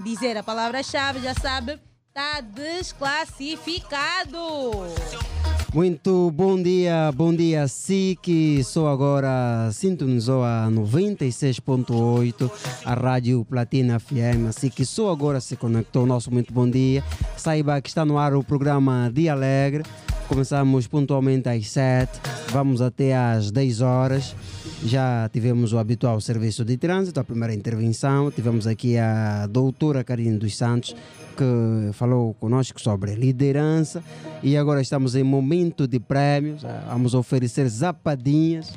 [0.00, 4.38] dizer a palavra-chave, já sabe, está desclassificado.
[5.72, 12.50] Muito bom dia, bom dia, si que só agora sintonizou a 96.8,
[12.84, 17.04] a Rádio Platina FM, assim que só agora se conectou, nosso muito bom dia.
[17.36, 19.84] Saiba que está no ar o programa Dia Alegre,
[20.26, 22.20] começamos pontualmente às 7,
[22.50, 24.34] vamos até às 10 horas.
[24.84, 30.36] Já tivemos o habitual serviço de trânsito, a primeira intervenção, tivemos aqui a doutora Karine
[30.36, 30.96] dos Santos,
[31.36, 34.02] que falou conosco sobre liderança
[34.42, 36.64] e agora estamos em momento de prémios.
[36.64, 38.72] eh, Vamos oferecer zapadinhas.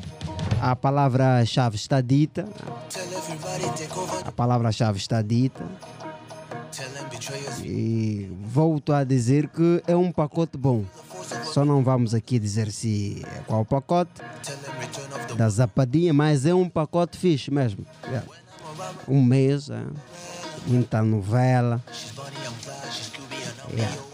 [0.62, 2.46] A palavra-chave está dita.
[4.26, 5.64] A palavra-chave está dita.
[7.64, 10.84] E volto a dizer que é um pacote bom.
[11.46, 14.22] Só não vamos aqui dizer se é qual pacote
[15.38, 17.86] da zapadinha, mas é um pacote fixe mesmo.
[18.12, 18.22] É.
[19.08, 19.84] Um mês, é.
[20.66, 21.82] Muita novela.
[23.78, 24.14] É.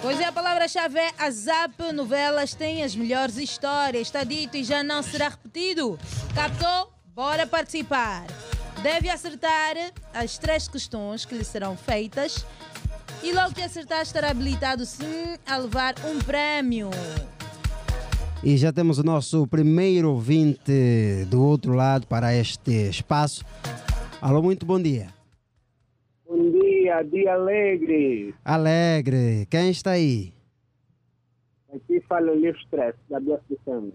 [0.00, 4.08] Pois é, a palavra-chave é a Zap Novelas tem as melhores histórias.
[4.08, 5.98] Está dito e já não será repetido.
[6.34, 6.92] Captou?
[7.14, 8.26] Bora participar.
[8.82, 9.76] Deve acertar
[10.12, 12.44] as três questões que lhe serão feitas.
[13.22, 16.90] E logo que acertar, estará habilitado sim a levar um prémio.
[18.42, 23.44] E já temos o nosso primeiro ouvinte do outro lado para este espaço.
[24.20, 25.21] Alô, muito bom dia.
[26.34, 28.34] Bom dia, dia alegre.
[28.42, 30.32] Alegre, quem está aí?
[31.70, 33.92] Aqui fala o Livro Stress, da de Samba.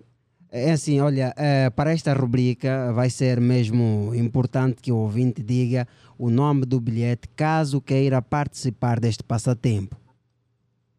[0.52, 5.88] É assim, olha, eh, para esta rubrica vai ser mesmo importante que o ouvinte diga
[6.16, 9.98] o nome do bilhete caso queira participar deste passatempo.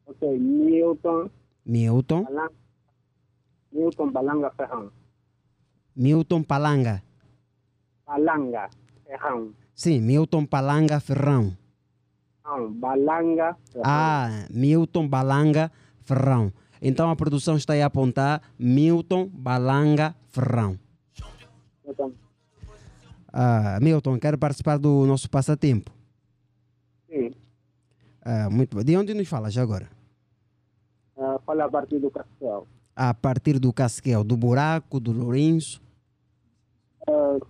[0.06, 1.30] Ok, Milton.
[1.64, 2.26] Milton,
[3.70, 4.90] Milton Balanga Ferrão.
[5.94, 7.00] Milton Palanga.
[8.04, 8.68] Balanga
[9.06, 9.52] Ferrão.
[9.78, 11.56] Sim, Milton Palanga Ferrão.
[12.44, 13.84] Não, Balanga Ferrão.
[13.86, 16.52] Ah, Milton Balanga Ferrão.
[16.82, 20.76] Então a produção está aí a apontar Milton Balanga Ferrão.
[21.84, 22.12] Milton.
[23.32, 25.92] Ah, Milton, quer participar do nosso passatempo?
[27.08, 27.30] Sim.
[28.20, 28.82] Ah, muito bom.
[28.82, 29.88] De onde nos falas agora?
[31.16, 32.66] Ah, fala a partir do Castelo.
[32.96, 35.80] A partir do Casquel, do Buraco, do Lourenço.
[37.08, 37.40] Uh,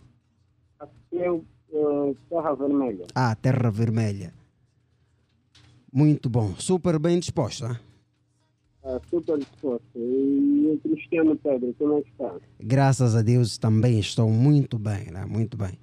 [1.10, 1.42] eu,
[1.78, 3.06] uh, Terra Vermelha.
[3.14, 4.32] Ah, Terra Vermelha.
[5.92, 6.54] Muito bom.
[6.58, 7.66] Super bem disposto.
[7.66, 7.76] hein?
[8.84, 9.84] Uh, super disposto.
[9.96, 12.34] E o Cristiano Pedro, como é que está?
[12.60, 15.24] Graças a Deus também estou muito bem, né?
[15.26, 15.78] muito bem.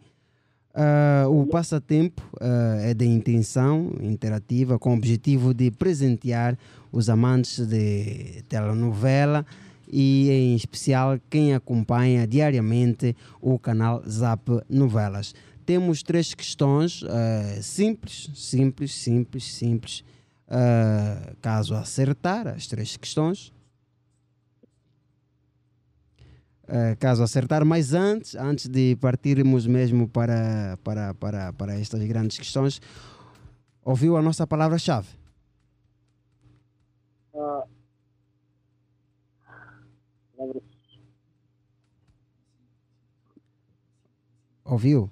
[0.78, 6.58] Ah, o passatempo ah, é de intenção interativa com o objetivo de presentear
[6.92, 9.46] os amantes de telenovela
[9.88, 15.34] e em especial quem acompanha diariamente o canal Zap Novelas.
[15.66, 20.04] Temos três questões ah, simples, simples, simples, simples.
[20.48, 23.52] Ah, caso acertar as três questões,
[26.68, 32.38] eh, caso acertar, mas antes, antes de partirmos mesmo para, para, para, para estas grandes
[32.40, 32.82] questões,
[33.84, 35.10] ouviu a nossa palavra-chave?
[37.34, 37.64] Uh,
[44.64, 45.12] Ouviu?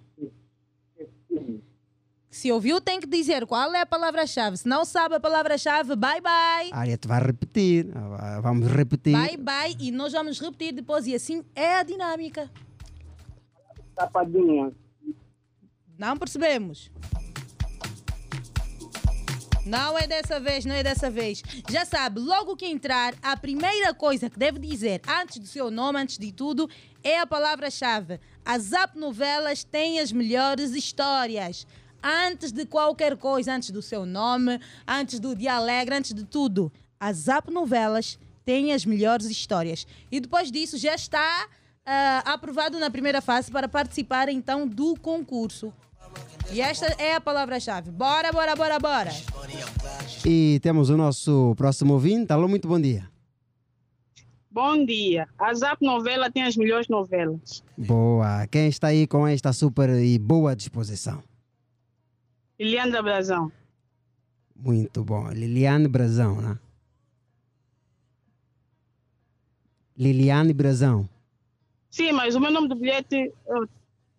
[2.43, 4.57] Se ouviu, tem que dizer qual é a palavra-chave.
[4.57, 6.73] Se não sabe a palavra-chave, bye bye.
[6.73, 9.13] A Ariete vai repetir, ah, vamos repetir.
[9.13, 9.77] Bye bye.
[9.79, 11.07] E nós vamos repetir depois.
[11.07, 12.51] E assim é a dinâmica.
[13.95, 14.73] Tapadinha.
[15.97, 16.91] Não percebemos.
[19.65, 21.41] Não é dessa vez, não é dessa vez.
[21.69, 25.97] Já sabe, logo que entrar, a primeira coisa que deve dizer antes do seu nome,
[25.97, 26.69] antes de tudo,
[27.01, 28.19] é a palavra-chave.
[28.43, 31.65] As Zap Novelas têm as melhores histórias.
[32.03, 36.69] Antes de qualquer coisa, antes do seu nome, antes do dia alegre, antes de tudo,
[36.99, 39.87] as Zap Novelas têm as melhores histórias.
[40.11, 41.47] E depois disso já está
[41.85, 45.73] ah, aprovado na primeira fase para participar então do concurso.
[46.51, 47.89] E esta é a palavra-chave.
[47.89, 49.11] Bora, bora, bora, bora.
[50.25, 52.31] E temos o nosso próximo ouvinte.
[52.33, 53.09] Alô, muito bom dia.
[54.51, 55.27] Bom dia.
[55.39, 57.63] A Zap Novela tem as melhores novelas.
[57.77, 58.45] Boa.
[58.47, 61.23] Quem está aí com esta super e boa disposição?
[62.59, 63.51] Liliana Brazão.
[64.55, 65.29] Muito bom.
[65.31, 66.57] Liliane Brazão, né?
[69.97, 71.07] Liliane Brazão.
[71.89, 73.31] Sim, mas o meu nome do bilhete.
[73.47, 73.67] eu-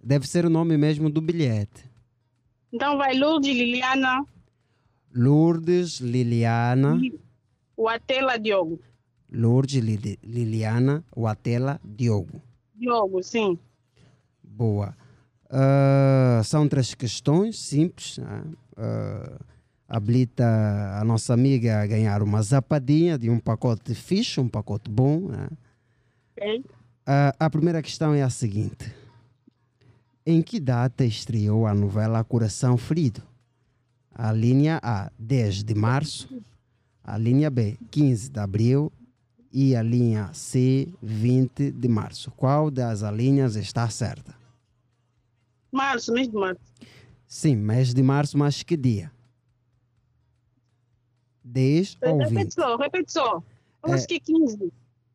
[0.02, 1.88] Deve ser o nome mesmo do bilhete.
[2.72, 4.24] Então vai Lourdes Liliana
[5.14, 7.00] Lourdes Liliana.
[7.76, 8.78] Watela Diogo.
[9.32, 12.42] Lourdes Lili- Liliana Watela Diogo.
[12.74, 13.58] Diogo, sim.
[14.42, 14.94] Boa.
[15.50, 18.18] Ah, são três questões simples.
[18.18, 18.44] né?
[18.76, 19.38] Ah,
[19.88, 20.44] habilita
[21.00, 25.28] a nossa amiga a ganhar uma zapadinha de um pacote fixe, um pacote bom.
[25.28, 25.48] né?
[27.06, 28.92] Ah, a primeira questão é a seguinte:
[30.26, 33.22] Em que data estreou a novela Coração Ferido?
[34.14, 36.42] A linha A, 10 de março.
[37.02, 38.90] A linha B, 15 de abril.
[39.52, 42.30] E a linha C, 20 de março.
[42.32, 44.34] Qual das linhas está certa?
[45.74, 46.60] Março, mês de março.
[47.26, 49.10] Sim, mês de março, mas que dia?
[51.42, 52.28] 10 ou 20?
[52.28, 53.42] Repete só, repete só.
[53.84, 53.94] Eu É.
[53.94, 54.72] acho que 15.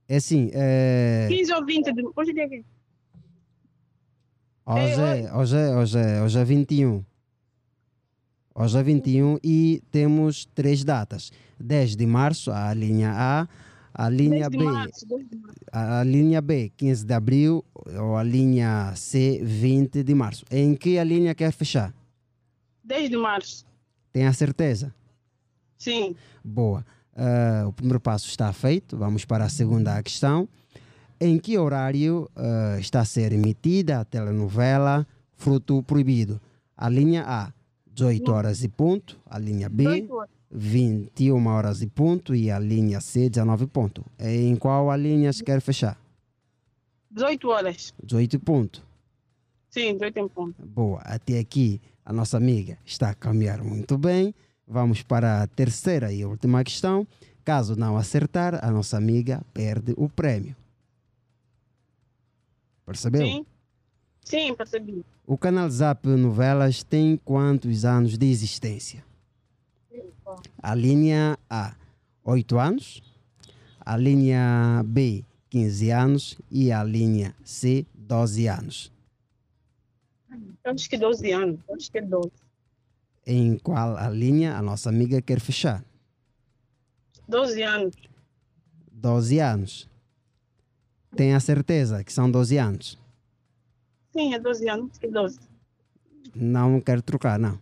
[0.07, 1.27] É assim, é...
[1.29, 1.91] 15 ou 20.
[1.93, 2.03] De...
[2.15, 2.65] Hoje é dia que-
[4.65, 7.03] Hoje, é- hoje, é- hoje, é- hoje é 21.
[8.53, 11.31] Hoje é 21 e temos três datas.
[11.59, 13.47] 10 de março, a linha A,
[13.99, 15.59] a linha 10 de B, março, 10 de março.
[15.73, 20.45] a, a linha B, 15 de abril, ou a linha C, 20 de março.
[20.49, 21.93] Em que a linha quer fechar?
[22.85, 23.65] 10 de março.
[24.13, 24.95] Tem a certeza?
[25.77, 26.15] Sim.
[26.41, 26.85] Boa.
[27.13, 28.95] Ah, o primeiro passo está feito.
[28.95, 30.47] Vamos para a segunda questão.
[31.19, 35.05] Em que horário ah, está a ser emitida a telenovela
[35.35, 36.39] Fruto Proibido?
[36.77, 37.51] A linha A,
[37.93, 39.19] 18 horas e ponto.
[39.29, 40.38] A linha B, 18 horas.
[40.51, 42.35] 21 horas e ponto.
[42.35, 44.05] E a linha C, 19 ponto.
[44.19, 45.99] Em qual a linha se quer fechar?
[47.11, 47.93] 18 horas.
[48.03, 48.83] 18 ponto.
[49.69, 50.65] Sim, 18 em ponto.
[50.65, 54.33] Boa, até aqui a nossa amiga está a caminhar muito bem.
[54.67, 57.07] Vamos para a terceira e última questão.
[57.43, 60.55] Caso não acertar, a nossa amiga perde o prêmio.
[62.85, 63.21] Percebeu?
[63.21, 63.45] Sim.
[64.23, 65.03] Sim, percebi.
[65.25, 69.03] O canal Zap Novelas tem quantos anos de existência?
[70.61, 71.75] A linha A,
[72.23, 73.01] 8 anos.
[73.79, 76.37] A linha B, 15 anos.
[76.51, 78.91] E a linha C, 12 anos.
[80.63, 81.59] Eu acho que 12 anos.
[81.67, 82.31] Eu acho que é 12.
[83.25, 85.83] Em qual a linha a nossa amiga quer fechar?
[87.27, 87.95] 12 anos.
[88.91, 89.89] 12 anos.
[91.15, 92.99] Tem a certeza que são 12 anos?
[94.11, 94.97] Sim, é 12 anos.
[95.01, 95.39] É 12.
[96.35, 97.59] Não quero trocar, não.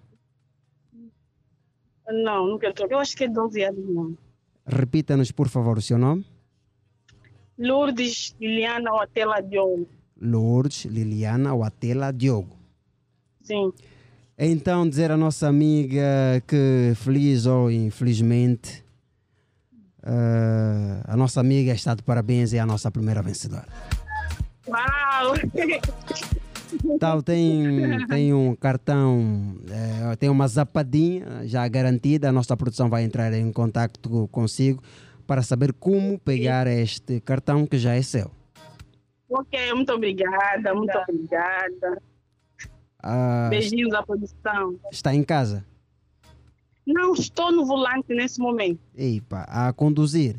[2.09, 2.95] Não, quero trocar.
[2.95, 4.17] Eu acho que é 12 anos, não.
[4.65, 6.25] Repita-nos, por favor, o seu nome.
[7.57, 9.87] Lourdes Liliana Otela Diogo.
[10.21, 12.57] Lourdes Liliana Watela Diogo.
[13.41, 13.71] Sim.
[14.37, 16.03] Então, dizer à nossa amiga
[16.45, 18.83] que, feliz ou infelizmente,
[20.03, 23.67] eh, a nossa amiga está de parabéns e é a nossa primeira vencedora.
[24.67, 25.33] Uau!
[26.99, 32.29] Tal, tem, tem um cartão, eh, tem uma zapadinha já garantida.
[32.29, 34.81] A nossa produção vai entrar em contato consigo
[35.25, 38.31] para saber como pegar este cartão que já é seu.
[39.29, 42.01] ok, muito obrigada, muito obrigada.
[43.01, 44.75] Ah, Beijinhos à produção.
[44.91, 45.65] está em casa?
[46.85, 48.79] Não estou no volante nesse momento.
[48.95, 50.37] Epa, a conduzir?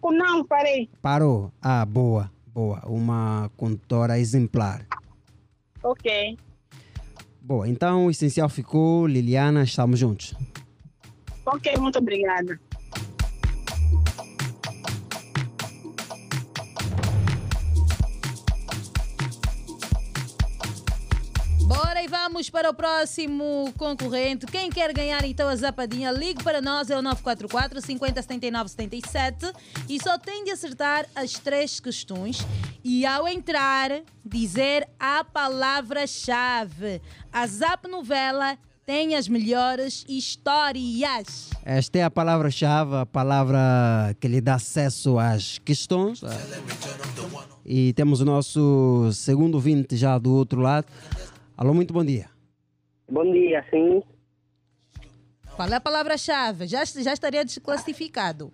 [0.00, 0.88] Com- Não, parei.
[1.00, 1.50] Parou?
[1.62, 2.82] Ah, boa, boa.
[2.86, 4.86] Uma condutora exemplar.
[5.82, 6.36] Ok.
[7.40, 9.06] Boa, então o essencial ficou.
[9.06, 10.34] Liliana, estamos juntos.
[11.46, 12.60] Ok, muito obrigada.
[22.38, 24.46] Vamos para o próximo concorrente.
[24.46, 29.52] Quem quer ganhar então a zapadinha, ligue para nós, é o 944 50 79 77
[29.88, 32.38] e só tem de acertar as três questões
[32.84, 33.90] e ao entrar
[34.24, 37.02] dizer a palavra-chave.
[37.32, 38.56] A Zap Novela
[38.86, 41.50] tem as melhores histórias.
[41.64, 43.58] Esta é a palavra-chave, a palavra
[44.20, 46.20] que lhe dá acesso às questões.
[47.66, 50.86] E temos o nosso segundo ouvinte já do outro lado.
[51.58, 52.26] Alô, muito bom dia.
[53.10, 54.00] Bom dia, sim.
[55.56, 56.68] Qual é a palavra-chave?
[56.68, 58.52] Já, já estaria desclassificado.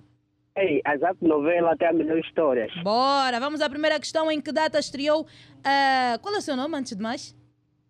[0.57, 2.73] Ei, a Zap Novela tem as melhores histórias.
[2.83, 4.31] Bora, vamos à primeira questão.
[4.31, 5.27] Em que data estreou?
[5.63, 7.37] ah, qual é o seu nome, antes de mais?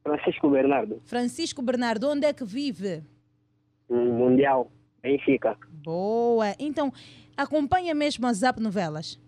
[0.03, 2.11] Francisco Bernardo, Francisco Bernardo.
[2.11, 3.05] Onde é que vive?
[3.89, 4.69] um Mundial,
[5.01, 5.57] Benfica.
[5.85, 6.57] Boa.
[6.59, 6.93] Então,
[7.36, 9.20] acompanha mesmo as Zap Novelas.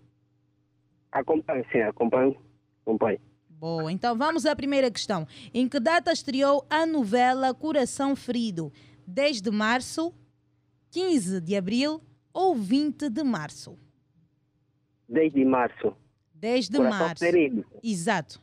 [1.13, 2.35] Acompanho, sim, acompanho.
[2.81, 3.19] Acompanho.
[3.59, 3.91] Boa.
[3.91, 5.27] Então, vamos à primeira questão.
[5.51, 8.71] Em que data estreou a novela Coração Ferido?
[9.07, 10.13] 10 de março,
[10.91, 11.99] 15 de abril
[12.31, 13.75] ou 20 de março?
[15.09, 15.95] Desde março.
[16.35, 17.23] 10 de Coração março.
[17.23, 17.65] Ferido.
[17.83, 18.41] Exato.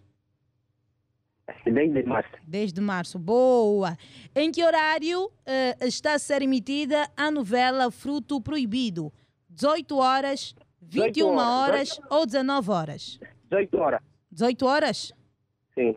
[1.64, 2.30] Desde março.
[2.44, 3.18] Desde março.
[3.18, 3.96] Boa!
[4.34, 9.12] Em que horário eh, está a ser emitida a novela Fruto Proibido?
[9.50, 13.20] 18 horas, 21 18 horas, horas 18 ou 19 horas?
[13.50, 14.13] 18 horas.
[14.35, 15.12] 18 horas?
[15.74, 15.97] Sim.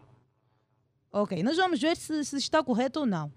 [1.12, 3.32] Ok, nós vamos ver se, se está correto ou não.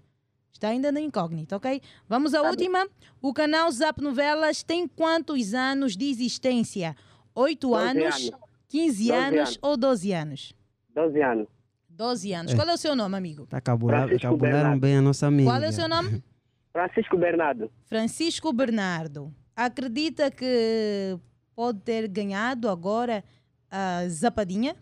[0.53, 1.81] Está ainda na incógnita, ok?
[2.07, 2.87] Vamos à última.
[3.21, 6.95] O canal Zap Novelas tem quantos anos de existência?
[7.33, 8.31] 8 12 anos, anos.
[8.67, 9.59] 15 12 anos, anos.
[9.61, 10.53] ou 12 anos?
[10.93, 11.47] 12 anos.
[11.89, 12.51] 12 anos.
[12.53, 12.55] É.
[12.55, 13.47] Qual é o seu nome, amigo?
[13.47, 15.49] Tá cabula- Francisco cabularam bem a nossa amiga.
[15.49, 16.23] Qual é o seu nome?
[16.71, 17.71] Francisco Bernardo.
[17.85, 19.33] Francisco Bernardo.
[19.55, 21.17] Acredita que
[21.55, 23.23] pode ter ganhado agora
[23.69, 24.75] a Zapadinha?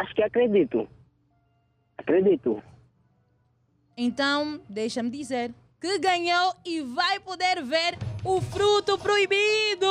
[0.00, 0.88] Acho que acredito.
[1.98, 2.62] Acredito.
[3.96, 9.86] Então, deixa-me dizer que ganhou e vai poder ver o fruto proibido!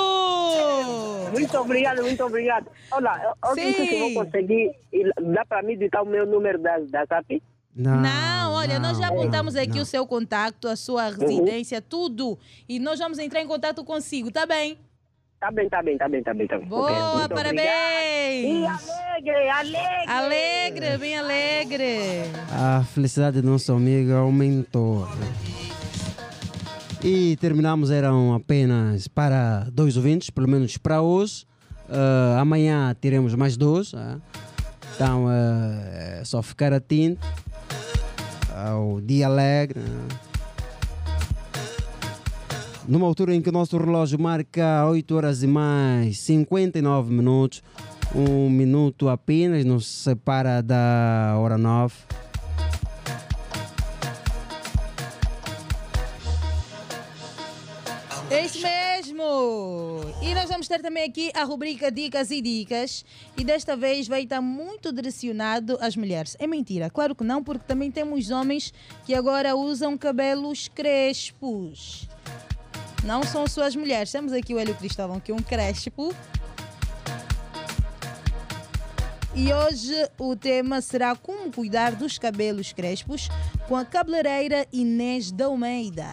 [1.32, 2.68] Muito obrigado, muito obrigado.
[2.92, 4.72] Olha, eu, eu não sei se vou conseguir.
[4.92, 7.42] ir- Dá para mim ditar o meu número da, da ZAP?
[7.76, 9.82] Não, Não, olha, nós já apontamos aqui não.
[9.84, 12.38] o seu contato, a sua residência, tudo.
[12.68, 14.78] E nós vamos entrar em contato consigo, tá bem?
[15.40, 16.48] Tá bem, tá bem, tá bem, tá bem.
[16.48, 16.68] Tá bem.
[16.68, 17.66] Boa, muito parabéns!
[18.46, 20.08] E alegre, alegre!
[20.12, 21.98] Alegre, bem alegre!
[22.52, 25.08] A felicidade do nosso amigo aumentou.
[27.02, 31.46] E terminamos, eram apenas para dois ouvintes, pelo menos para hoje.
[31.90, 33.94] Ah, amanhã teremos mais dois.
[33.94, 34.18] ah.
[34.94, 37.26] Então ah, é só ficar atento
[38.54, 39.80] ao dia alegre.
[39.80, 40.29] ah.
[42.90, 47.62] Numa altura em que o nosso relógio marca 8 horas e mais 59 minutos,
[48.16, 51.94] um minuto apenas nos separa da hora 9.
[58.32, 60.02] É isso mesmo!
[60.24, 63.06] E nós vamos ter também aqui a rubrica Dicas e Dicas.
[63.38, 66.36] E desta vez vai estar muito direcionado às mulheres.
[66.40, 68.74] É mentira, claro que não, porque também temos homens
[69.06, 72.10] que agora usam cabelos crespos.
[73.04, 74.12] Não são só as mulheres.
[74.12, 76.14] Temos aqui o Hélio Cristóvão, que é um crespo.
[79.34, 83.30] E hoje o tema será como cuidar dos cabelos crespos
[83.68, 86.08] com a cabeleireira Inês da Almeida.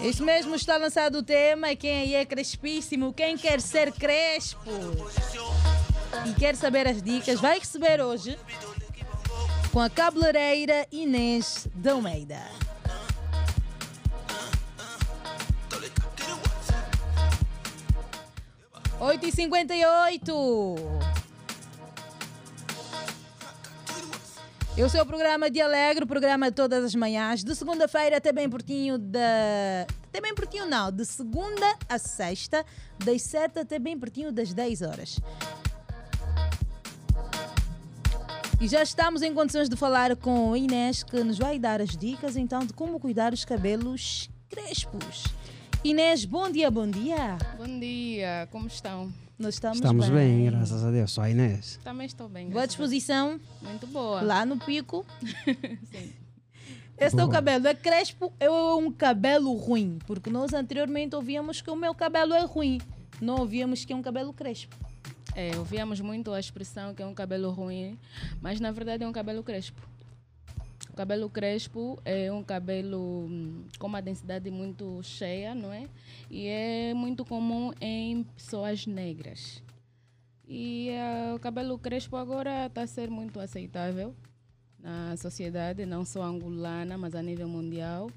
[0.00, 1.74] Isso mesmo, está lançado o tema.
[1.74, 4.70] Quem aí é crespíssimo, quem quer ser crespo
[6.26, 8.38] e quer saber as dicas, vai receber hoje
[9.72, 12.42] com a cabeleireira Inês da Almeida.
[19.04, 19.26] Oito
[24.76, 28.96] e o programa de Alegre, o programa todas as manhãs, de segunda-feira até bem pertinho
[28.98, 29.88] da.
[30.06, 32.64] Até bem pertinho não, de segunda a sexta,
[33.04, 35.18] das 7 até bem pertinho das 10 horas.
[38.60, 41.96] E já estamos em condições de falar com a Inês, que nos vai dar as
[41.96, 45.24] dicas então de como cuidar os cabelos crespos.
[45.84, 47.36] Inês, bom dia, bom dia.
[47.58, 49.12] Bom dia, como estão?
[49.36, 51.10] Nós estamos, Estamos bem, graças a Deus.
[51.10, 51.80] Só a Inês.
[51.82, 52.48] Também estou bem.
[52.50, 53.40] Boa disposição.
[53.60, 54.20] Muito boa.
[54.22, 55.04] Lá no pico.
[55.90, 56.12] Sim.
[56.96, 57.32] Esse teu Boa.
[57.32, 59.98] cabelo é crespo ou é um cabelo ruim?
[60.06, 62.80] Porque nós anteriormente ouvíamos que o meu cabelo é ruim.
[63.20, 64.76] Não ouvíamos que é um cabelo crespo.
[65.34, 67.98] É, ouvíamos muito a expressão que é um cabelo ruim,
[68.40, 69.82] mas na verdade é um cabelo crespo.
[70.92, 75.88] O cabelo crespo é um cabelo hum, com uma densidade muito cheia, não é?
[76.30, 79.62] E é muito comum em pessoas negras.
[80.46, 84.14] E ah, o cabelo crespo agora está a ser muito aceitável
[84.78, 88.10] na sociedade, não só angolana, mas a nível mundial.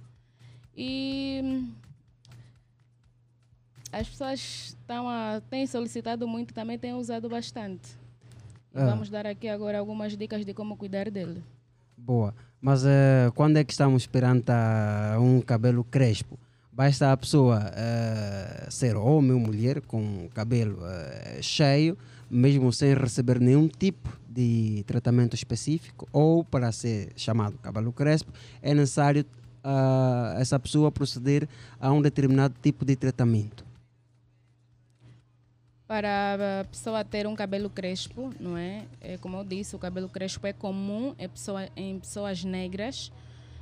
[0.75, 1.73] E hum,
[3.89, 7.95] as pessoas estão a, têm solicitado muito, também têm usado bastante.
[8.73, 8.85] Ah.
[8.85, 11.41] vamos dar aqui agora algumas dicas de como cuidar dele.
[11.97, 12.33] Boa.
[12.61, 14.51] Mas eh, quando é que estamos perante
[15.19, 16.37] um cabelo crespo?
[16.71, 21.97] Basta a pessoa eh, ser homem ou mulher com cabelo eh, cheio,
[22.29, 28.31] mesmo sem receber nenhum tipo de tratamento específico, ou para ser chamado cabelo crespo,
[28.61, 29.25] é necessário
[29.63, 31.47] ah, essa pessoa proceder
[31.79, 33.65] a um determinado tipo de tratamento.
[35.87, 38.85] Para a pessoa ter um cabelo crespo, não é?
[38.99, 43.11] é como eu disse, o cabelo crespo é comum em, pessoa, em pessoas negras.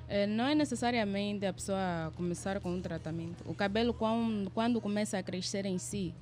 [0.08, 3.44] Eh, não é necessariamente a pessoa começar com um tratamento.
[3.46, 6.14] O cabelo, quando, começa a crescer em si,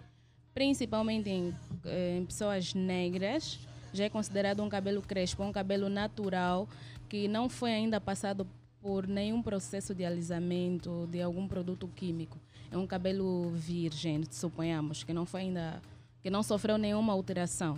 [0.56, 1.54] principalmente em,
[1.86, 3.60] eh, em pessoas negras,
[3.94, 6.68] já é considerado um cabelo crespo, um cabelo natural
[7.10, 8.48] que não foi ainda passado
[8.82, 12.40] por nenhum processo de alisamento de algum produto químico.
[12.72, 15.82] É um cabelo virgem, suponhamos, que não foi ainda,
[16.24, 17.78] que não sofreu nenhuma alteração.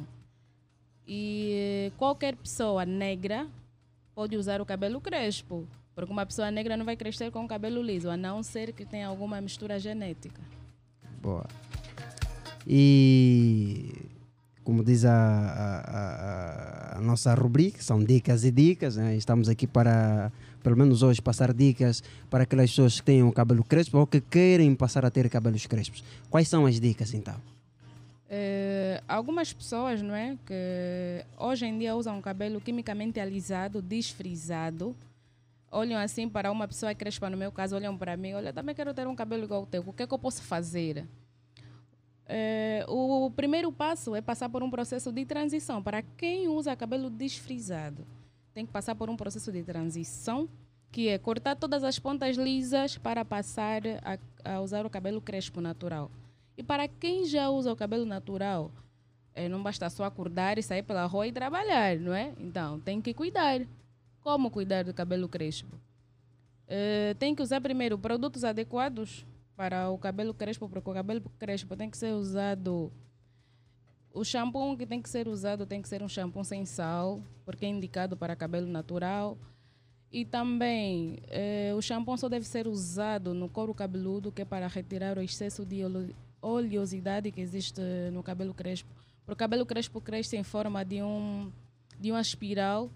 [1.07, 3.47] E qualquer pessoa negra
[4.13, 5.65] pode usar o cabelo crespo.
[5.95, 8.85] Porque uma pessoa negra não vai crescer com o cabelo liso, a não ser que
[8.85, 10.41] tenha alguma mistura genética.
[11.21, 11.45] Boa.
[12.67, 13.93] E
[14.63, 15.81] como diz a, a-
[16.95, 18.95] a- a nossa rubrica, são dicas e dicas.
[18.95, 19.15] né?
[19.15, 20.31] Estamos aqui para,
[20.63, 24.73] pelo menos hoje, passar dicas para aquelas pessoas que tenham cabelo crespo ou que querem
[24.73, 26.03] passar a ter cabelos crespos.
[26.29, 27.35] Quais são as dicas então?
[28.29, 34.95] Eh, algumas pessoas, não é, que hoje em dia usam cabelo quimicamente alisado, desfrisado,
[35.69, 38.91] olham assim para uma pessoa crespa, no meu caso, olham para mim, olha, também quero
[38.93, 41.05] ter um cabelo igual ao teu, o que é que eu posso fazer?
[42.25, 45.83] Eh, o primeiro passo é passar por um processo de transição.
[45.83, 48.07] Para quem usa cabelo desfrisado,
[48.53, 50.47] tem que passar por um processo de transição,
[50.91, 55.59] que é cortar todas as pontas lisas para passar a, a usar o cabelo crespo
[55.59, 56.11] natural.
[56.55, 58.71] E para quem já usa o cabelo natural,
[59.33, 62.33] eh, não basta só acordar e sair pela rua e trabalhar, não é?
[62.39, 63.61] Então, tem que cuidar.
[64.21, 65.75] Como cuidar do cabelo crespo?
[66.67, 69.25] Eh, tem que usar primeiro produtos adequados
[69.55, 72.91] para o cabelo crespo, porque o cabelo crespo tem que ser usado.
[74.15, 77.65] O shampoo que tem que ser usado tem que ser um shampoo sem sal, porque
[77.65, 79.35] é indicado para cabelo natural.
[80.11, 84.67] E também eh, o shampoo só deve ser usado no couro cabeludo, que é para
[84.67, 87.81] retirar o excesso de ole- oleosidade que existe
[88.11, 88.87] no cabelo crespo.
[89.25, 91.51] Porque o cabelo crespo cresce em forma de, um,
[91.99, 92.91] de uma espiral.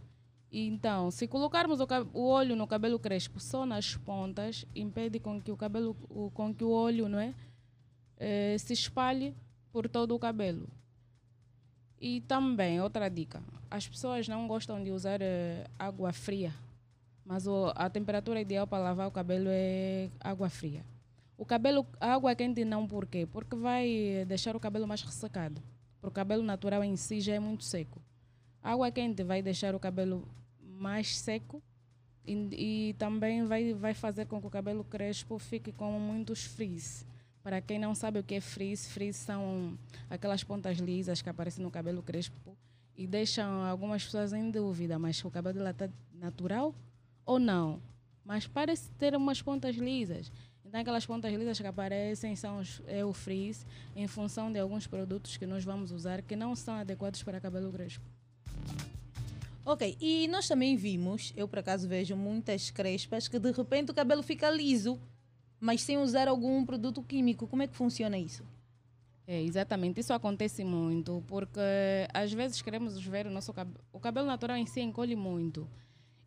[0.51, 5.51] Então, se colocarmos o, o óleo no cabelo crespo só nas pontas, impede com que
[5.51, 5.95] o cabelo,
[6.35, 7.33] com que o óleo, não é,
[8.17, 9.33] eh, se espalhe
[9.71, 10.69] por todo o cabelo.
[11.99, 13.41] E também, outra dica,
[13.71, 16.53] as pessoas não gostam de usar eh, água fria,
[17.25, 20.85] mas o- a temperatura ideal para lavar o cabelo é água fria.
[21.37, 23.27] O cabelo, a água quente não, por quê?
[23.31, 25.61] Porque vai deixar o cabelo mais ressecado.
[25.99, 27.99] Porque o cabelo natural em si já é muito seco.
[28.61, 30.27] A água quente vai deixar o cabelo
[30.61, 31.61] mais seco
[32.25, 37.05] e, e também vai, vai fazer com que o cabelo crespo fique com muitos frizz.
[37.47, 39.79] Para quem não sabe o que é frizz, frizz são
[40.09, 42.57] aquelas pontas lisas que aparecem no cabelo crespo
[42.93, 46.75] e deixam algumas pessoas em dúvida, mas o cabelo dela está natural
[47.25, 47.81] ou não?
[48.25, 50.29] Mas parece ter umas pontas lisas.
[50.65, 53.65] Então aquelas pontas lisas que aparecem são os, é o frizz
[53.95, 57.71] em função de alguns produtos que nós vamos usar que não são adequados para cabelo
[57.71, 58.03] crespo.
[59.63, 63.95] Ok, e nós também vimos, eu por acaso vejo muitas crespas que de repente o
[63.95, 64.99] cabelo fica liso,
[65.59, 67.47] mas sem usar algum produto químico.
[67.47, 68.43] Como é que funciona isso?
[69.25, 71.59] É, exatamente, isso acontece muito, porque
[72.13, 73.83] às vezes queremos ver o nosso cabelo.
[73.91, 75.67] O cabelo natural em si encolhe muito.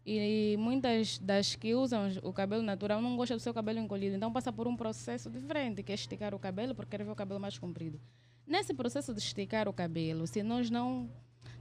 [0.05, 4.33] E muitas das que usam o cabelo natural não gostam do seu cabelo encolhido, então
[4.33, 7.41] passa por um processo diferente, que é esticar o cabelo, porque quer ver o cabelo
[7.41, 8.01] mais comprido.
[8.47, 11.09] Nesse processo de esticar o cabelo, se nós não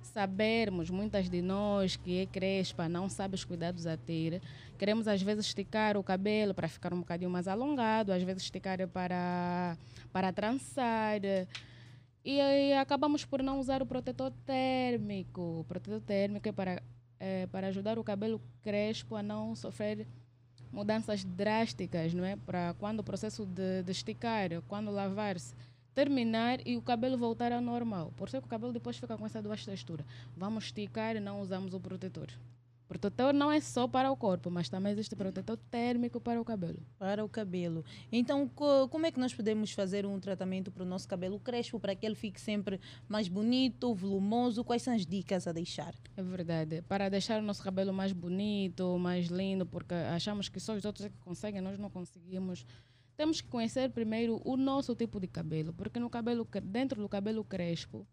[0.02, 4.42] sabermos, muitas de nós que é crespa, não sabe os cuidados a ter,
[4.78, 8.86] queremos às vezes esticar o cabelo para ficar um bocadinho mais alongado, às vezes esticar
[8.88, 9.78] para,
[10.12, 11.22] para trançar.
[12.24, 15.62] E acabamos por não usar o protetor térmico.
[15.62, 16.84] O protetor térmico é para,
[17.20, 20.06] é para ajudar o cabelo crespo a não sofrer
[20.72, 22.36] mudanças drásticas, não é?
[22.36, 25.56] Para quando o processo de, de esticar, quando lavar-se,
[26.00, 28.14] terminar e o cabelo voltar ao normal.
[28.16, 30.06] Por isso que o cabelo depois fica com essa duas textura.
[30.38, 32.28] Vamos esticar e não usamos o protetor.
[32.88, 36.80] Protetor não é só para o corpo, mas também existe protetor térmico para o cabelo.
[36.98, 37.84] Para o cabelo.
[38.12, 41.80] Então, co- como é que nós podemos fazer um tratamento para o nosso cabelo crespo,
[41.80, 44.64] para que ele fique sempre mais bonito, volumoso?
[44.64, 45.94] Quais são as dicas a deixar?
[46.18, 46.82] É verdade.
[46.88, 51.06] Para deixar o nosso cabelo mais bonito, mais lindo, porque achamos que só os outros
[51.06, 52.66] é que conseguem, nós não conseguimos.
[53.20, 57.44] Temos que conhecer primeiro o nosso tipo de cabelo, porque no cabelo, dentro do cabelo
[57.44, 58.08] crespo,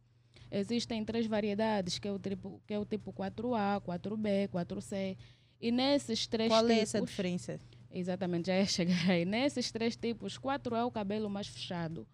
[0.51, 5.16] existem três variedades, que é o tipo, que é o tipo 4A, 4B, 4C.
[5.61, 6.77] E nesses três Qual tipos...
[6.77, 7.61] é essa diferença?
[7.89, 9.24] Exatamente, já ia chegar aí.
[9.24, 12.05] Nesses três tipos, 4A é o cabelo mais fechado,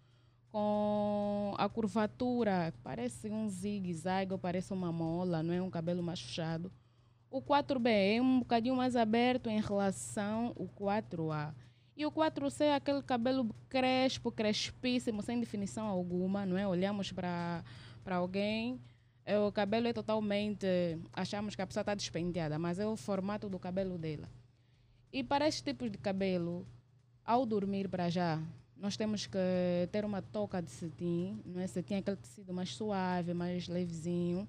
[0.51, 6.21] com a curvatura, parece um zigue-zague, ou parece uma mola, não é um cabelo mais
[6.21, 6.71] fechado.
[7.31, 11.55] O 4B é um bocadinho mais aberto em relação ao 4A.
[11.95, 16.67] E o 4C é aquele cabelo crespo, crespíssimo, sem definição alguma, não é?
[16.67, 17.63] Olhamos para
[18.07, 18.79] alguém,
[19.25, 20.67] é, o cabelo é totalmente.
[21.13, 24.29] Achamos que a pessoa está despenteada, mas é o formato do cabelo dela.
[25.11, 26.65] E para estes tipos de cabelo,
[27.23, 28.41] ao dormir para já,
[28.75, 29.37] nós temos que
[29.91, 31.67] ter uma touca de cetim, não é?
[31.67, 34.47] Cetim é aquele tecido mais suave, mais levezinho.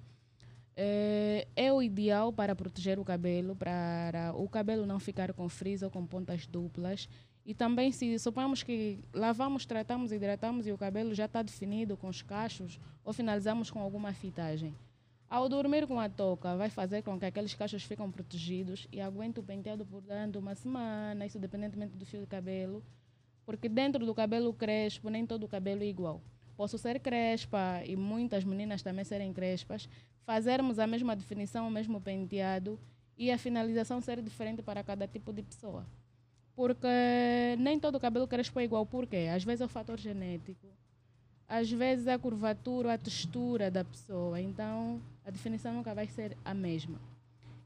[0.75, 5.83] É, é o ideal para proteger o cabelo, para o cabelo não ficar com frizz
[5.83, 7.07] ou com pontas duplas.
[7.45, 12.07] E também, se suponhamos que lavamos, tratamos, hidratamos e o cabelo já está definido com
[12.07, 14.73] os cachos, ou finalizamos com alguma fitagem.
[15.29, 19.43] Ao dormir com a touca, vai fazer com que aqueles cachos fiquem protegidos e aguentem
[19.43, 22.83] o penteado por durante uma semana, isso independentemente do fio de cabelo.
[23.45, 26.21] Porque dentro do cabelo crespo, nem todo o cabelo é igual.
[26.57, 29.87] Posso ser crespa e muitas meninas também serem crespas,
[30.23, 32.79] fazermos a mesma definição, o mesmo penteado
[33.15, 35.85] e a finalização ser diferente para cada tipo de pessoa.
[36.55, 36.87] Porque
[37.59, 38.85] nem todo cabelo crespo é igual.
[38.85, 39.29] Por quê?
[39.33, 40.67] Às vezes é o fator genético,
[41.47, 44.39] às vezes é a curvatura, a textura da pessoa.
[44.41, 46.99] Então, a definição nunca vai ser a mesma.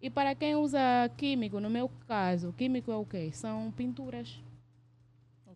[0.02, 0.80] E para quem usa
[1.18, 3.32] químico, no meu caso, químico é o quê?
[3.34, 4.42] São pinturas.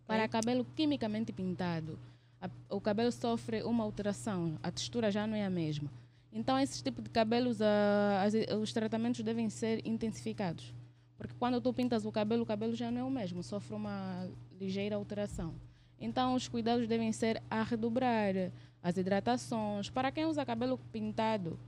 [0.06, 1.98] Para cabelo quimicamente pintado,
[2.40, 5.90] a- o cabelo sofre uma alteração, a textura já não é a mesma.
[6.30, 10.74] Então, esses tipos de cabelos, ah, as- os tratamentos devem ser intensificados.
[11.16, 14.28] Porque quando tu pintas o cabelo, o cabelo já não é o mesmo, sofre uma
[14.60, 15.54] ligeira alteração.
[16.00, 18.34] Então, os cuidados devem ser a redobrar,
[18.84, 19.88] as hidratações.
[19.88, 21.58] Para quem usa cabelo pintado,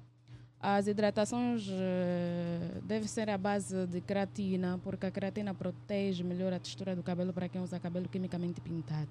[0.61, 6.59] as hidratações eh, devem ser à base de creatina, porque a creatina protege melhor a
[6.59, 9.09] textura do cabelo para quem usa cabelo quimicamente pintado.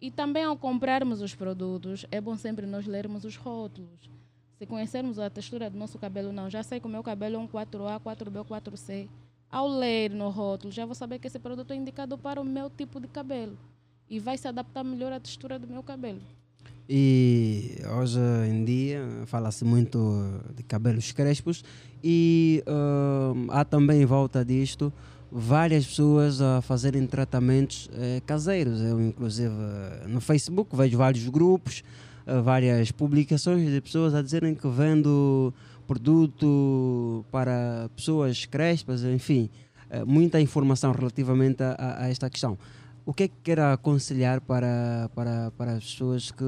[0.00, 4.10] E também ao comprarmos os produtos, é bom sempre nós lermos os rótulos.
[4.58, 7.38] Se conhecermos a textura do nosso cabelo, não, já sei que o meu cabelo é
[7.38, 9.08] um 4A, 4B, 4C.
[9.52, 12.70] Ao ler no rótulo, já vou saber que esse produto é indicado para o meu
[12.70, 13.58] tipo de cabelo.
[14.08, 16.22] E vai se adaptar melhor à textura do meu cabelo.
[16.88, 18.18] E hoje
[18.48, 19.98] em dia fala-se muito
[20.56, 21.62] de cabelos crespos
[22.02, 24.90] e hum, há também em volta disto
[25.30, 28.80] várias pessoas a fazerem tratamentos eh, caseiros.
[28.80, 29.54] Eu, inclusive,
[30.08, 31.82] no Facebook vejo vários grupos,
[32.26, 35.52] eh, várias publicações de pessoas a dizerem que vendo
[35.86, 39.48] produto para pessoas crespas, enfim,
[39.90, 42.56] eh, muita informação relativamente a, a- esta questão.
[43.04, 46.44] O que é que quer aconselhar para, para, para as pessoas que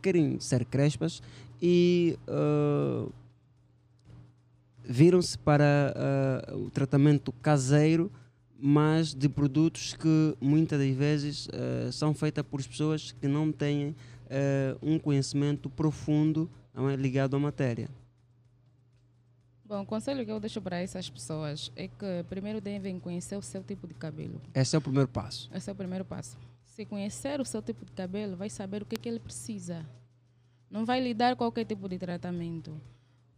[0.00, 1.20] querem ser crespas
[1.60, 3.06] e eh,
[4.84, 8.10] viram-se para eh, o tratamento caseiro,
[8.58, 13.94] mas de produtos que muitas das vezes eh, são feitas por pessoas que não têm
[14.80, 17.90] um conhecimento profundo é, ligado à matéria?
[19.72, 23.40] Bom, o conselho que eu deixo para essas pessoas é que primeiro devem conhecer o
[23.40, 24.38] seu tipo de cabelo.
[24.54, 25.48] Esse é o primeiro passo.
[25.50, 26.36] Esse é o primeiro passo.
[26.62, 29.82] Se conhecer o seu tipo de cabelo, vai saber o que, que ele precisa.
[30.70, 32.78] Não vai lhe dar qualquer tipo de tratamento.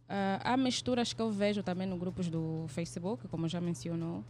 [0.09, 4.21] Ah, há misturas que eu vejo também no grupos do Facebook, como já mencionou,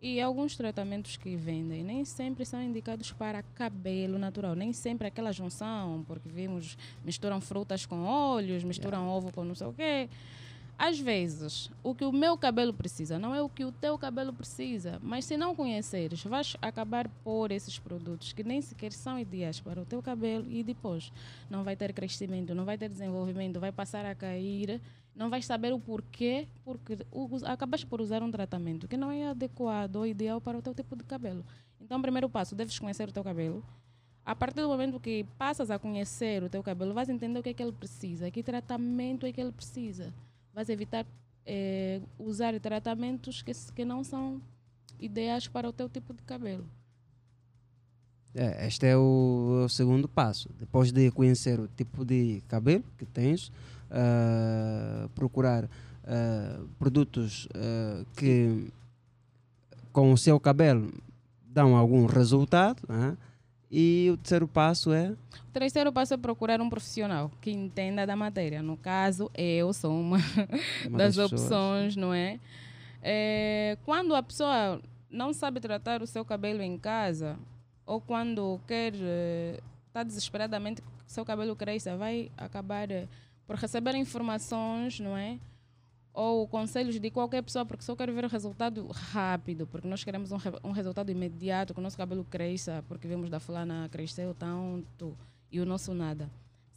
[0.00, 5.30] e alguns tratamentos que vendem nem sempre são indicados para cabelo natural, nem sempre aquela
[5.30, 10.08] junção, porque vimos misturam frutas com óleos, misturam ovo com não sei o quê.
[10.84, 14.32] Às vezes, o que o meu cabelo precisa não é o que o teu cabelo
[14.32, 19.60] precisa, mas se não conheceres, vais acabar por esses produtos que nem sequer são ideais
[19.60, 21.12] para o teu cabelo e depois
[21.48, 24.80] não vai ter crescimento, não vai ter desenvolvimento, vai passar a cair,
[25.14, 26.98] não vais saber o porquê, porque
[27.44, 30.96] acabas por usar um tratamento que não é adequado ou ideal para o teu tipo
[30.96, 31.46] de cabelo.
[31.80, 33.64] Então, primeiro passo, deves conhecer o teu cabelo.
[34.26, 37.50] A partir do momento que passas a conhecer o teu cabelo, vais entender o que
[37.50, 40.12] é que ele precisa, que tratamento é que ele precisa.
[40.54, 41.06] Vais evitar
[41.46, 44.40] eh, usar tratamentos que, que não são
[45.00, 46.66] ideais para o teu tipo de cabelo.
[48.34, 50.48] É, este é o, o segundo passo.
[50.58, 53.52] Depois de conhecer o tipo de cabelo que tens,
[53.90, 55.68] ah, procurar
[56.04, 58.68] ah, produtos ah, que
[59.92, 60.92] com o seu cabelo
[61.44, 62.82] dão algum resultado.
[62.88, 63.16] né?
[63.74, 65.12] E o terceiro passo é
[65.48, 68.62] O terceiro passo é procurar um profissional que entenda da matéria.
[68.62, 70.18] No caso, eu sou uma,
[70.86, 72.38] Uma das, das opções, não é?
[73.02, 74.78] É, Quando a pessoa
[75.10, 77.38] não sabe tratar o seu cabelo em casa,
[77.86, 78.92] ou quando quer,
[79.86, 83.06] está desesperadamente que o seu cabelo cresça, vai acabar eh,
[83.46, 85.38] por receber informações, não é?
[86.12, 90.30] Ou conselhos de qualquer pessoa, porque só quero ver o resultado rápido, porque nós queremos
[90.30, 95.16] um, um resultado imediato, que o nosso cabelo cresça, porque vimos da fulana cresceu tanto
[95.50, 96.30] e o nosso nada.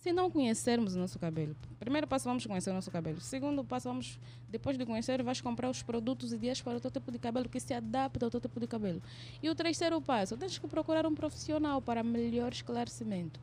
[0.06, 3.20] Se não conhecermos o nosso cabelo, primeiro passo vamos conhecer o nosso cabelo.
[3.20, 7.12] Segundo passo vamos, depois de conhecer, vais comprar os produtos ideais para o teu tipo
[7.12, 9.02] de cabelo que se adapta ao teu tipo de cabelo.
[9.41, 13.40] E o terceiro passo, tens que procurar um profissional para melhor esclarecimento.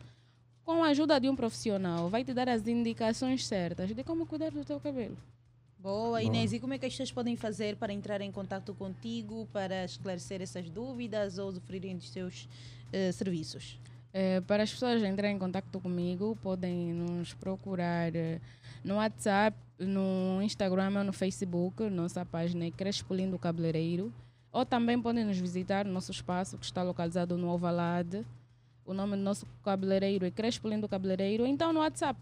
[0.65, 4.53] Com a ajuda de um profissional, vai te dar as indicações certas de como cuidar
[4.53, 5.17] do teu cabelo.
[5.83, 6.53] Boa, Inês.
[6.53, 10.41] E como é que as pessoas podem fazer para entrar em contato contigo, para esclarecer
[10.41, 12.49] essas dúvidas ou usufruírem dos seus
[12.93, 13.81] eh, serviços?
[14.15, 18.41] Eh, para as pessoas entrarem em contato comigo, podem nos procurar eh,
[18.85, 21.83] no WhatsApp, no Instagram ou no Facebook.
[21.91, 24.13] Nossa página é Crespo Lindo Cabeleireiro.
[24.53, 28.25] Ou também podem nos visitar no nosso espaço, que está localizado no Ovalade.
[28.85, 31.45] O nome do nosso cabeleireiro é Crespo Lindo Cabeleireiro.
[31.45, 32.21] Então, no WhatsApp.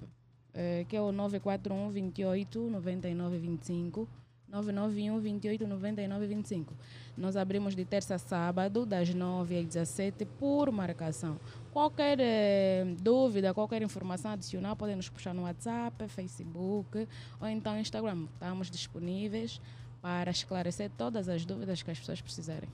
[0.55, 4.09] Eh, que é o 941 28 99 25.
[4.51, 6.75] 991 28 99 25.
[7.17, 11.39] Nós abrimos de terça a sábado, das 9 às 17, por marcação.
[11.73, 17.07] Qualquer eh, dúvida, qualquer informação adicional, podem nos puxar no WhatsApp, Facebook
[17.41, 18.27] ou então Instagram.
[18.35, 19.61] Estamos disponíveis
[20.03, 22.69] para esclarecer todas as dúvidas que as pessoas precisarem.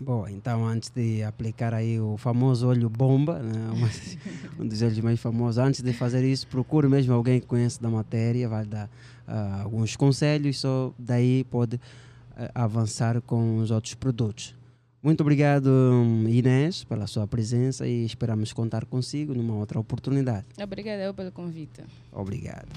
[0.00, 3.70] Bom, então antes de aplicar aí o famoso olho bomba, né,
[4.58, 7.88] um dos olhos mais famosos, antes de fazer isso, procure mesmo alguém que conhece da
[7.88, 8.90] matéria, vai dar
[9.26, 11.80] ah, alguns conselhos, só daí pode
[12.36, 14.54] ah, avançar com os outros produtos.
[15.02, 15.70] Muito obrigado,
[16.26, 20.46] Inês, pela sua presença e esperamos contar consigo numa outra oportunidade.
[20.62, 21.82] Obrigada eu pelo convite.
[22.10, 22.68] Obrigado.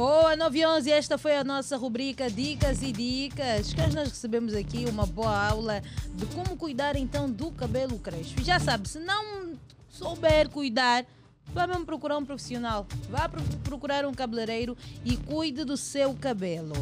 [0.00, 4.54] Boa, 9 e 11, esta foi a nossa rubrica Dicas e Dicas, que nós recebemos
[4.54, 5.82] aqui uma boa aula
[6.14, 8.42] de como cuidar então do cabelo crespo.
[8.42, 9.52] Já sabe, se não
[9.90, 11.04] souber cuidar,
[11.52, 14.74] vá mesmo procurar um profissional, vá pro- procurar um cabeleireiro
[15.04, 16.72] e cuide do seu cabelo.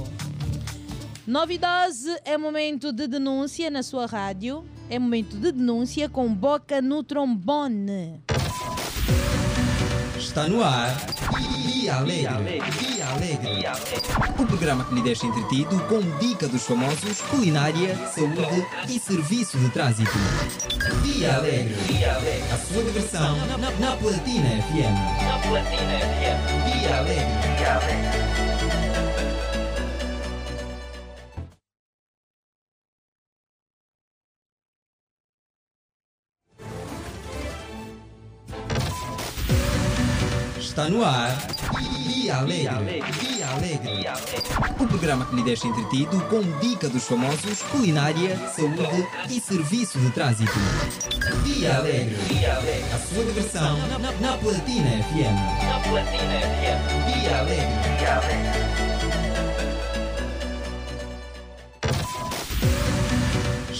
[1.26, 6.32] 9 e 12 é momento de denúncia na sua rádio, é momento de denúncia com
[6.32, 8.22] boca no trombone.
[10.28, 10.94] Está no ar.
[11.56, 12.60] Dia Alegre.
[12.78, 13.64] Dia Alegre.
[14.38, 19.70] O programa que lhe deixa entretido com dica dos famosos, culinária, saúde e serviço de
[19.70, 20.12] trânsito.
[21.02, 21.74] Dia Alegre.
[22.52, 23.38] A sua diversão
[23.80, 24.94] na Platina FM.
[25.24, 26.78] Na Platina FM.
[26.78, 27.56] Dia Alegre.
[27.56, 28.47] Dia Alegre.
[40.78, 41.36] Está no ar.
[42.06, 42.68] Dia Alegre.
[43.42, 44.06] Alegre.
[44.78, 50.08] O programa que lhe deixa entretido com dica dos famosos, culinária, saúde e serviço de
[50.12, 50.52] trânsito.
[51.42, 52.14] Dia Alegre.
[52.94, 53.76] A sua diversão
[54.20, 55.66] na Platina FM.
[55.66, 57.22] Na Platina FM.
[57.22, 58.06] Dia Alegre.
[58.06, 58.87] Alegre.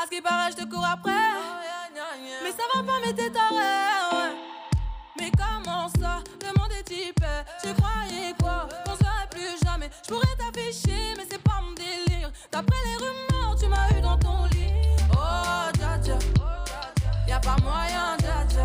[0.00, 1.10] À ce qui paraît, je te cours après.
[2.44, 4.30] Mais ça va pas, mais t'es taré.
[5.18, 6.22] Mais comment ça?
[6.78, 7.24] Est type.
[7.60, 8.68] Tu croyais quoi?
[8.84, 9.90] Qu'on se verrait plus jamais.
[10.04, 12.30] Je pourrais t'afficher, mais c'est pas mon délire.
[12.52, 14.70] D'après les rumeurs, tu m'as eu dans ton lit.
[15.12, 16.18] Oh, dja dja.
[17.26, 18.64] Y'a pas moyen, dja dja.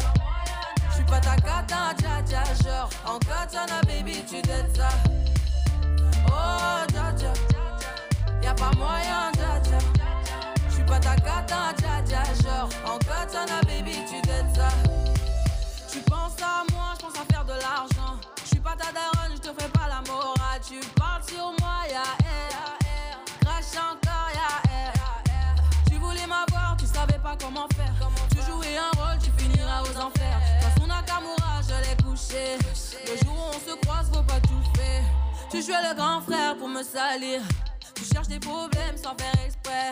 [0.92, 2.44] J'suis pas ta cata, dja dja.
[2.64, 4.90] Genre, en katana, baby, tu dettes ça.
[6.28, 7.34] Oh, dja dja.
[8.44, 9.93] Y'a pas moyen, dja.
[10.94, 12.24] Pas ta cata, dja dja.
[12.44, 14.70] Genre, en katana, baby, tu dettes ça.
[15.91, 18.14] Tu penses à moi, j'pense à faire de l'argent.
[18.45, 20.61] J'suis pas ta daronne, j'te fais pas la morale.
[20.61, 22.78] Tu parles sur moi, y'a air.
[23.41, 24.94] Crache encore, y'a air.
[25.90, 27.94] Tu voulais m'avoir, tu savais pas comment faire.
[28.30, 30.40] Tu jouais un rôle, tu finiras aux enfers.
[30.61, 32.60] Dans son Nakamura, je l'ai couché.
[33.07, 35.03] Le jour où on se croise, faut pas tout faire.
[35.49, 37.41] Tu jouais le grand frère pour me salir.
[37.95, 39.91] Tu cherches des problèmes sans faire exprès.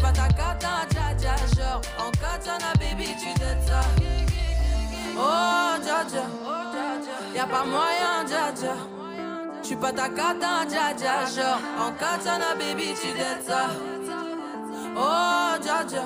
[0.00, 0.86] Pas ta cata,
[1.18, 1.34] dja.
[1.56, 3.80] Genre, en katana, baby, tu dettes ça.
[5.16, 6.24] Oh, dja dja.
[7.34, 8.74] Y'a pas moyen, dja dja.
[9.62, 11.26] J'suis pas ta cata, dja.
[11.26, 13.70] Genre, en katana, baby, tu dettes ça.
[14.96, 16.04] Oh, dja dja.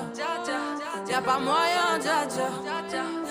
[1.07, 2.49] Y'a pas moyen, dja dja.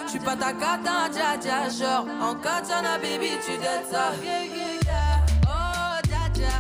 [0.06, 1.68] J'suis pas ta cata, dja dja.
[1.70, 3.52] Genre, en katana, baby, tu
[3.90, 4.12] ça.
[5.46, 6.54] Oh, dja dja.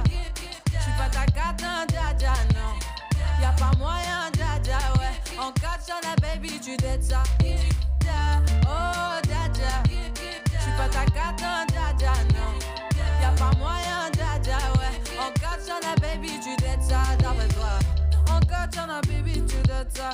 [0.80, 1.24] J'suis pas ta
[2.51, 2.51] non.
[3.42, 5.38] Y'a pas moyen, dja ouais.
[5.38, 7.22] En katana, baby, tu dettes ça.
[8.64, 9.42] Oh, dja.
[10.60, 12.52] J'suis pas ta cata, dja dja, non.
[13.20, 14.94] Y'a pas moyen, dja ouais.
[15.18, 17.02] En katana, baby, tu dettes ça.
[17.18, 17.78] D'après toi.
[18.30, 20.10] En katana, baby, tu dettes ça.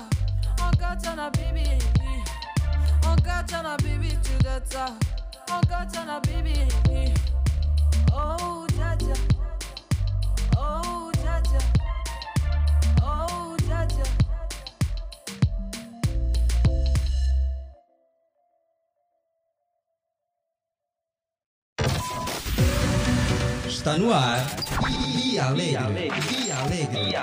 [0.61, 1.69] En katana, baby.
[3.07, 4.87] En katana, baby, tu dettes ça.
[5.51, 6.61] Mon cœur tient à baby.
[8.13, 8.97] Oh, dja.
[10.59, 11.08] Oh,
[23.89, 24.47] Está no ar
[25.01, 26.10] e Alegre.
[26.31, 27.15] E Alegre.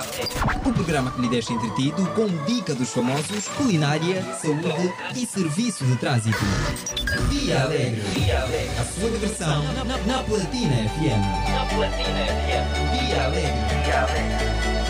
[0.66, 5.96] O programa que lhe deixa entretido com dica dos famosos, culinária, saúde e serviço de
[5.98, 6.40] trânsito.
[7.30, 8.02] Dia Alegre.
[8.80, 9.64] A sua diversão
[10.08, 11.22] na Platina FM.
[11.54, 13.00] Na Platina FM.
[13.00, 13.66] Dia Alegre.
[13.86, 14.85] Nove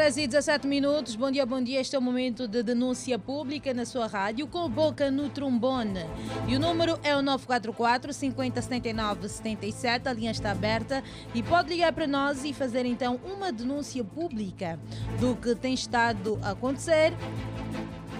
[0.00, 1.14] horas e 17 minutos.
[1.14, 1.78] Bom dia, bom dia.
[1.78, 6.06] Este é o momento de denúncia pública na sua rádio com boca no trombone.
[6.48, 10.08] E o número é o 944 50 79 77.
[10.08, 11.04] A linha está aberta
[11.34, 14.80] e pode ligar para nós e fazer então uma denúncia pública
[15.20, 17.12] do que tem estado a acontecer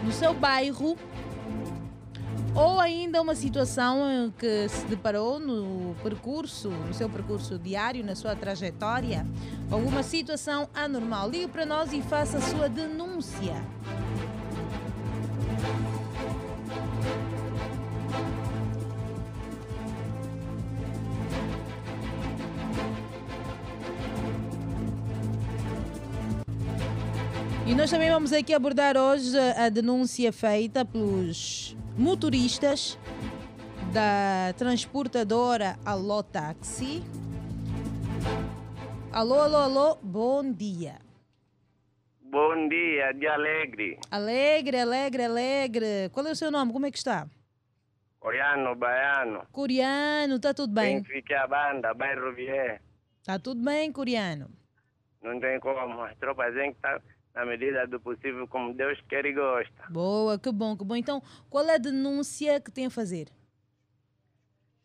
[0.05, 0.99] no seu bairro
[2.55, 8.35] ou ainda uma situação que se deparou no percurso, no seu percurso diário, na sua
[8.35, 9.27] trajetória,
[9.71, 11.29] alguma situação anormal.
[11.31, 13.55] Ligue para nós e faça a sua denúncia.
[27.71, 32.99] E nós também vamos aqui abordar hoje a denúncia feita pelos motoristas
[33.93, 37.01] da transportadora Alô Táxi.
[39.13, 40.97] Alô, alô, alô, bom dia.
[42.23, 44.01] Bom dia, de Alegre.
[44.11, 46.09] Alegre, alegre, alegre.
[46.13, 46.73] Qual é o seu nome?
[46.73, 47.29] Como é que está?
[48.19, 49.47] Coreano, baiano.
[49.53, 51.03] Coreano, está tudo bem?
[51.03, 52.83] Benfica a banda, bairro Vier.
[53.21, 54.51] Está tudo bem, coreano?
[55.23, 56.03] Não tem como.
[56.03, 57.01] As tropas têm que estar
[57.41, 59.87] na medida do possível, como Deus quer e gosta.
[59.89, 60.95] Boa, que bom, que bom.
[60.95, 63.29] Então, qual é a denúncia que tem a fazer?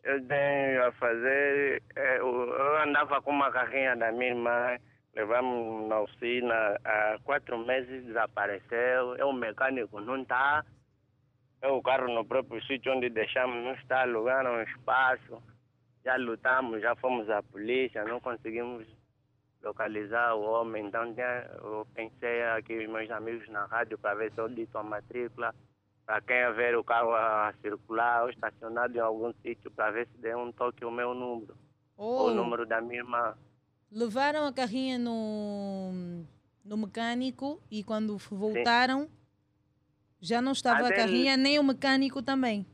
[0.02, 1.82] Eu tenho a fazer.
[1.94, 4.78] Eu eu andava com uma carrinha da minha irmã,
[5.14, 9.16] levamos na oficina, há quatro meses desapareceu.
[9.16, 10.64] É o mecânico não está.
[11.60, 15.42] É o carro no próprio sítio onde deixamos, não está, alugaram um espaço.
[16.04, 18.86] Já lutamos, já fomos à polícia, não conseguimos
[19.66, 20.86] localizar o homem.
[20.86, 21.14] Então
[21.62, 25.54] eu pensei aqui os meus amigos na rádio para ver se eu dito a matrícula.
[26.06, 30.18] Para quem ver o carro a circular ou estacionado em algum sítio, para ver se
[30.18, 31.56] deu um toque o meu número.
[31.96, 32.30] Ou Oh.
[32.30, 33.34] o número da minha irmã.
[33.90, 36.24] Levaram a carrinha no,
[36.64, 39.08] no mecânico e quando voltaram
[40.20, 42.66] já não estava A a carrinha nem o mecânico também.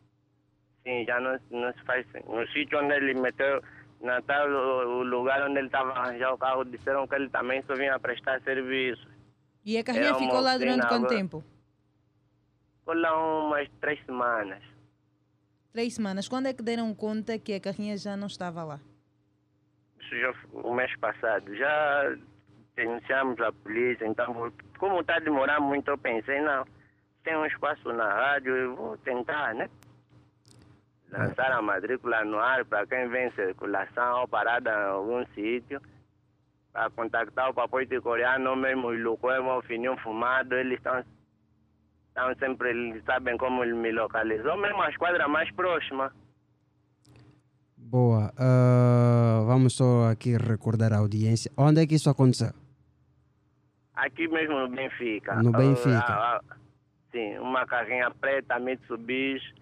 [0.82, 2.06] Sim, já não, não se faz.
[2.27, 3.62] No sítio onde ele meteu,
[4.03, 7.74] na tal, o, lugar onde ele estava arranjando o carro, disseram que ele também só
[7.74, 9.07] vinha prestar serviço.
[9.65, 11.16] E a carrinha Era ficou lá durante oficina quanto agora.
[11.16, 11.45] tempo?
[12.81, 14.62] Ficou lá umas três semanas.
[15.73, 16.29] Três semanas.
[16.29, 18.81] Quando é que deram conta que a carrinha já não estava lá?
[20.01, 21.55] Isso já foi o mês passado.
[21.57, 22.16] Já
[22.74, 26.65] denunciamos a polícia, então, como está a demorar muito, eu pensei, não,
[27.23, 29.69] tem um espaço na rádio, eu vou tentar, né?
[31.12, 35.78] Lançar a matrícula no ar para quem vem em circulação ou parada em algum sítio,
[36.72, 41.05] para contactar o papoite coreano, mesmo os Lucuemo, o Fininho Fumado, eles estão
[42.09, 46.10] estão sempre, eles sabem como ele me localizou, mesmo a esquadra mais próxima.
[47.76, 48.32] Boa.
[48.39, 51.52] ah, vamos só aqui recordar a audiência.
[51.59, 52.55] Onde é que isso aconteceu?
[53.94, 55.34] Aqui mesmo no Benfica.
[55.43, 55.98] No Benfica.
[55.98, 56.56] Ah, ah,
[57.10, 59.61] sim, uma carrinha preta Mitsubishi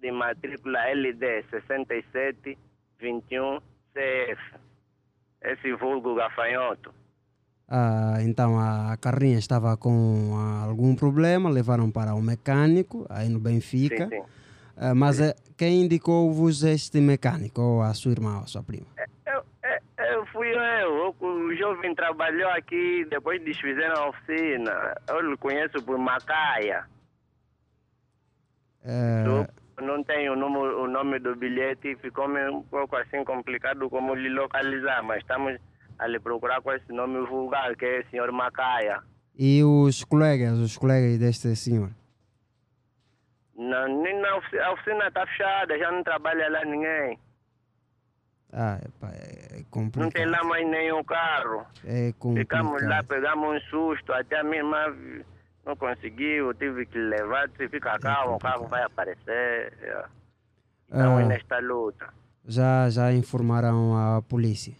[0.00, 3.60] de matrícula LD 6721
[3.92, 4.40] CF.
[5.42, 6.94] Esse vulgo gafanhoto.
[7.68, 13.38] Ah, então a carrinha estava com ah, algum problema, levaram para o mecânico aí no
[13.38, 14.08] Benfica.
[14.08, 14.22] Sim, sim.
[14.80, 17.60] Ah, mas eh, quem indicou-vos este mecânico?
[17.60, 18.86] Ou a sua irmã ou a sua prima?
[19.26, 24.94] Eu, eu, eu fui eu, o jovem trabalhou aqui, depois desfizeram a oficina.
[25.08, 26.84] Eu lhe conheço por Macaia.
[28.84, 29.48] Eh,
[29.80, 34.28] Não tenho o, número, o nome do bilhete, ficou um pouco assim complicado como lhe
[34.28, 35.56] localizar, mas estamos
[35.98, 39.00] a lhe procurar com esse nome vulgar, que é o senhor Macaia.
[39.38, 41.90] e os colegas, os colegas deste senhor?
[43.56, 47.18] Não, nem na oficina, a oficina está fechada, já não trabalha lá ninguém.
[48.52, 50.12] Ah, epá, é Não complicado.
[50.12, 51.66] tem lá mais nenhum carro.
[51.84, 53.06] É Ficamos lá, complicado.
[53.06, 54.64] pegamos um susto, até a minha
[55.68, 59.74] não conseguiu, tive que levar, se fica calmo, o carro vai aparecer.
[59.82, 60.04] é.
[60.88, 61.22] Então Ah.
[61.22, 62.08] é nesta luta.
[62.46, 64.72] Já, já informaram a polícia.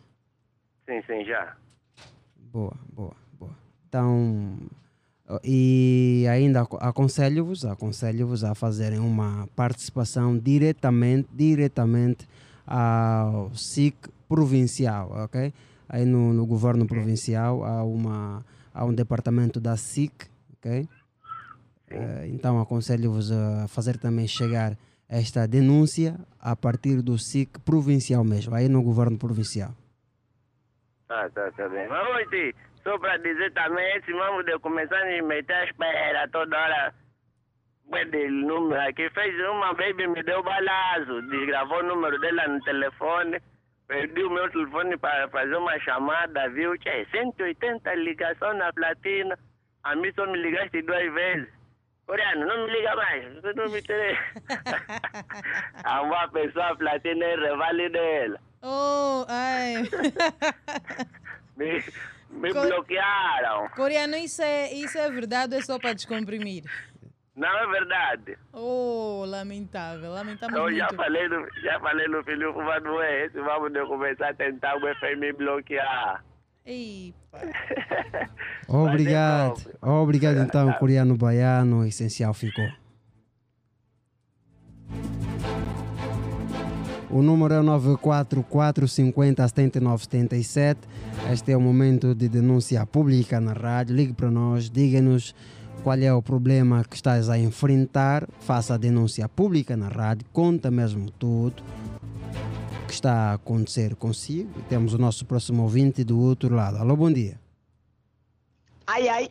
[0.86, 1.55] Sim, sim, já.
[2.50, 3.50] Boa, boa, boa.
[3.86, 4.57] Então,
[5.44, 12.26] e ainda aco- aconselho-vos, aconselho-vos a fazerem uma participação diretamente, diretamente
[12.67, 13.94] ao SIC
[14.26, 15.52] provincial, ok?
[15.91, 18.42] Aí no, no governo provincial há, uma,
[18.73, 20.26] há um departamento da SIC,
[20.59, 20.89] ok?
[21.91, 24.73] Eh, então aconselho-vos a fazer também chegar
[25.09, 29.70] esta denúncia a partir do SIC provincial mesmo, aí no governo provincial.
[31.09, 31.89] Ah, tá, tá bem.
[31.89, 36.28] Mas hoje, só para dizer também, esse mambo de começar a me meter à espera
[36.28, 36.95] toda hora.
[37.91, 43.41] Pede número aqui, fez uma baby, me deu balazo, desgravou o número dela no telefone,
[43.87, 46.77] perdi o meu telefone para fazer uma chamada, viu?
[46.77, 49.39] Tchê, 180 ligação na platina,
[49.91, 51.49] a mim só me ligaste duas vezes.
[52.07, 54.20] Coreano, não me liga mais, você não me interessa.
[55.84, 58.41] a uma pessoa, platina é revale dela.
[58.62, 59.75] Oh, ai.
[61.57, 61.83] Me,
[62.31, 63.68] me Co- bloquearam.
[63.70, 66.62] Coreano, isso é, isso é verdade ou é só para descomprimir?
[67.34, 68.39] Não é verdade.
[68.52, 73.73] Oh, lamentável, lamentável Eu já falei, no, já falei no filho Mano, é esse vamos
[73.89, 76.25] começar a tentar o FMI bloquear.
[76.65, 77.15] Ei,
[78.69, 79.61] Obrigado.
[79.81, 82.69] Obrigado então, coreano baiano, essencial ficou.
[87.11, 90.81] O número é 94450 7977.
[91.33, 93.97] Este é o momento de denúncia pública na rádio.
[93.97, 95.35] Ligue para nós, diga-nos
[95.83, 98.28] qual é o problema que estás a enfrentar.
[98.41, 101.62] Faça a denúncia pública na rádio, conta mesmo tudo
[102.89, 104.50] que está a acontecer consigo.
[104.58, 106.78] E temos o nosso próximo ouvinte do outro lado.
[106.78, 107.39] Alô, bom dia.
[108.86, 109.31] Ai, ai.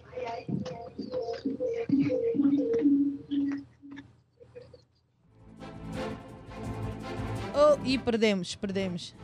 [7.55, 9.15] Oh, e perdemos, perdemos.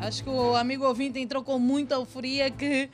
[0.00, 2.88] Acho que o amigo ouvinte entrou com muita euforia que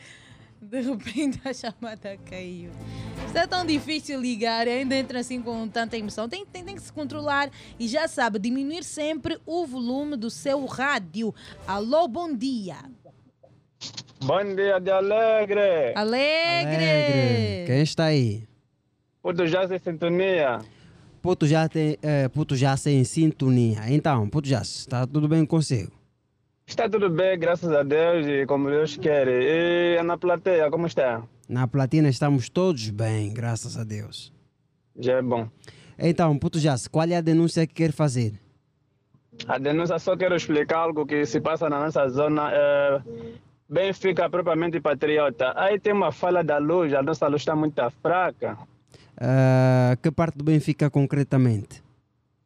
[0.71, 2.71] de repente a chamada caiu.
[3.27, 6.29] Está tão difícil ligar e ainda entra assim com tanta emoção.
[6.29, 10.65] Tem, tem, tem que se controlar e já sabe, diminuir sempre o volume do seu
[10.67, 11.35] rádio.
[11.67, 12.77] Alô, bom dia.
[14.23, 15.93] Bom dia de Alegre.
[15.97, 17.67] Alegre.
[17.67, 18.45] Quem está aí?
[19.21, 20.61] Puto já sem sintonia.
[21.21, 23.81] Puto já tem, eh, Puto já em sintonia.
[23.89, 26.00] Então, Puto já está tudo bem consigo?
[26.71, 29.27] Está tudo bem, graças a Deus e como Deus quer.
[29.27, 31.21] E na plateia, como está?
[31.49, 34.33] Na platina estamos todos bem, graças a Deus.
[34.97, 35.49] Já é bom.
[35.99, 38.35] Então, Puto já qual é a denúncia que quer fazer?
[39.49, 42.51] A denúncia só quero explicar algo que se passa na nossa zona.
[42.53, 43.03] É,
[43.69, 45.53] Benfica propriamente patriota.
[45.57, 48.57] Aí tem uma falha da luz, a nossa luz está muito fraca.
[49.19, 51.83] Ah, que parte do Benfica concretamente?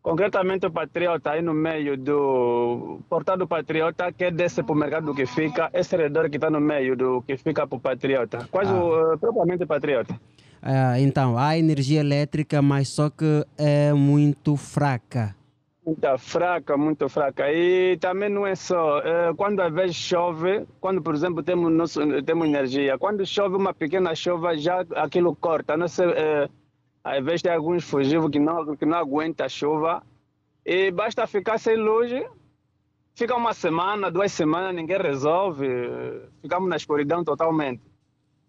[0.04, 5.14] Concretamente o Patriota aí no meio do portal do Patriota, que desce para o mercado
[5.14, 8.46] que fica, esse redor que está no meio do que fica para o Patriota.
[8.50, 10.20] Quase o, eh, propriamente Patriota.
[10.60, 15.34] Ah, então, há energia elétrica, mas só que é muito fraca.
[15.86, 17.50] Muito fraca, muito fraca.
[17.50, 22.22] E também não é só, eh, quando às vezes chove, quando por exemplo temos, nosso,
[22.24, 25.78] temos energia, quando chove uma pequena chuva, já aquilo corta.
[25.78, 26.48] Não sei, eh,
[27.04, 30.02] às vezes tem alguns fugivos que não, que não aguentam a chuva
[30.64, 32.10] e basta ficar sem luz,
[33.14, 35.68] fica uma semana, duas semanas, ninguém resolve,
[36.40, 37.82] ficamos na escuridão totalmente.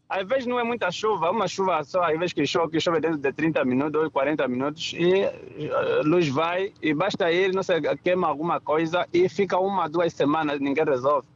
[0.07, 3.01] Às vezes não é muita chuva, uma chuva só, às vezes que chove, que chove
[3.01, 7.63] dentro de 30 minutos ou 40 minutos e a luz vai e basta ir, não
[7.63, 11.27] sei, queima alguma coisa e fica uma, duas semanas, ninguém resolve.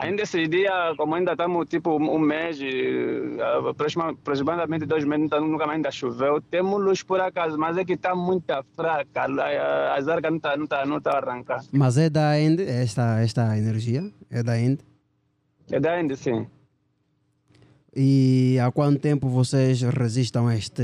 [0.00, 5.22] Ainda esse dia, como ainda estamos tipo um mês, e, ah, aproxima- aproximadamente dois meses,
[5.24, 8.44] nunca nunca mais ainda choveu, temos luz por acaso, mas é que está muito
[8.76, 11.60] fraca, a- as arcas não estão não tá, não tá arrancar.
[11.72, 14.08] Mas é da Ende, esta, esta energia?
[14.30, 14.82] É da Ende?
[15.70, 16.46] É da Ende, sim.
[17.96, 20.82] E há quanto tempo vocês resistem a este,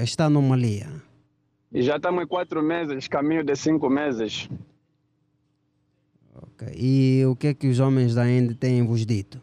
[0.00, 0.88] esta anomalia?
[1.70, 4.48] E já estamos em quatro meses, caminho de cinco meses.
[6.34, 6.68] Ok.
[6.76, 9.40] E o que é que os homens da Ende têm vos dito?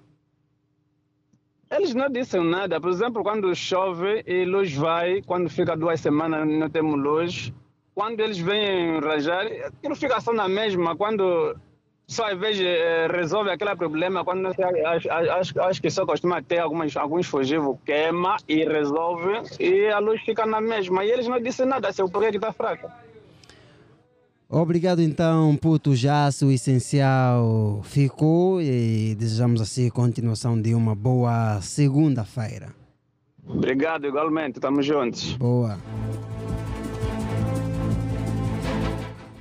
[1.70, 2.82] Eles não disseram nada.
[2.82, 7.54] Por exemplo, quando chove e luz vai, quando fica duas semanas não temos luz,
[7.96, 10.98] quando eles vêm rajar, aquilo fica só na mesma.
[10.98, 11.56] Quando
[12.08, 16.60] só às vezes eh, resolve aquele problema quando acho, acho, acho que só costuma ter
[16.60, 21.06] algumas, alguns fugivos, queima e resolve e a luz fica na mesma.
[21.06, 22.94] E eles não disseram nada, se o porquê que está fraca.
[24.54, 32.76] Obrigado então, Puto Jaço, o essencial ficou e desejamos assim continuação de uma boa segunda-feira.
[33.48, 35.38] Obrigado, igualmente, estamos juntos.
[35.38, 35.78] Boa.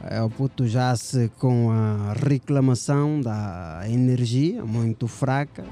[0.09, 5.65] É o Puto Jace com a reclamação da energia muito fraca.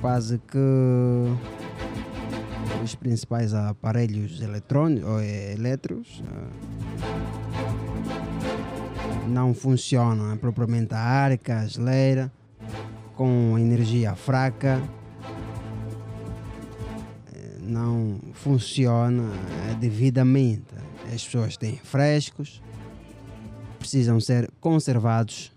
[0.00, 1.58] Quase que
[2.82, 7.40] os principais aparelhos eletrônicos ou eh, elétricos eh,
[9.30, 12.32] não funcionam, é propriamente a arca, a geleira,
[13.14, 14.82] com energia fraca,
[17.32, 19.30] eh, não funciona
[19.70, 20.74] eh, devidamente.
[21.12, 22.62] As pessoas têm frescos,
[23.78, 25.52] precisam ser conservados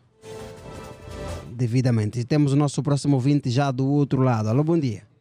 [1.51, 2.19] devidamente.
[2.19, 4.49] E temos o nosso próximo ouvinte já do outro lado.
[4.49, 5.12] Alô, bom dia.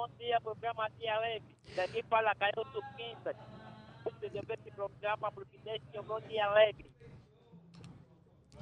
[0.00, 1.44] Bom dia, programa Tia Leve.
[1.76, 3.36] Daqui fala Caioto Quinta.
[4.02, 6.90] Você deve esse programa providência Bom Dia Alegre.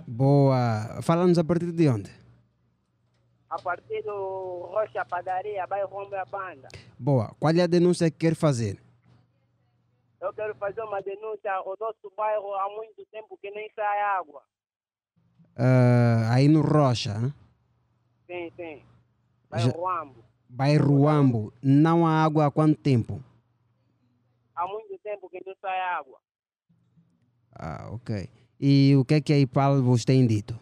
[0.05, 1.01] Boa.
[1.01, 2.11] Fala-nos a partir de onde?
[3.49, 6.67] A partir do Rocha Padaria, bairro Rombo a Banda.
[6.99, 7.33] Boa.
[7.39, 8.83] Qual é a denúncia que quer fazer?
[10.21, 11.53] Eu quero fazer uma denúncia.
[11.61, 14.43] O nosso bairro há muito tempo que nem sai água.
[15.57, 17.33] Ah, aí no Rocha, hein?
[18.27, 18.83] Sim, sim.
[19.49, 20.28] Bairro Já- Rombo.
[20.63, 23.23] Bairro Ambo, não há água há quanto tempo?
[24.57, 26.19] Há muito tempo que não sai água.
[27.55, 28.29] Ah, ok.
[28.59, 30.59] E o que é que a IPAL vos tem dito?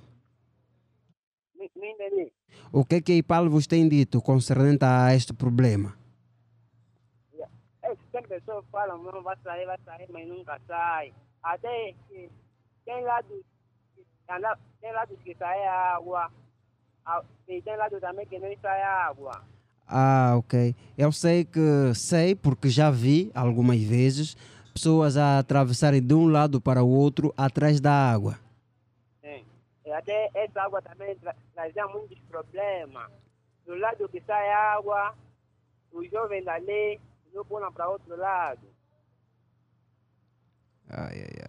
[1.58, 2.30] Entendi.
[2.70, 5.96] O que é que a IPAL vos tem dito concernente a este problema?
[7.32, 11.14] Que sempre pessoas falam, não vai sair, vai sair, mas nunca sai.
[11.42, 12.28] Até que
[12.84, 13.40] tem lados
[14.28, 16.30] anda- tem lados que sai água,
[17.48, 19.42] e tem lados também que não sai água.
[19.86, 20.74] Ah, ok.
[20.98, 24.36] Eu sei que sei porque já vi algumas vezes
[24.74, 28.38] pessoas a atravessarem de um lado para o outro atrás da água.
[29.22, 29.44] Sim.
[29.84, 33.10] E até essa água também tra trazia muitos problemas.
[33.64, 35.14] Do lado que sai água,
[35.92, 37.00] os jovens dali
[37.32, 38.66] não pulam para outro lado.
[40.88, 41.45] Ai, ai, ai.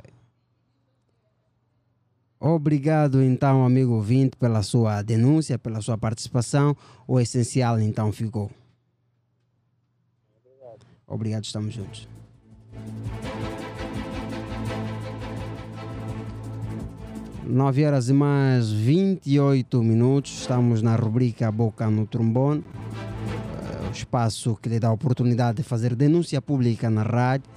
[2.40, 6.76] Obrigado, então, amigo ouvinte, pela sua denúncia, pela sua participação.
[7.08, 8.52] O essencial, então, ficou.
[11.08, 12.08] Obrigado, estamos juntos.
[17.46, 20.42] Nove horas e mais 28 minutos.
[20.42, 22.64] Estamos na rubrica Boca no Trombone.
[23.84, 27.50] Eh, O espaço que lhe dá a oportunidade de fazer denúncia pública na rádio.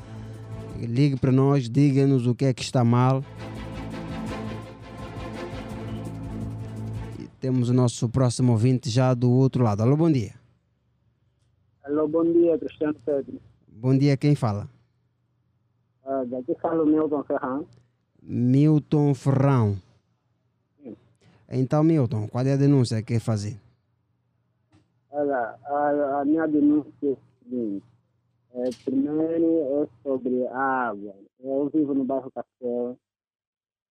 [0.79, 3.23] Ligue para nós, diga-nos o que é que está mal.
[7.41, 9.83] Temos o nosso próximo ouvinte já do outro lado.
[9.83, 10.35] Alô, bom dia.
[11.83, 13.41] Alô, bom dia, Cristiano Pedro.
[13.67, 14.69] Bom dia, quem fala?
[16.05, 17.65] Ah, daqui fala o Milton Ferran.
[18.23, 19.77] Milton Ferrão.
[21.49, 23.59] Então, Milton, qual é a denúncia que quer fazer?
[25.11, 27.85] Olha, a, a minha denúncia é o seguinte.
[28.53, 31.15] É, primeiro é sobre a água.
[31.43, 32.97] Eu vivo no bairro Café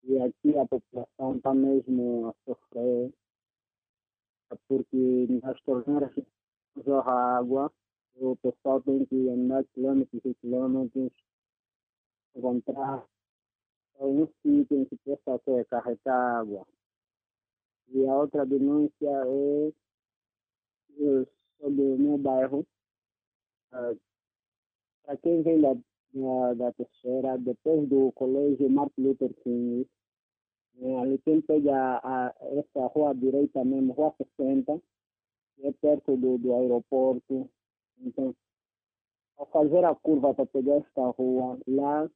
[0.03, 3.11] e aqui a população está mesmo a sofrer
[4.67, 6.11] porque nas torneiras
[6.85, 7.71] jorra água,
[8.15, 11.11] o pessoal tem que andar quilômetros e quilômetros
[12.35, 13.05] encontrar
[13.99, 16.65] um sítio em que possa ser carregar água.
[17.89, 19.71] E a outra denúncia é
[21.59, 22.65] sobre o meu bairro.
[23.69, 25.73] Para quem vem da,
[26.13, 29.87] da, da terceira, depois do colégio Martin Luther King,
[30.81, 34.81] eh, ali quem pega a, essa rua direita mesmo, rua 60,
[35.55, 37.49] que é perto do, do aeroporto.
[37.99, 38.35] Então,
[39.37, 42.09] ao fazer a curva para pegar esta rua, lá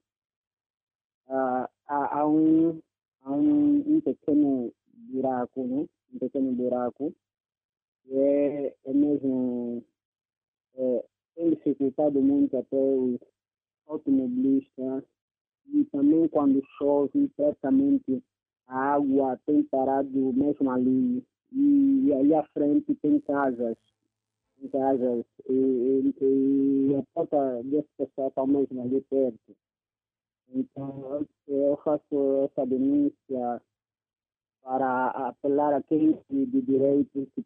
[1.28, 2.82] ah, há, há um,
[3.22, 4.74] há um, um pequeno
[5.12, 5.88] buraco, né?
[6.14, 7.14] Um pequeno buraco.
[8.10, 9.84] É, é mesmo.
[10.76, 13.20] É, tem dificultado muito até os
[13.88, 15.04] automobilistas.
[15.68, 18.22] E também quando chove, praticamente
[18.68, 21.24] a água tem parado mesmo ali.
[21.52, 23.78] E, e ali à frente tem casas.
[24.60, 25.26] Tem casas.
[25.50, 29.56] E, e, e a porta desse pessoal está mesmo ali perto.
[30.50, 33.62] Então, eu, faço essa denúncia
[34.62, 37.44] para apelar a quem de, direito que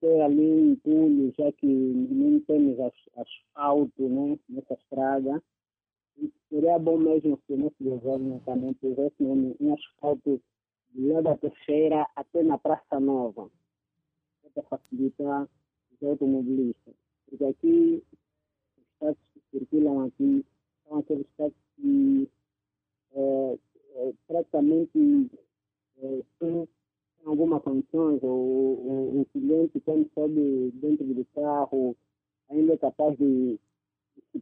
[0.00, 5.42] ter ali um entulho, já que não temos as- asfalto né, nessa estrada,
[6.48, 10.40] seria bom mesmo o nosso governo também pusesse um, um asfalto
[10.94, 13.50] do lado da terceira até na Praça Nova,
[14.54, 15.48] para facilitar
[15.92, 16.94] os automobilistas.
[17.28, 18.02] Porque aqui,
[18.78, 20.44] os táxis que circulam aqui
[20.86, 22.28] são aqueles táxis que
[23.14, 23.58] eh,
[23.96, 25.30] eh, praticamente
[25.98, 26.68] eh, têm
[27.24, 31.94] alguma condições, ou, ou o cliente quando sobe dentro do carro
[32.48, 33.58] ainda é capaz de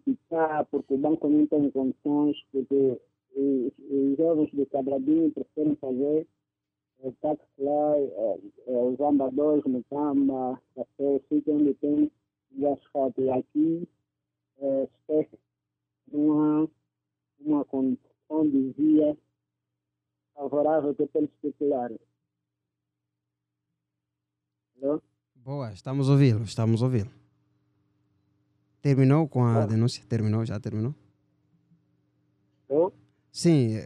[0.04, 3.00] picar porque o banco não tem condições, porque
[3.34, 6.26] os, os jovens de Cabradinho preferem fazer
[7.00, 12.10] é, é, é, os ambadores, Mutamba, Café, sítio onde tem
[12.58, 13.20] o asfalto.
[13.20, 13.88] E aqui
[14.58, 15.38] é, está
[16.12, 16.68] uma,
[17.66, 19.16] condição de via
[20.34, 21.90] favorável que especular.
[24.82, 25.02] Alô?
[25.34, 27.25] Boa, estamos a ouvi-lo, estamos a ouvi-lo.
[28.86, 30.04] Terminou com a denúncia?
[30.08, 30.94] Terminou, já terminou?
[32.70, 32.92] Alô?
[33.32, 33.80] Sim.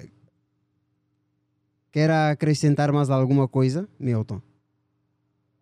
[1.91, 4.43] Quer acrescentar mais alguma coisa, Milton?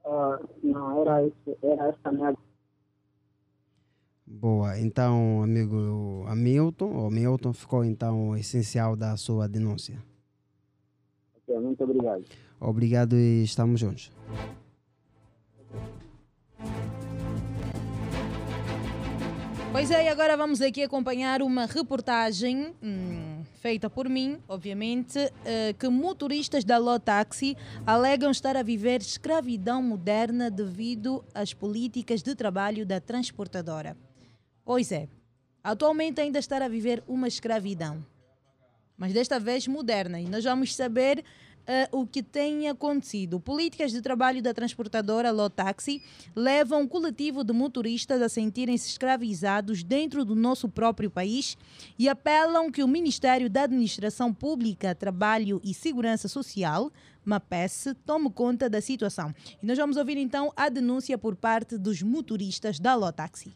[0.04, 2.36] Ah, não, era isso, era essa minha
[4.26, 10.02] Boa, então, amigo Hamilton, ou Milton, ficou então o essencial da sua denúncia.
[11.36, 12.24] Ok, muito obrigado.
[12.58, 14.10] Obrigado e estamos juntos.
[19.70, 25.74] Pois é, e agora vamos aqui acompanhar uma reportagem hum, feita por mim, obviamente, eh,
[25.78, 27.54] que motoristas da Lotaxi
[27.86, 33.94] alegam estar a viver escravidão moderna devido às políticas de trabalho da transportadora.
[34.64, 35.06] Pois é,
[35.62, 38.04] atualmente ainda está a viver uma escravidão,
[38.96, 41.22] mas desta vez moderna, e nós vamos saber
[41.68, 43.38] eh, o que tem acontecido.
[43.38, 46.02] Políticas de trabalho da transportadora Lotaxi
[46.34, 51.58] levam o coletivo de motoristas a sentirem-se escravizados dentro do nosso próprio país
[51.98, 56.90] e apelam que o Ministério da Administração Pública, Trabalho e Segurança Social,
[57.22, 59.34] MAPES, tome conta da situação.
[59.62, 63.54] E nós vamos ouvir então a denúncia por parte dos motoristas da Lotaxi.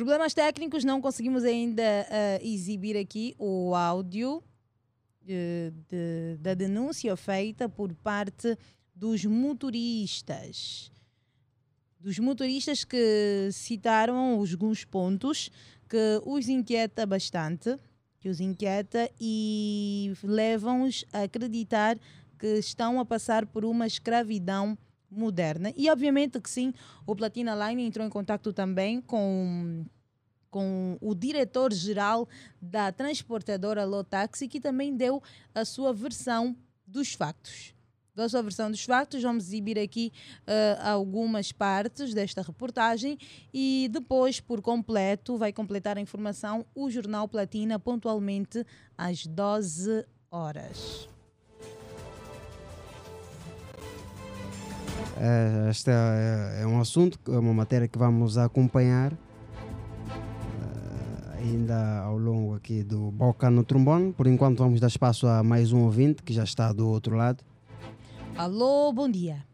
[0.00, 4.42] Problemas técnicos, não conseguimos ainda eh, exibir aqui o áudio
[5.28, 8.56] eh, de- da denúncia feita por parte
[8.94, 10.90] dos motoristas.
[11.98, 15.50] Dos motoristas que citaram alguns pontos
[15.86, 17.78] que os inquieta bastante,
[18.20, 21.98] que os inquieta e levam-os a acreditar
[22.38, 24.78] que estão a passar por uma escravidão
[25.10, 25.72] moderna.
[25.76, 26.72] E obviamente que sim,
[27.06, 29.84] o Platina Line entrou em contato também com
[30.50, 32.28] com o diretor-geral
[32.60, 35.22] da transportadora Lotaxi, que também deu
[35.54, 36.56] a sua versão
[36.86, 37.72] dos factos.
[38.14, 40.12] Deu a sua versão dos factos, vamos exibir aqui
[40.46, 43.16] eh, algumas partes desta reportagem
[43.54, 48.66] e depois, por completo, vai completar a informação o Jornal Platina pontualmente
[48.98, 51.08] às 12 horas.
[55.68, 59.18] Este é, é um assunto, é uma matéria que vamos acompanhar eh,
[61.38, 64.14] ainda ao longo aqui do Boca no Trombone.
[64.14, 67.44] Por enquanto vamos dar espaço a mais um ouvinte que já está do outro lado.
[68.34, 69.44] Alô, bom dia.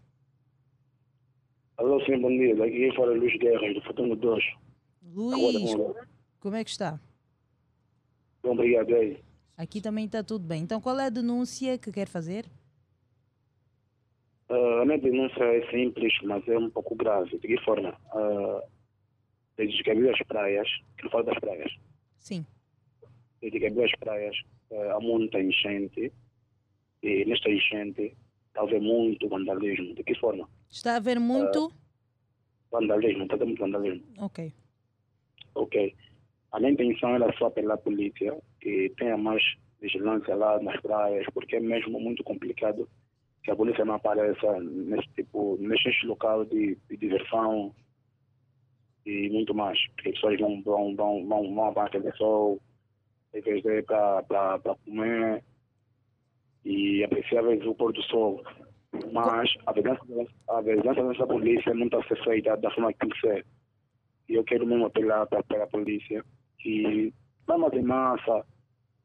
[1.78, 2.54] Alô, sim, bom dia.
[2.54, 4.44] Daqui fora Luís Guerra, do Futuro 2.
[5.14, 5.74] Luís,
[6.38, 7.00] como é que está?
[8.40, 9.18] Bom, obrigado aí.
[9.56, 10.62] Aqui também está tudo bem.
[10.62, 12.46] Então, qual é a denúncia que quer fazer?
[14.48, 17.30] Ah, a minha denúncia é simples, mas é um pouco grave.
[17.38, 17.96] De que forma?
[18.14, 18.62] Uh,
[19.56, 21.72] desde que abriu as praias, que não falo das praias,
[22.18, 22.46] Sim.
[23.40, 24.36] desde que abriu as praias,
[24.72, 26.12] ah, há muita enchente.
[27.02, 28.16] E nesta enchente
[28.48, 29.94] está a haver muito vandalismo.
[29.94, 30.48] De que forma?
[30.70, 31.72] Está a haver muito.
[32.70, 34.04] Vandalismo, está a haver muito vandalismo.
[34.18, 34.52] Ok.
[35.54, 35.94] Ok.
[36.52, 39.42] A minha intenção era só pela polícia que tenha mais
[39.80, 42.88] vigilância lá nas praias, porque é mesmo muito complicado
[43.46, 47.72] que a polícia não apareça nesse tipo, nesses locais de, de diversão
[49.06, 49.78] e muito mais.
[49.94, 52.60] Porque as pessoas vão, vão, vão, vão, vão para aquele sol,
[53.32, 55.44] em vez de para comer
[56.64, 58.42] e apreciar o pôr do sol.
[59.12, 63.20] Mas a vigilância, a dessa polícia não está ser feita da forma que tem que
[63.20, 63.46] ser.
[64.28, 66.24] E eu quero mesmo apelar para, a polícia
[66.58, 67.14] que
[67.46, 68.44] vamos em massa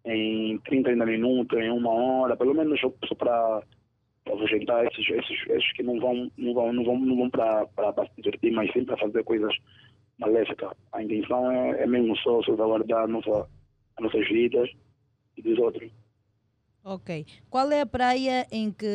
[0.03, 3.61] em 30 30 minutos, em uma hora, pelo menos só para
[4.23, 7.65] para afugentar esses, esses, esses que não vão não vão não vão, não vão para
[7.67, 9.55] para se divertir, mas sim para fazer coisas
[10.17, 10.71] maléficas.
[10.93, 13.47] A intenção é, é mesmo só salvaguardar nossa,
[13.97, 14.69] as nossas vidas
[15.35, 15.91] e dos outros.
[16.83, 17.25] Ok.
[17.49, 18.85] Qual é a praia em que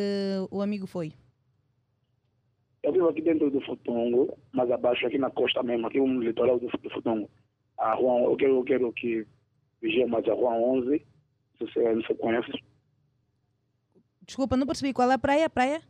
[0.51, 1.13] o amigo foi?
[2.83, 6.59] Eu vivo aqui dentro do Futungo, mas abaixo, aqui na costa mesmo, aqui no litoral
[6.59, 7.29] do, do Futungo.
[7.77, 9.25] A rua, eu quero, eu quero que
[9.81, 10.99] vigia mais a rua 11,
[11.57, 12.51] se você não se conhece,
[14.27, 14.93] Desculpa, não percebi.
[14.93, 15.45] Qual é a praia?
[15.45, 15.81] A praia?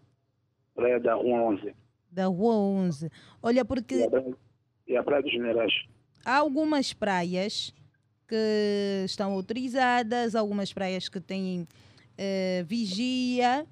[0.75, 1.73] praia da rua 11.
[2.11, 3.09] Da Rua 11.
[3.41, 4.35] Olha, porque E a praia,
[4.87, 5.73] e a praia dos Generais.
[6.23, 7.73] há algumas praias
[8.27, 11.67] que estão autorizadas, algumas praias que têm
[12.17, 13.65] eh, vigia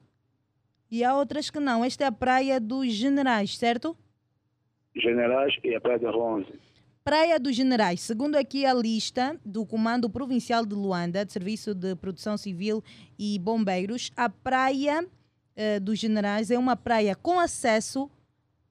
[0.90, 1.84] e há outras que não.
[1.86, 3.96] Esta é a praia dos generais, certo?
[4.96, 6.48] Generais e a praia da rua 11.
[7.06, 11.96] Praia dos Generais, segundo aqui a lista do Comando Provincial de Luanda, de Serviço de
[11.96, 12.84] Proteção Civil
[13.16, 15.08] e Bombeiros, a Praia
[15.56, 18.10] eh, dos Generais é uma praia com acesso,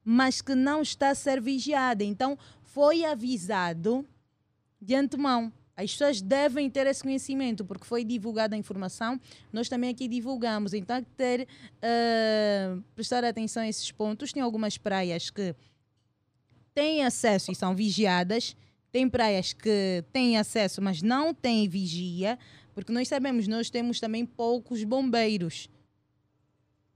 [0.05, 2.03] mas que não está a ser vigiada.
[2.03, 4.05] Então, foi avisado
[4.83, 5.53] de antemão.
[5.77, 9.21] As pessoas devem ter esse conhecimento, porque foi divulgada a informação,
[9.53, 10.75] nós também aqui divulgamos.
[10.75, 11.47] Então, ter,
[11.81, 14.33] eh, prestar atenção a esses pontos.
[14.33, 15.55] Tem algumas praias que
[16.75, 18.57] têm acesso e são vigiadas.
[18.91, 22.39] Tem praias que têm acesso, mas não têm vigia,
[22.75, 25.69] porque nós sabemos, nós temos também poucos bombeiros.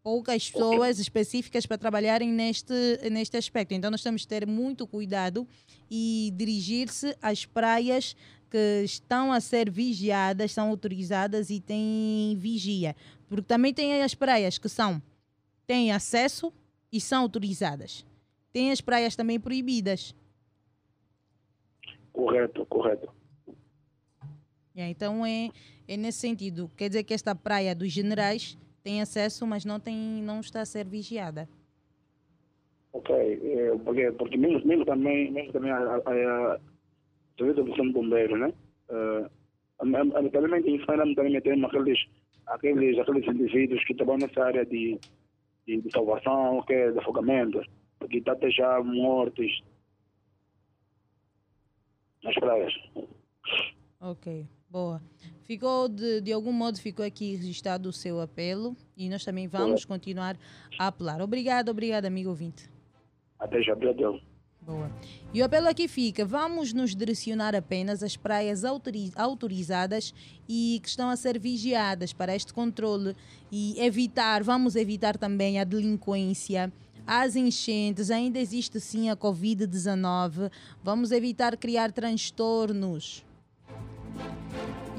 [0.02, 2.72] Poucas pessoas específicas para trabalharem neste,
[3.10, 3.74] neste aspecto.
[3.74, 5.46] Então, nós temos que ter muito cuidado
[5.90, 8.16] e dirigir-se às praias
[8.50, 12.96] que estão a ser vigiadas, são autorizadas e têm vigia.
[13.28, 15.02] Porque também tem as praias que são,
[15.66, 16.52] têm acesso
[16.90, 18.04] e são autorizadas.
[18.52, 20.14] Tem as praias também proibidas.
[22.12, 23.08] Correto, correto.
[24.74, 25.50] Yeah, então é,
[25.86, 26.70] é nesse sentido.
[26.76, 30.66] Quer dizer que esta praia dos generais tem acesso, mas não, tem, não está a
[30.66, 31.48] ser vigiada.
[32.92, 36.60] Ok, eh, porque, porque mesmo, mesmo também, mesmo também a, a, a
[37.38, 38.52] serviço de bombeiros, né?
[38.90, 39.30] Uh,
[39.78, 41.98] também intenção era também ter aqueles,
[42.46, 44.98] aqueles, aqueles indivíduos que trabalham nessa área de,
[45.66, 47.62] de, de salvação, que é de afogamento,
[47.98, 49.62] porque está até já mortos
[52.22, 52.72] nas praias.
[54.00, 55.02] Ok, boa.
[55.44, 59.84] Ficou, de, de algum modo, ficou aqui registrado o seu apelo e nós também vamos
[59.84, 60.36] continuar
[60.78, 61.20] a apelar.
[61.22, 62.70] Obrigado, obrigado, amigo ouvinte.
[63.38, 64.20] Até já, obrigado.
[64.60, 64.90] Boa.
[65.32, 70.12] E o apelo aqui fica: vamos nos direcionar apenas às praias autori- autorizadas
[70.46, 73.16] e que estão a ser vigiadas para este controle
[73.50, 76.70] e evitar, vamos evitar também a delinquência.
[77.10, 80.52] As enchentes, ainda existe sim a Covid-19.
[80.84, 83.24] Vamos evitar criar transtornos.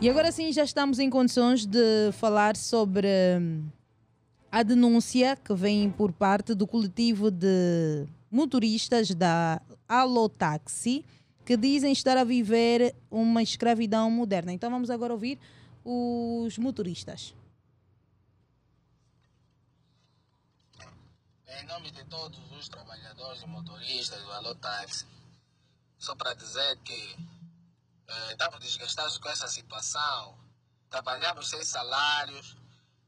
[0.01, 3.07] E agora sim já estamos em condições de falar sobre
[3.39, 3.63] hum,
[4.51, 11.05] a denúncia que vem por parte do coletivo de motoristas da Alotaxi
[11.45, 14.51] que dizem estar a viver uma escravidão moderna.
[14.51, 15.37] Então vamos agora ouvir
[15.85, 17.35] os motoristas.
[21.51, 25.07] Em nome de todos os trabalhadores e motoristas do Alô Táxi,
[25.97, 27.17] só para dizer que
[28.07, 30.37] eh, estamos desgastados com essa situação,
[30.91, 32.55] trabalhamos sem salários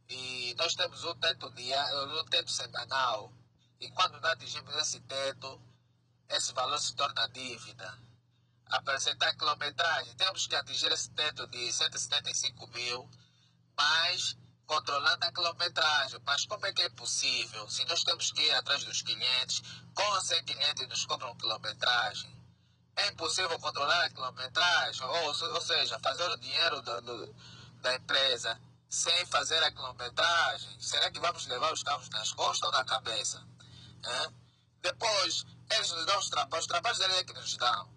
[0.09, 3.31] e nós temos um teto, dia, um teto semanal.
[3.79, 5.61] E quando não atingimos esse teto,
[6.27, 7.95] esse valor se torna dívida.
[8.65, 13.07] Apresentar quilometragem, temos que atingir esse teto de 175 mil,
[13.77, 14.35] mas
[14.71, 16.19] controlando a quilometragem.
[16.25, 17.67] Mas como é que é possível?
[17.69, 19.61] Se nós temos que ir atrás dos clientes,
[19.93, 22.31] com 100 clientes nos cobram quilometragem.
[22.95, 27.35] É impossível controlar a quilometragem, ou, ou seja, fazer o dinheiro do, do-
[27.81, 28.59] da empresa
[28.89, 30.79] sem fazer a quilometragem.
[30.79, 33.45] Será que vamos levar os carros nas costas ou na cabeça?
[34.81, 37.89] Depois, eles nos dão os trabalhos, os trabalhos é que nos dão,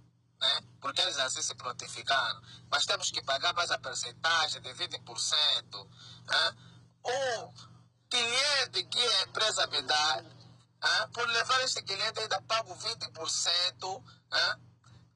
[0.45, 0.61] né?
[0.81, 2.41] porque eles assim se prontificaram.
[2.71, 5.89] Mas temos que pagar mais a percentagem de 20%.
[6.29, 6.57] Hã?
[7.03, 7.53] O
[8.09, 10.25] cliente que a empresa me dá,
[10.83, 11.09] hã?
[11.13, 14.03] por levar este cliente ainda pago 20%.
[14.33, 14.61] hã?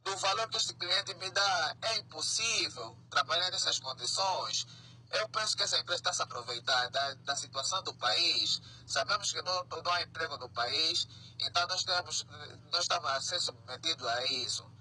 [0.05, 1.77] do valor que este cliente me dá.
[1.83, 4.67] É impossível trabalhar nessas condições.
[5.11, 8.61] Eu penso que essa empresa está se aproveitar da, da situação do país.
[8.87, 11.07] Sabemos que não, não há emprego no país,
[11.39, 12.27] então nós, temos,
[12.71, 14.78] nós estamos a ser submetidos a isso.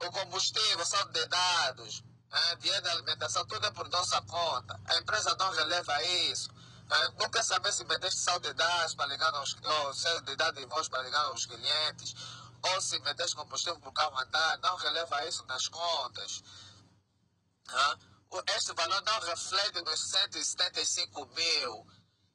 [0.00, 2.02] O combustível são de dados,
[2.32, 2.58] hã?
[2.58, 4.80] dinheiro da alimentação, tudo é por nossa conta.
[4.86, 6.50] A empresa não releva isso.
[6.90, 7.14] hã?
[7.18, 10.66] Não quer saber se meteste sal de dados para ligar aos, ou de dados de
[10.66, 12.14] voz para ligar aos clientes,
[12.62, 16.42] ou se meteste combustível para o carro andar, não releva isso nas contas.
[18.56, 21.86] Este valor não reflete nos 175 mil.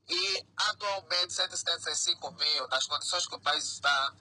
[0.09, 4.13] E atualmente 175 mil, nas condições que o país está,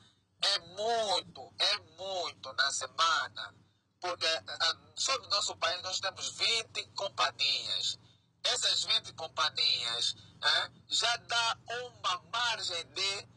[0.42, 3.54] é muito, é muito na semana.
[4.00, 7.98] Porque ah, só no nosso país nós temos 20 companhias.
[8.44, 13.28] Essas 20 companhias eh, já dá uma margem de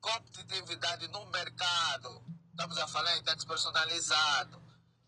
[0.00, 2.24] competitividade no mercado.
[2.50, 4.62] Estamos a falar em táxi personalizado.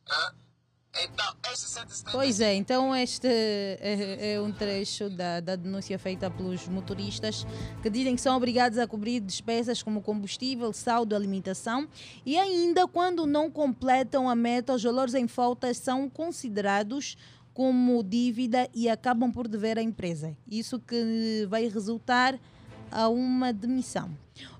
[0.06, 0.47] eh.
[0.94, 6.30] Então, esses 170 Pois é, então este é, é um trecho da, da denúncia feita
[6.30, 7.46] pelos motoristas
[7.82, 11.86] que dizem que são obrigados a cobrir despesas como combustível, saldo, alimentação
[12.24, 17.16] e ainda quando não completam a meta, os valores em falta são considerados
[17.52, 20.36] como dívida e acabam por dever à empresa.
[20.48, 22.38] Isso que vai resultar
[22.90, 24.10] a uma demissão.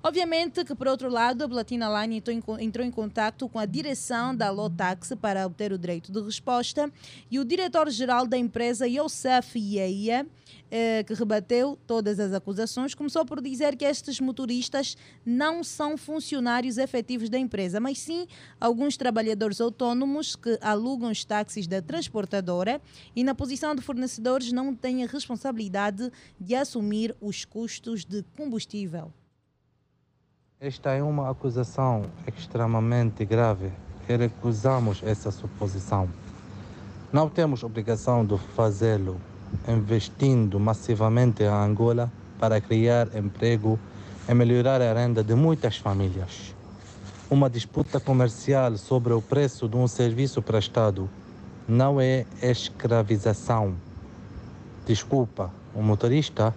[0.03, 3.59] Obviamente que, por outro lado, a Platina Line entrou em, co- entrou em contato com
[3.59, 6.91] a direção da Lotax para obter o direito de resposta
[7.31, 10.27] e o diretor-geral da empresa, Youssef Yeia,
[10.71, 16.79] eh, que rebateu todas as acusações, começou por dizer que estes motoristas não são funcionários
[16.79, 18.27] efetivos da empresa, mas sim
[18.61, 22.81] alguns trabalhadores autônomos que alugam os táxis da transportadora
[23.17, 29.13] e, na posição de fornecedores, não têm a responsabilidade de assumir os custos de combustível.
[30.61, 33.71] Esta é uma acusação extremamente grave
[34.09, 36.09] e recusamos essa suposição.
[37.13, 39.21] Não temos obrigação de fazê-lo,
[39.69, 43.79] investindo massivamente em Angola para criar emprego
[44.29, 46.53] e melhorar a renda de muitas famílias.
[47.31, 51.09] Uma disputa comercial sobre o preço de um serviço prestado
[51.69, 53.77] não é escravização.
[54.85, 56.53] Desculpa, o motorista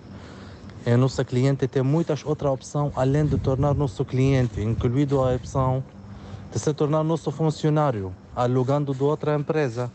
[0.84, 5.84] é nosso cliente tem muitas outras opções além de tornar nosso cliente, incluindo a opção
[6.52, 9.92] de se tornar nosso funcionário, alugando de outra empresa.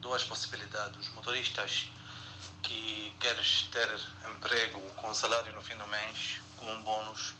[0.00, 1.08] Duas possibilidades.
[1.08, 1.90] Os motoristas
[3.18, 7.34] que querem ter emprego com salário no fim do mês, com um bônus.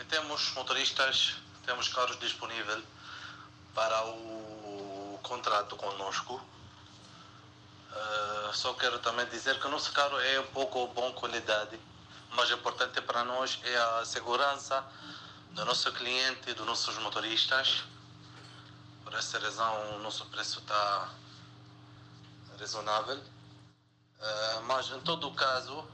[0.00, 1.34] E temos motoristas,
[1.64, 2.82] temos carros disponíveis
[3.74, 6.40] para o contrato conosco.
[7.92, 11.78] Eh, só quero também dizer que o nosso carro é um pouco bom qualidade,
[12.30, 14.84] mas o importante para nós é a segurança
[15.52, 17.84] do nosso cliente e dos nossos motoristas.
[19.04, 21.08] Por essa razão, o nosso preço está
[22.58, 23.20] razonável.
[24.20, 25.86] Uh, mas em todo caso, uh,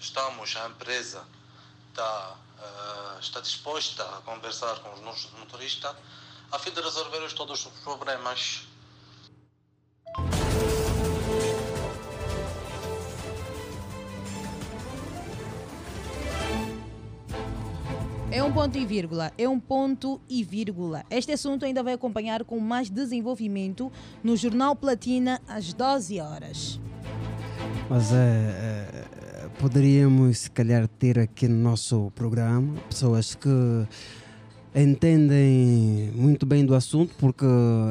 [0.00, 1.22] estamos, a empresa
[1.90, 5.94] está, uh, está disposta a conversar com os nossos motoristas
[6.50, 8.62] a fim de resolver os- todos os problemas.
[18.30, 21.02] É um ponto e vírgula, é um ponto e vírgula.
[21.10, 23.90] Este assunto ainda vai acompanhar com mais desenvolvimento
[24.22, 26.78] no Jornal Platina às 12 horas.
[27.88, 33.48] Mas é, é, poderíamos, se calhar, ter aqui no nosso programa pessoas que
[34.82, 37.46] entendem muito bem do assunto, porque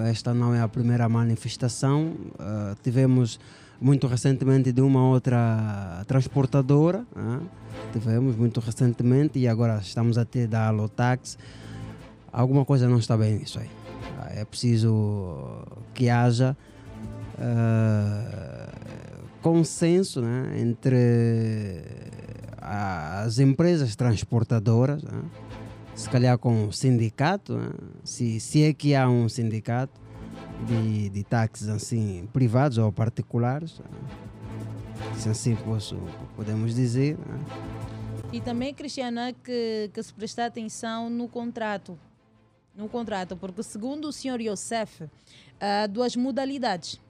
[0.06, 2.14] esta não é a primeira manifestação.
[2.40, 3.40] Ah, tivemos
[3.80, 7.40] muito recentemente de uma outra transportadora, ah,
[7.94, 11.38] tivemos muito recentemente e agora estamos a ter da Alotax.
[12.32, 13.70] Alguma coisa não está bem nisso aí.
[14.20, 16.56] Ah, É preciso que haja
[17.40, 18.70] ah,
[19.42, 21.84] consenso né, entre
[22.60, 25.22] as empresas transportadoras, né,
[25.98, 27.70] se calhar com o sindicato, né,
[28.04, 30.00] se, se é que há um sindicato
[30.68, 33.86] de, de táxis assim, privados ou particulares, né,
[35.18, 35.98] se assim posso,
[36.36, 37.18] podemos dizer.
[37.18, 37.40] né.
[38.32, 41.98] E também, Cristiana, que, que se prestar atenção no contrato.
[42.76, 45.10] No contrato, porque segundo o senhor Youssef,
[45.60, 47.02] há duas modalidades.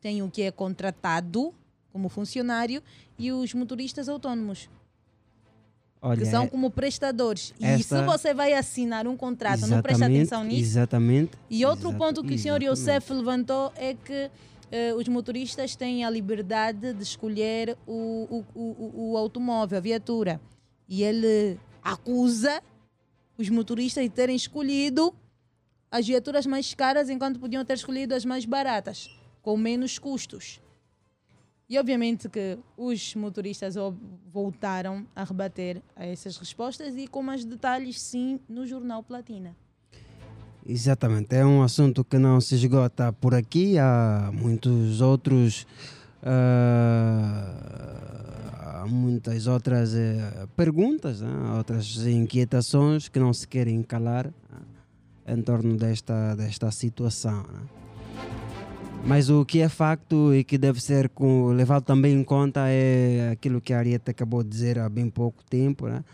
[0.00, 1.54] Tem o que é contratado
[1.92, 2.82] como funcionário
[3.16, 4.68] e os motoristas autônomos,
[6.04, 7.54] Olha, que são é- como prestadores.
[7.60, 10.60] E se esta- você vai assinar um contrato, não presta Exatamente, atenção nisso.
[10.62, 11.30] Exatamente.
[11.48, 12.80] E outro ponto que o senhor exatamente.
[12.98, 14.30] Youssef levantou é que
[14.74, 20.40] eh, os motoristas têm a liberdade de escolher o, o, o- o automóvel, a viatura.
[20.88, 22.62] E ele acusa
[23.36, 25.14] os motoristas de terem escolhido
[25.90, 29.10] as viaturas mais caras enquanto podiam ter escolhido as mais baratas,
[29.42, 30.58] com menos custos.
[31.72, 33.76] E obviamente que os motoristas
[34.30, 39.56] voltaram a rebater a essas respostas e com mais detalhes, sim, no Jornal Platina.
[40.66, 45.66] Exatamente, é um assunto que não se esgota por aqui, há muitos outros.
[46.22, 47.62] ah,
[48.82, 54.60] há muitas outras eh, perguntas, né, outras inquietações que não se querem calar ah,
[55.26, 57.44] em torno desta, desta situação.
[57.44, 57.81] né.
[59.04, 63.30] Mas o que é facto e que deve ser com- levado também em conta é
[63.32, 66.04] aquilo que a Arieta acabou de dizer há bem pouco tempo, né?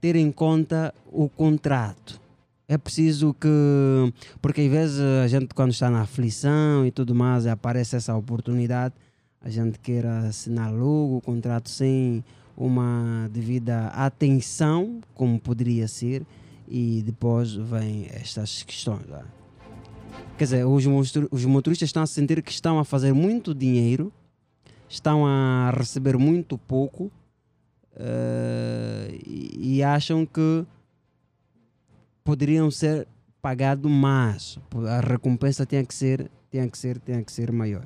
[0.00, 2.20] ter em conta o contrato.
[2.66, 3.48] É preciso que,
[4.40, 8.94] porque às vezes a gente quando está na aflição e tudo mais, aparece essa oportunidade,
[9.40, 12.24] a gente quer assinar logo o contrato sem
[12.56, 16.24] uma devida atenção, como poderia ser,
[16.66, 19.06] e depois vem estas questões.
[19.08, 19.41] lá.
[20.36, 20.86] Quer dizer, os,
[21.30, 24.12] os motoristas estão a sentir que estão a fazer muito dinheiro,
[24.88, 27.10] estão a receber muito pouco
[27.94, 30.66] eh, e, e acham que
[32.24, 33.06] poderiam ser
[33.40, 34.58] pagados mais.
[34.88, 37.84] A recompensa tinha que ser, tinha que ser, tinha que ser maior.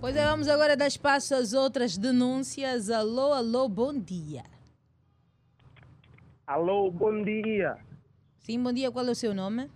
[0.00, 2.90] Pois é, vamos agora dar espaço às outras denúncias.
[2.90, 4.42] Alô, alô, bom dia.
[6.46, 7.76] Alô, bom dia.
[8.40, 8.90] Sim, bom dia.
[8.90, 9.70] Qual é o seu nome?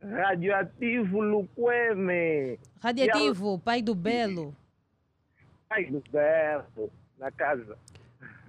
[0.00, 2.58] Radioativo Luqueme.
[2.80, 4.54] Radiativo, pai do Belo.
[5.70, 7.76] Ai, do Berto, na casa.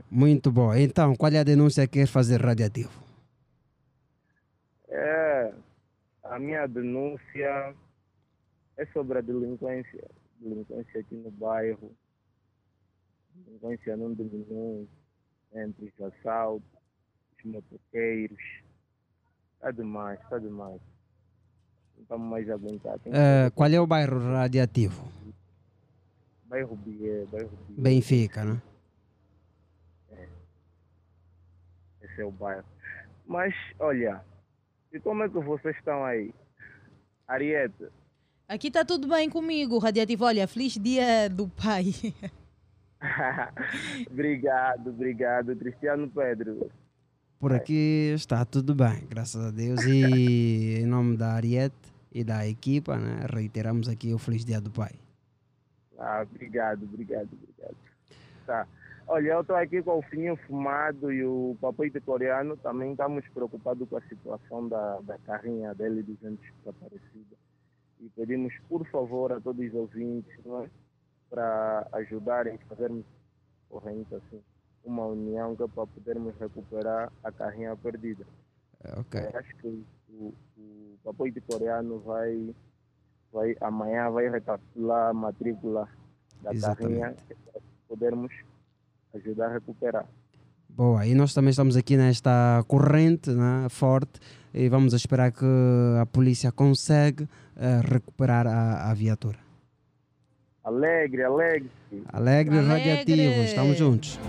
[0.10, 0.74] Muito bom.
[0.74, 3.04] Então, qual é a denúncia que quer fazer radiativo?
[4.88, 5.54] É,
[6.24, 7.76] a minha denúncia
[8.78, 10.10] é sobre a delinquência.
[10.40, 11.92] Delinquência aqui no bairro.
[13.36, 14.88] Delinquência não diminui
[15.54, 16.70] entre os assaltos,
[17.38, 18.40] os motoqueiros.
[19.56, 20.82] Está demais, está demais.
[22.10, 22.98] Estamos mais a aguentar.
[23.00, 25.08] Tem que fazer qual é o bairro radiativo?
[26.46, 27.82] Bairro Bié, bairro Bié.
[27.84, 28.60] Benfica, né?
[32.02, 32.66] Esse é o bairro.
[33.28, 34.24] Mas, olha,
[34.92, 36.34] e como é que vocês estão aí?
[37.28, 37.90] Ariete,
[38.48, 40.26] Aqui está tudo bem comigo, Radiativo.
[40.26, 41.94] Olha, feliz dia do pai.
[44.10, 45.56] obrigado, obrigado.
[45.56, 46.72] Cristiano Pedro.
[47.40, 49.86] Por aqui está tudo bem, graças a Deus.
[49.86, 54.72] E em nome da Ariete e da equipa, né, reiteramos aqui o Feliz Dia do
[54.72, 54.92] Pai.
[55.98, 57.76] Ah, obrigado, obrigado, obrigado.
[58.46, 58.68] Tá.
[59.08, 62.56] Olha, eu estou aqui com o Fininho Fumado e o Papoite Coreano.
[62.58, 67.38] Também estamos preocupados com a situação da, da carrinha dele dos entes desaparecidos.
[68.00, 70.70] E pedimos, por favor, a todos os ouvintes, é?
[71.30, 73.06] para ajudarem, fazermos
[73.68, 74.42] corrente assim,
[74.84, 78.26] uma união é para podermos recuperar a carrinha perdida.
[78.98, 79.22] Ok.
[79.22, 82.54] Eu acho que o, o Papoite Coreano vai,
[83.32, 85.88] vai, amanhã vai recapitular a matrícula
[86.42, 87.00] da Exatamente.
[87.00, 87.16] carrinha
[87.52, 88.32] para podermos
[89.14, 90.06] ajudar a recuperar.
[90.70, 94.20] Boa, e nós também estamos aqui nesta corrente né, forte
[94.54, 95.46] e vamos esperar que
[96.00, 99.38] a polícia consiga eh, recuperar a, a viatura.
[100.64, 101.70] Alegre, alegre.
[102.14, 102.74] Alegre, e Alegre.
[102.74, 104.20] radiativo, estamos juntos.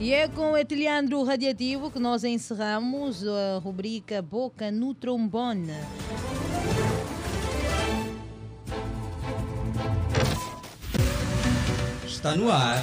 [0.00, 5.74] E é com o Etiliandro Radiativo que nós encerramos a rubrica Boca no Trombone.
[12.06, 12.82] Está no ar.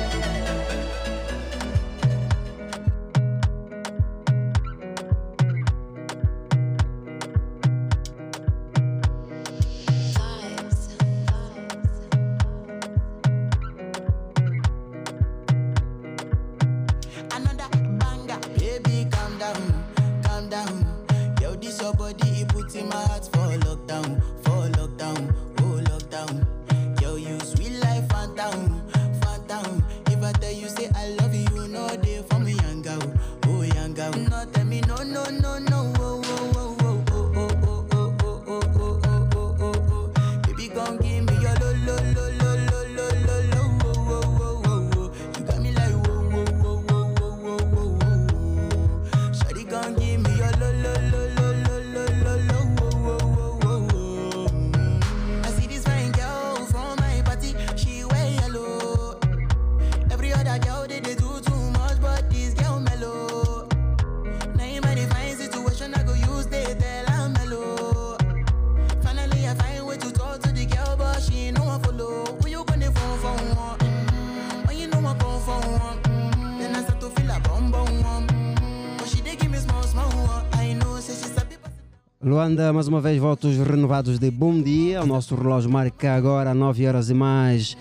[82.41, 85.03] Luanda, mais uma vez, votos renovados de bom dia.
[85.03, 87.77] O nosso relógio marca agora 9 horas e mais.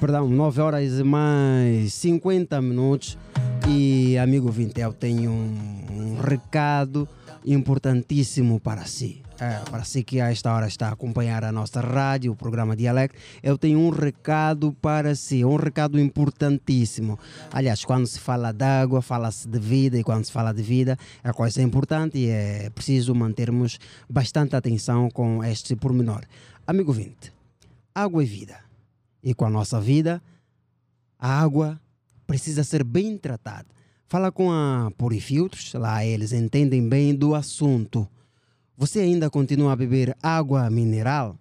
[0.00, 3.16] Perdão, 9 horas e mais 50 minutos.
[3.68, 7.08] E, amigo Vintel, tenho um, um recado
[7.46, 9.21] importantíssimo para si.
[9.44, 12.76] É, para si que a esta hora está a acompanhar a nossa rádio, o programa
[12.76, 17.18] Dialecto, eu tenho um recado para si, um recado importantíssimo.
[17.50, 20.96] Aliás, quando se fala de água, fala-se de vida, e quando se fala de vida,
[21.24, 26.24] é coisa importante e é preciso mantermos bastante atenção com este pormenor.
[26.64, 27.32] Amigo vinte,
[27.92, 28.60] água é vida.
[29.24, 30.22] E com a nossa vida,
[31.18, 31.80] a água
[32.28, 33.66] precisa ser bem tratada.
[34.06, 38.08] Fala com a Purifiltros, lá eles entendem bem do assunto.
[38.76, 41.36] Você ainda continua a beber água mineral?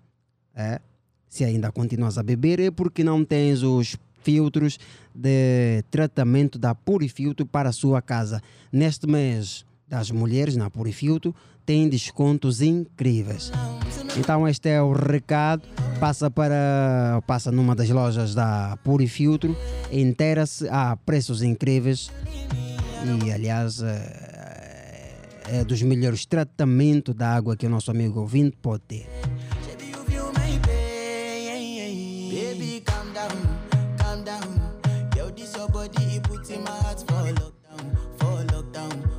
[0.55, 0.79] É?
[1.27, 4.77] Se ainda continuas a beber é porque não tens os filtros
[5.13, 8.41] de tratamento da Purifiltro para a sua casa.
[8.71, 11.33] Neste mês das mulheres na Purifiltro
[11.65, 13.51] tem descontos incríveis.
[14.17, 15.63] Então este é o recado.
[15.99, 19.55] Passa para passa numa das lojas da Purifiltro,
[19.91, 22.11] inteira-se a preços incríveis
[23.25, 23.83] e aliás
[25.51, 29.05] é dos melhores tratamentos da água que o nosso amigo ouvinte pode ter.
[38.17, 39.11] For lockdown.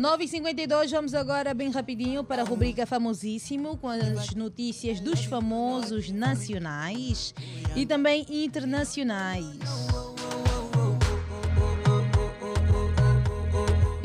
[0.00, 7.34] 9h52, vamos agora bem rapidinho para a rubrica Famosíssimo, com as notícias dos famosos nacionais
[7.76, 9.44] e também internacionais.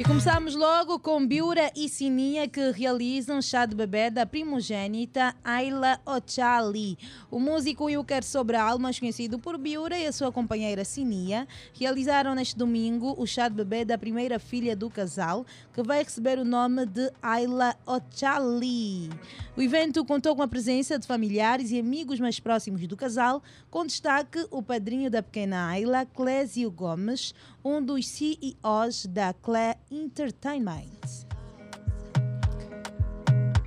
[0.07, 6.95] Começamos logo com Biura e Sininha que realizam chá de bebê da primogênita Ayla Ochali.
[7.31, 12.35] O músico o quer sobre almas, conhecido por Biura e a sua companheira Sininha, realizaram
[12.35, 15.43] neste domingo o chá de bebê da primeira filha do casal,
[15.73, 19.09] que vai receber o nome de Ayla Ochali.
[19.57, 23.83] O evento contou com a presença de familiares e amigos mais próximos do casal, com
[23.83, 27.33] destaque o padrinho da pequena Ayla, Clésio Gomes,
[27.65, 31.25] um dos CEOs da Clé Entertainment.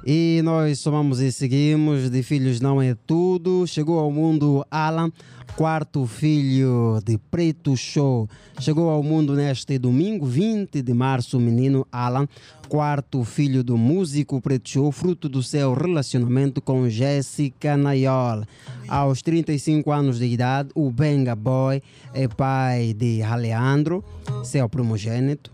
[0.06, 2.08] E nós somamos e seguimos.
[2.08, 3.66] De filhos não é tudo.
[3.66, 5.12] Chegou ao mundo Alan,
[5.56, 8.28] quarto filho de Preto Show.
[8.60, 12.28] Chegou ao mundo neste domingo, 20 de março, o menino Alan,
[12.68, 18.44] quarto filho do músico Preto Show, fruto do seu relacionamento com Jéssica Nayol.
[18.88, 21.82] Aos 35 anos de idade, o Benga Boy
[22.14, 24.02] é pai de Alejandro,
[24.42, 25.52] seu primogênito.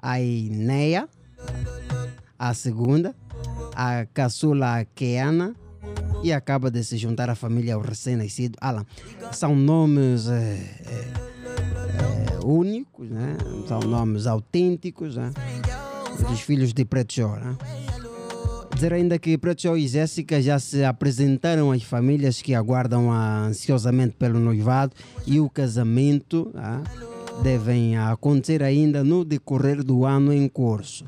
[0.00, 1.08] A Ineia,
[2.36, 3.14] a segunda,
[3.76, 5.54] a caçula Keana
[6.24, 8.84] e acaba de se juntar à família ao recém-nascido Alan.
[9.30, 11.12] São nomes eh, eh,
[12.32, 13.36] eh, únicos, né?
[13.68, 15.32] são nomes autênticos né?
[16.28, 17.36] dos filhos de Preto Show.
[17.36, 17.56] Né?
[18.82, 24.40] Dizer ainda que Preto e Jéssica já se apresentaram às famílias que aguardam ansiosamente pelo
[24.40, 24.92] noivado
[25.24, 26.82] e o casamento né?
[27.44, 31.04] devem acontecer ainda no decorrer do ano em curso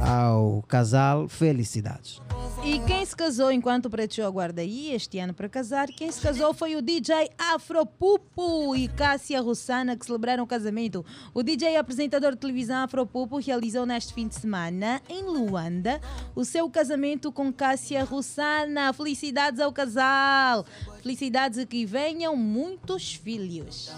[0.00, 2.20] ao casal, felicidades.
[2.64, 6.20] E quem se casou enquanto o Preto aguarda aí este ano para casar, quem se
[6.20, 11.04] casou foi o DJ Afropupo e Cássia Rossana que celebraram o casamento.
[11.34, 16.00] O DJ e apresentador de televisão Afropupo realizou neste fim de semana em Luanda
[16.36, 18.92] o seu casamento com Cássia Rossana.
[18.92, 20.64] Felicidades ao casal!
[21.02, 23.90] Felicidades e que venham muitos filhos.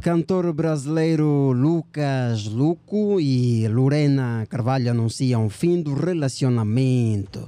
[0.00, 7.46] Cantor brasileiro Lucas Luco e Lorena Carvalho anunciam o fim do relacionamento.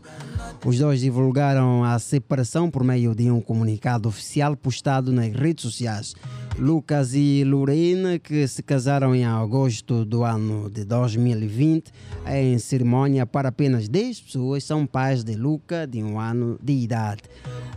[0.63, 6.15] Os dois divulgaram a separação por meio de um comunicado oficial postado nas redes sociais.
[6.59, 11.91] Lucas e Lorena, que se casaram em agosto do ano de 2020,
[12.27, 17.23] em cerimônia para apenas 10 pessoas, são pais de Luca, de um ano de idade.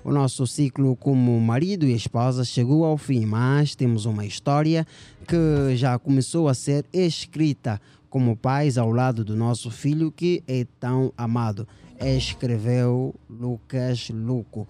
[0.06, 4.86] O nosso ciclo como marido e esposa chegou ao fim, mas temos uma história
[5.28, 10.64] que já começou a ser escrita como pais ao lado do nosso filho que é
[10.80, 11.68] tão amado.
[12.00, 14.68] Escreveu Lucas Luco.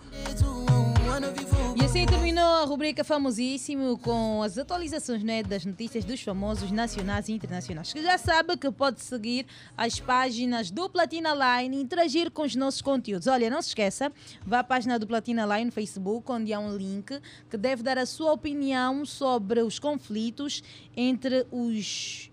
[1.95, 7.31] Assim terminou a rubrica Famosíssimo com as atualizações né, das notícias dos famosos nacionais e
[7.31, 7.93] internacionais.
[7.93, 9.45] Que já sabe que pode seguir
[9.77, 13.27] as páginas do Platina Line e interagir com os nossos conteúdos.
[13.27, 14.11] Olha, não se esqueça,
[14.45, 17.17] vá à página do Platina Line no Facebook, onde há um link
[17.49, 20.61] que deve dar a sua opinião sobre os conflitos
[20.97, 22.29] entre os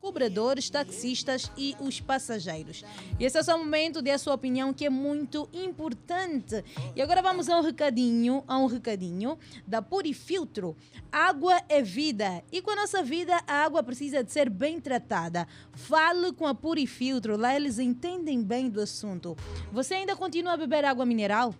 [0.00, 2.84] cobradores, taxistas e os passageiros.
[3.18, 6.64] E esse é o seu momento de a sua opinião que é muito importante.
[6.94, 10.76] E agora vamos a um recadinho, a um recadinho da Purifiltro.
[11.10, 15.46] Água é vida e com a nossa vida a água precisa de ser bem tratada.
[15.72, 19.36] Fale com a Purifiltro, lá eles entendem bem do assunto.
[19.72, 21.54] Você ainda continua a beber água mineral?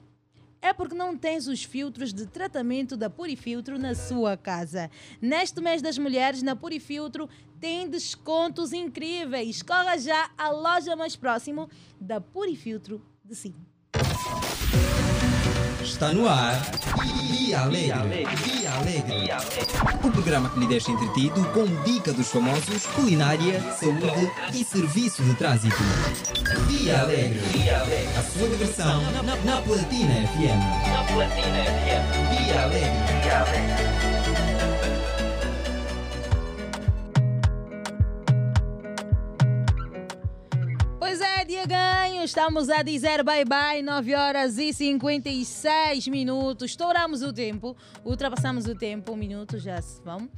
[0.61, 4.91] é porque não tens os filtros de tratamento da Purifiltro na sua casa.
[5.21, 7.29] Neste mês das mulheres, na Purifiltro
[7.61, 9.63] tem descontos incríveis.
[9.63, 11.69] Corra já à loja mais próximo
[12.01, 13.55] da Purifiltro de si.
[15.83, 16.61] Está no ar
[17.31, 18.27] Dia Alegre.
[18.45, 19.29] Dia Alegre.
[20.05, 25.35] O programa que lhe deixa entretido com dica dos famosos, culinária, saúde e serviço de
[25.35, 25.77] trânsito.
[26.69, 27.41] Dia Alegre.
[28.19, 30.93] A sua diversão na, na- na Platina FM.
[30.93, 32.45] Na Platina FM.
[32.45, 33.23] Dia Alegre.
[33.23, 34.18] Dia Alegre.
[41.09, 46.73] Pois é, dia ganho, estamos a dizer bye bye, 9 horas e 56 minutos.
[46.73, 50.29] Estouramos o tempo, ultrapassamos o tempo, um minuto já se vão.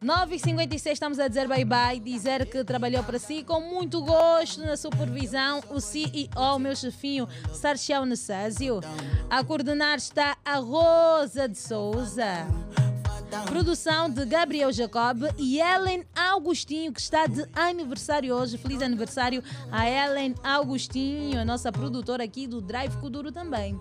[0.00, 4.02] 9 e 56 estamos a dizer bye bye, dizer que trabalhou para si com muito
[4.02, 8.80] gosto na supervisão o CEO, meu chefinho, Sarchel Nessásio.
[9.30, 12.48] A coordenar está a Rosa de Souza.
[13.46, 18.56] Produção de Gabriel Jacob e Ellen Augustinho, que está de aniversário hoje.
[18.56, 23.78] Feliz aniversário a Ellen Augustinho, a nossa produtora aqui do Drive Kuduro também.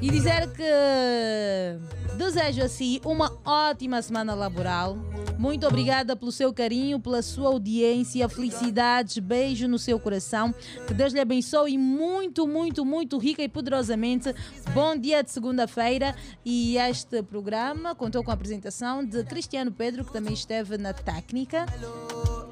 [0.00, 4.96] E dizer que desejo a si uma ótima semana laboral.
[5.38, 10.54] Muito obrigada pelo seu carinho, pela sua audiência, felicidades, beijo no seu coração.
[10.86, 14.34] Que Deus lhe abençoe muito, muito, muito rica e poderosamente.
[14.74, 20.12] Bom dia de segunda-feira e este programa contou com a apresentação de Cristiano Pedro, que
[20.12, 21.66] também esteve na técnica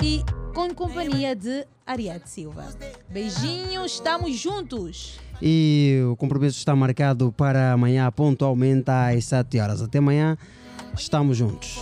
[0.03, 0.23] e
[0.55, 2.69] com companhia de Ariete Silva.
[3.09, 5.19] Beijinhos, estamos juntos.
[5.43, 9.83] E o compromisso está marcado para amanhã, pontualmente às 7 horas.
[9.83, 10.37] Até amanhã,
[10.97, 11.79] estamos juntos.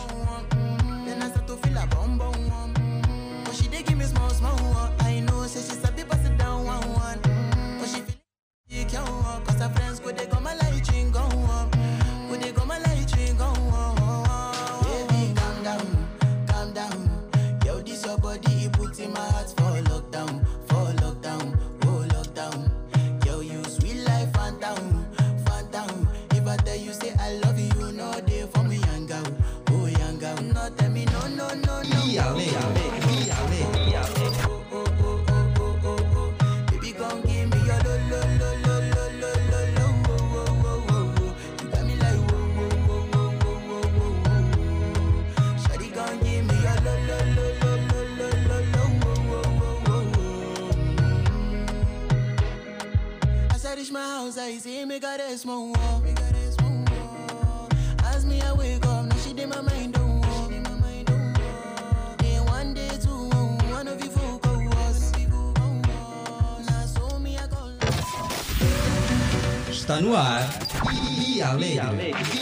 [54.22, 56.00] House, I see me got a small wall.
[56.00, 57.68] Me got a small wall.
[58.04, 60.50] As me I wake up, now she did my mind don't walk.
[62.18, 63.28] Then one day two,
[63.76, 65.12] one of you go was.
[66.68, 67.62] Now so me I go.
[69.70, 70.42] Está no ar
[70.84, 71.80] Dia Alegre.
[71.80, 72.41] Alegre.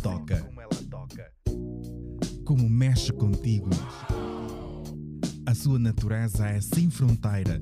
[0.00, 1.32] Sente como ela toca.
[2.44, 3.70] Como mexe contigo.
[5.46, 7.60] A sua natureza é sem fronteira.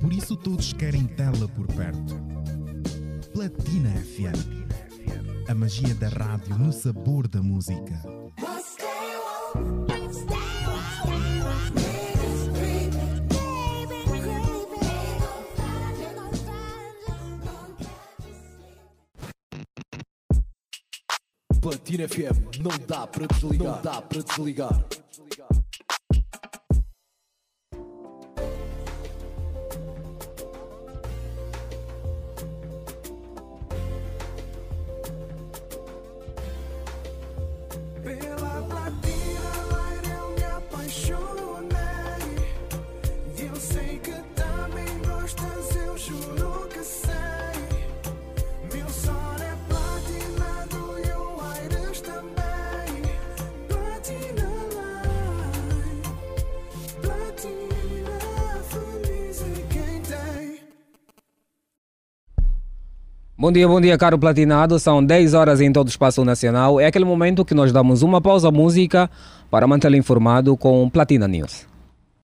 [0.00, 2.14] Por isso todos querem tê-la por perto.
[3.32, 5.48] Platina FM.
[5.48, 8.02] A magia da rádio no sabor da música.
[21.88, 23.76] Platina FM, não dá para desligar.
[23.76, 24.84] Não dá para desligar.
[63.48, 64.78] Bom dia, bom dia, caro platinado.
[64.78, 66.78] São 10 horas em todo o espaço nacional.
[66.78, 69.08] É aquele momento que nós damos uma pausa à música
[69.50, 71.67] para mantê-lo informado com Platina News.